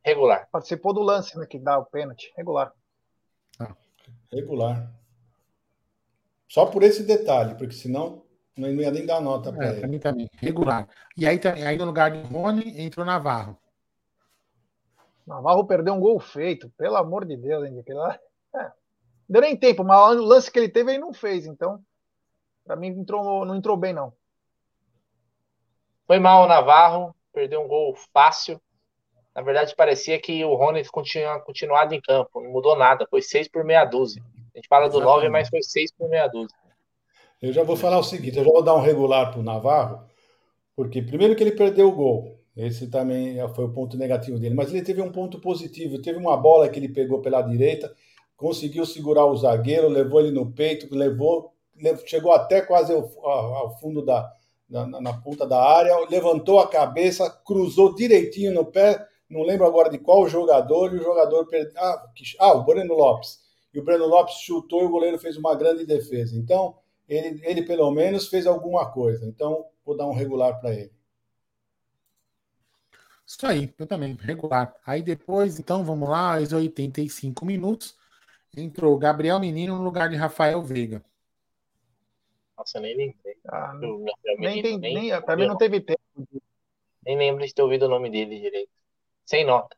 [0.02, 0.48] Regular.
[0.51, 1.44] Participou do lance, né?
[1.44, 2.32] Que dá o pênalti.
[2.35, 2.73] Regular.
[4.32, 4.90] Regular.
[6.48, 8.24] Só por esse detalhe, porque senão
[8.57, 9.87] não ia nem dar nota para É, ele.
[9.87, 10.89] mim também, regular.
[11.16, 13.59] E aí, também- aí no lugar de Rony, entrou Navarro.
[15.27, 16.69] Navarro perdeu um gol feito.
[16.77, 17.79] Pelo amor de Deus, hein?
[17.79, 18.19] Aquele lá.
[18.55, 18.59] É.
[19.29, 21.47] Não deu nem tempo, mas o lance que ele teve ele não fez.
[21.47, 21.81] Então,
[22.65, 24.12] para mim, entrou, não entrou bem, não.
[26.07, 28.61] Foi mal o Navarro, perdeu um gol fácil.
[29.35, 33.49] Na verdade, parecia que o Rony tinha continuado em campo, não mudou nada, foi 6
[33.49, 34.23] por meia dúzia.
[34.55, 36.55] A gente fala do 9, mas foi 6 por meia dúzia.
[37.43, 40.06] Eu já vou falar o seguinte, eu já vou dar um regular para o Navarro,
[40.77, 44.70] porque primeiro que ele perdeu o gol, esse também foi o ponto negativo dele, mas
[44.73, 47.93] ele teve um ponto positivo, teve uma bola que ele pegou pela direita,
[48.36, 51.52] conseguiu segurar o zagueiro, levou ele no peito, levou,
[52.06, 54.32] chegou até quase ao, ao fundo da
[54.69, 59.90] na, na, ponta da área, levantou a cabeça, cruzou direitinho no pé, não lembro agora
[59.90, 62.06] de qual jogador, e o jogador perdeu, ah,
[62.39, 63.40] ah, o Breno Lopes.
[63.74, 66.36] E o Breno Lopes chutou e o goleiro fez uma grande defesa.
[66.36, 66.74] Então,
[67.09, 69.27] ele, ele pelo menos fez alguma coisa.
[69.27, 70.93] Então, vou dar um regular para ele.
[73.27, 74.74] Isso aí, eu também, regular.
[74.85, 77.97] Aí depois, então, vamos lá, aos 85 minutos,
[78.57, 81.03] entrou Gabriel Menino no lugar de Rafael Veiga.
[82.57, 83.37] Nossa, nem lembrei.
[83.49, 83.74] Ah,
[84.39, 86.01] nem tem, nem, pra mim não teve tempo.
[87.05, 88.70] nem lembro de ter ouvido o nome dele direito.
[89.24, 89.77] Sem nota.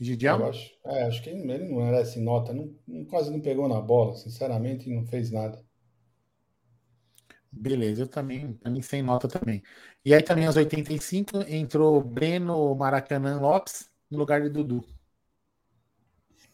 [0.00, 0.38] Gidião?
[0.38, 3.80] Eu acho, é, acho que ele não merece nota, não, não- quase não pegou na
[3.80, 5.64] bola, sinceramente, não fez nada.
[7.50, 9.62] Beleza, eu também, pra mim sem nota também.
[10.04, 14.84] E aí também aos 85 entrou Breno Maracanã Lopes no lugar de Dudu.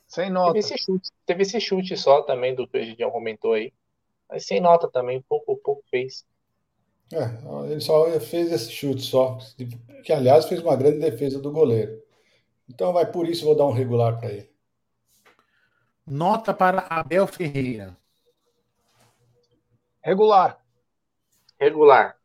[0.07, 0.61] Sem Teve nota.
[0.61, 3.73] esse chute, teve esse chute só também do que o Egidião comentou aí.
[4.29, 6.27] Mas sem nota também, pouco, pouco fez.
[7.13, 9.39] É, ele só fez esse chute só,
[10.05, 12.02] que aliás fez uma grande defesa do goleiro.
[12.75, 14.51] Então vai por isso, vou dar um regular para ele.
[16.07, 17.97] Nota para Abel Ferreira.
[20.03, 20.59] Regular.
[21.61, 22.17] Regular.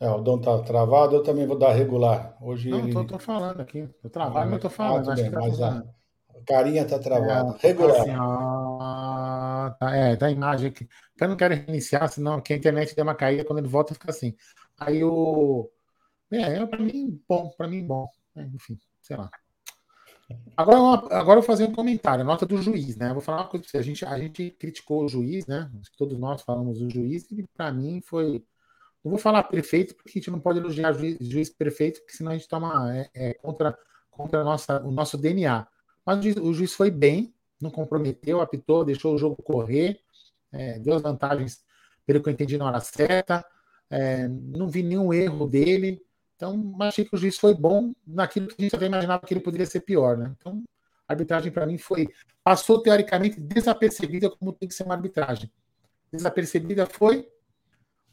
[0.00, 2.36] É, o Dom tá travado, eu também vou dar regular.
[2.40, 2.92] Hoje Não, ele.
[2.92, 3.88] tô, tô falando aqui.
[4.04, 5.04] Eu trabalho, Ah, mas eu tô ah, falando.
[5.04, 5.82] tudo acho bem, que tá mas a,
[6.46, 7.58] carinha tá travada.
[7.62, 8.00] É, Regular.
[8.02, 10.88] assim, ó, tá, é, tá a imagem aqui.
[11.20, 14.10] Eu não quero reiniciar, senão que a internet deu uma caída, quando ele volta fica
[14.10, 14.36] assim.
[14.78, 15.68] Aí o.
[16.30, 18.08] É, pra mim, bom, pra mim, bom.
[18.36, 19.30] É, enfim, sei lá.
[20.56, 23.10] Agora, agora eu vou fazer um comentário, nota do juiz, né?
[23.10, 23.78] Eu vou falar uma coisa pra você.
[23.78, 25.70] A gente, a gente criticou o juiz, né?
[25.96, 28.44] Todos nós falamos do juiz, e pra mim foi.
[29.02, 32.32] Não vou falar perfeito, porque a gente não pode elogiar juiz, juiz perfeito, porque senão
[32.32, 33.78] a gente toma é, é, contra,
[34.10, 35.66] contra nossa, o nosso DNA.
[36.04, 40.00] Mas o juiz, o juiz foi bem, não comprometeu, apitou, deixou o jogo correr,
[40.52, 41.64] é, deu as vantagens,
[42.04, 43.44] pelo que eu entendi, na hora certa.
[43.90, 46.02] é, não vi nenhum erro dele.
[46.38, 49.40] Então, achei que o juiz foi bom naquilo que a gente até imaginava que ele
[49.40, 50.32] poderia ser pior, né?
[50.38, 50.62] Então,
[51.08, 52.06] a arbitragem para mim foi.
[52.44, 55.50] Passou teoricamente desapercebida como tem que ser uma arbitragem.
[56.12, 57.28] Desapercebida foi.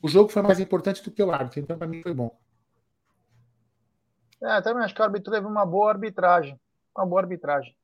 [0.02, 2.36] O jogo foi mais importante do que o árbitro, então para mim foi bom.
[4.42, 6.60] É, também acho que o árbitro teve uma boa arbitragem.
[6.98, 7.78] Uma boa arbitragem.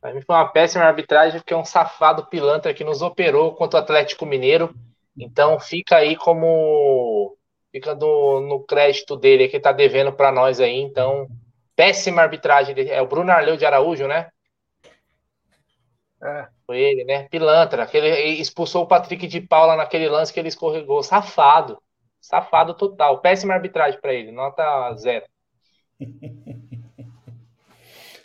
[0.00, 3.78] Pra mim foi uma péssima arbitragem, porque é um safado pilantra que nos operou contra
[3.78, 4.74] o Atlético Mineiro.
[5.18, 7.36] Então fica aí como.
[7.72, 10.78] Fica no, no crédito dele que tá devendo para nós aí.
[10.78, 11.26] Então,
[11.74, 12.74] péssima arbitragem.
[12.74, 12.90] dele.
[12.90, 14.28] É o Bruno Arleu de Araújo, né?
[16.22, 16.46] É.
[16.66, 17.26] Foi ele, né?
[17.28, 17.86] Pilantra.
[17.86, 21.02] Que ele expulsou o Patrick de Paula naquele lance que ele escorregou.
[21.02, 21.82] Safado.
[22.20, 23.20] Safado total.
[23.20, 24.30] Péssima arbitragem para ele.
[24.30, 25.24] Nota zero.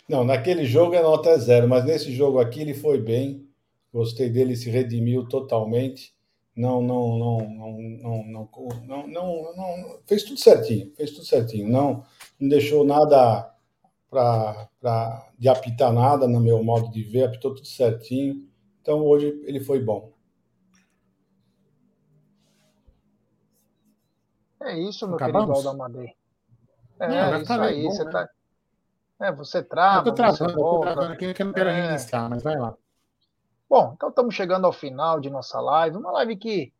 [0.08, 3.46] Não, naquele jogo é nota zero, mas nesse jogo aqui ele foi bem.
[3.92, 6.14] Gostei dele, se redimiu totalmente.
[6.58, 8.48] Não, não, não, não, não,
[8.84, 11.70] não, não, não, fez tudo certinho, fez tudo certinho.
[11.70, 12.04] Não,
[12.40, 13.54] não deixou nada
[14.10, 14.68] para
[15.38, 18.44] de apitar nada no meu modo de ver, apitou tudo certinho.
[18.82, 20.12] Então hoje ele foi bom.
[24.60, 25.44] É isso, meu Acabamos?
[25.46, 26.12] querido Aldo Amadei.
[26.98, 27.82] É, Não, já isso falei, aí.
[27.84, 28.10] bom, você né?
[28.10, 28.28] tá...
[29.20, 30.92] É, você eu trava, tô você travando, eu tô volta.
[30.92, 31.80] travando aqui que eu não quero É.
[31.82, 32.76] reiniciar, mas vai lá.
[33.68, 35.98] Bom, então estamos chegando ao final de nossa live.
[35.98, 36.72] Uma live que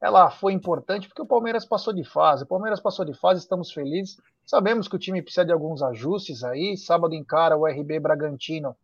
[0.00, 2.44] ela foi importante porque o Palmeiras passou de fase.
[2.44, 4.16] O Palmeiras passou de fase, estamos felizes.
[4.46, 6.76] Sabemos que o time precisa de alguns ajustes aí.
[6.76, 8.76] Sábado encara o RB Bragantino,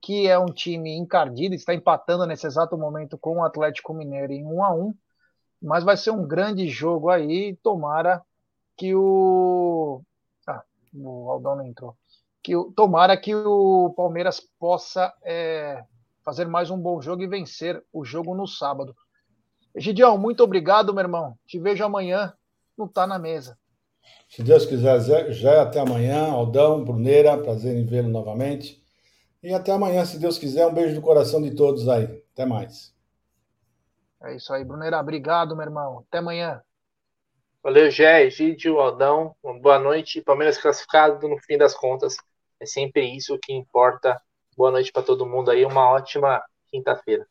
[0.00, 4.42] que é um time encardido, está empatando nesse exato momento com o Atlético Mineiro em
[4.42, 4.94] 1 a 1
[5.60, 7.54] Mas vai ser um grande jogo aí.
[7.62, 8.22] Tomara
[8.78, 10.00] que o.
[10.46, 10.62] Ah,
[10.94, 11.94] o Aldão não entrou.
[12.42, 12.72] Que o...
[12.72, 15.12] Tomara que o Palmeiras possa.
[15.22, 15.84] é,
[16.24, 18.96] fazer mais um bom jogo e vencer o jogo no sábado.
[19.76, 21.36] Gideão, muito obrigado, meu irmão.
[21.46, 22.32] Te vejo amanhã
[22.76, 23.58] no Tá na Mesa.
[24.28, 26.30] Se Deus quiser, já até amanhã.
[26.30, 28.82] Aldão, Bruneira, prazer em vê-lo novamente.
[29.42, 30.66] E até amanhã, se Deus quiser.
[30.66, 32.22] Um beijo do coração de todos aí.
[32.32, 32.94] Até mais.
[34.22, 34.98] É isso aí, Bruneira.
[34.98, 36.04] Obrigado, meu irmão.
[36.08, 36.62] Até amanhã.
[37.62, 39.34] Valeu, Gé, Egídio, Aldão.
[39.42, 40.22] Uma boa noite.
[40.22, 42.16] Palmeiras classificado no fim das contas.
[42.58, 44.20] É sempre isso que importa.
[44.56, 45.64] Boa noite para todo mundo aí.
[45.64, 47.26] Uma ótima quinta-feira.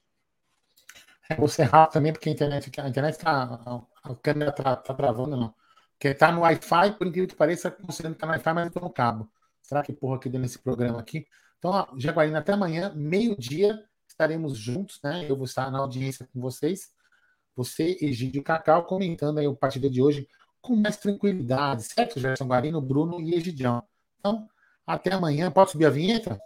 [1.29, 3.83] É, vou ser rápido também, porque a internet, a internet tá.
[4.03, 5.55] A, câmera tá, tá travando, não.
[5.91, 8.71] Porque tá no Wi-Fi, por incrível que pareça, considerando que tá no Wi-Fi, mas eu
[8.71, 9.29] tô no cabo.
[9.61, 11.25] Será que porra aqui dentro desse programa aqui?
[11.57, 15.25] Então, ó, Jaguarina, até amanhã, meio-dia, estaremos juntos, né?
[15.29, 16.91] Eu vou estar na audiência com vocês.
[17.55, 20.27] Você, Egídio e Cacau, comentando aí o partido de hoje
[20.61, 23.83] com mais tranquilidade, certo, Gerson Guarino, Bruno e Egidião.
[24.19, 24.47] Então,
[24.85, 25.51] até amanhã.
[25.51, 26.39] Pode subir a vinheta?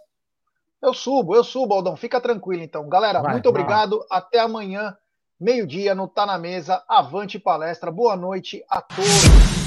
[0.80, 1.96] Eu subo, eu subo, Aldão.
[1.96, 2.88] Fica tranquilo, então.
[2.88, 4.04] Galera, Vai, muito vai obrigado.
[4.10, 4.96] Até amanhã,
[5.40, 6.82] meio-dia, no Tá na Mesa.
[6.88, 7.90] Avante palestra.
[7.90, 9.57] Boa noite a todos.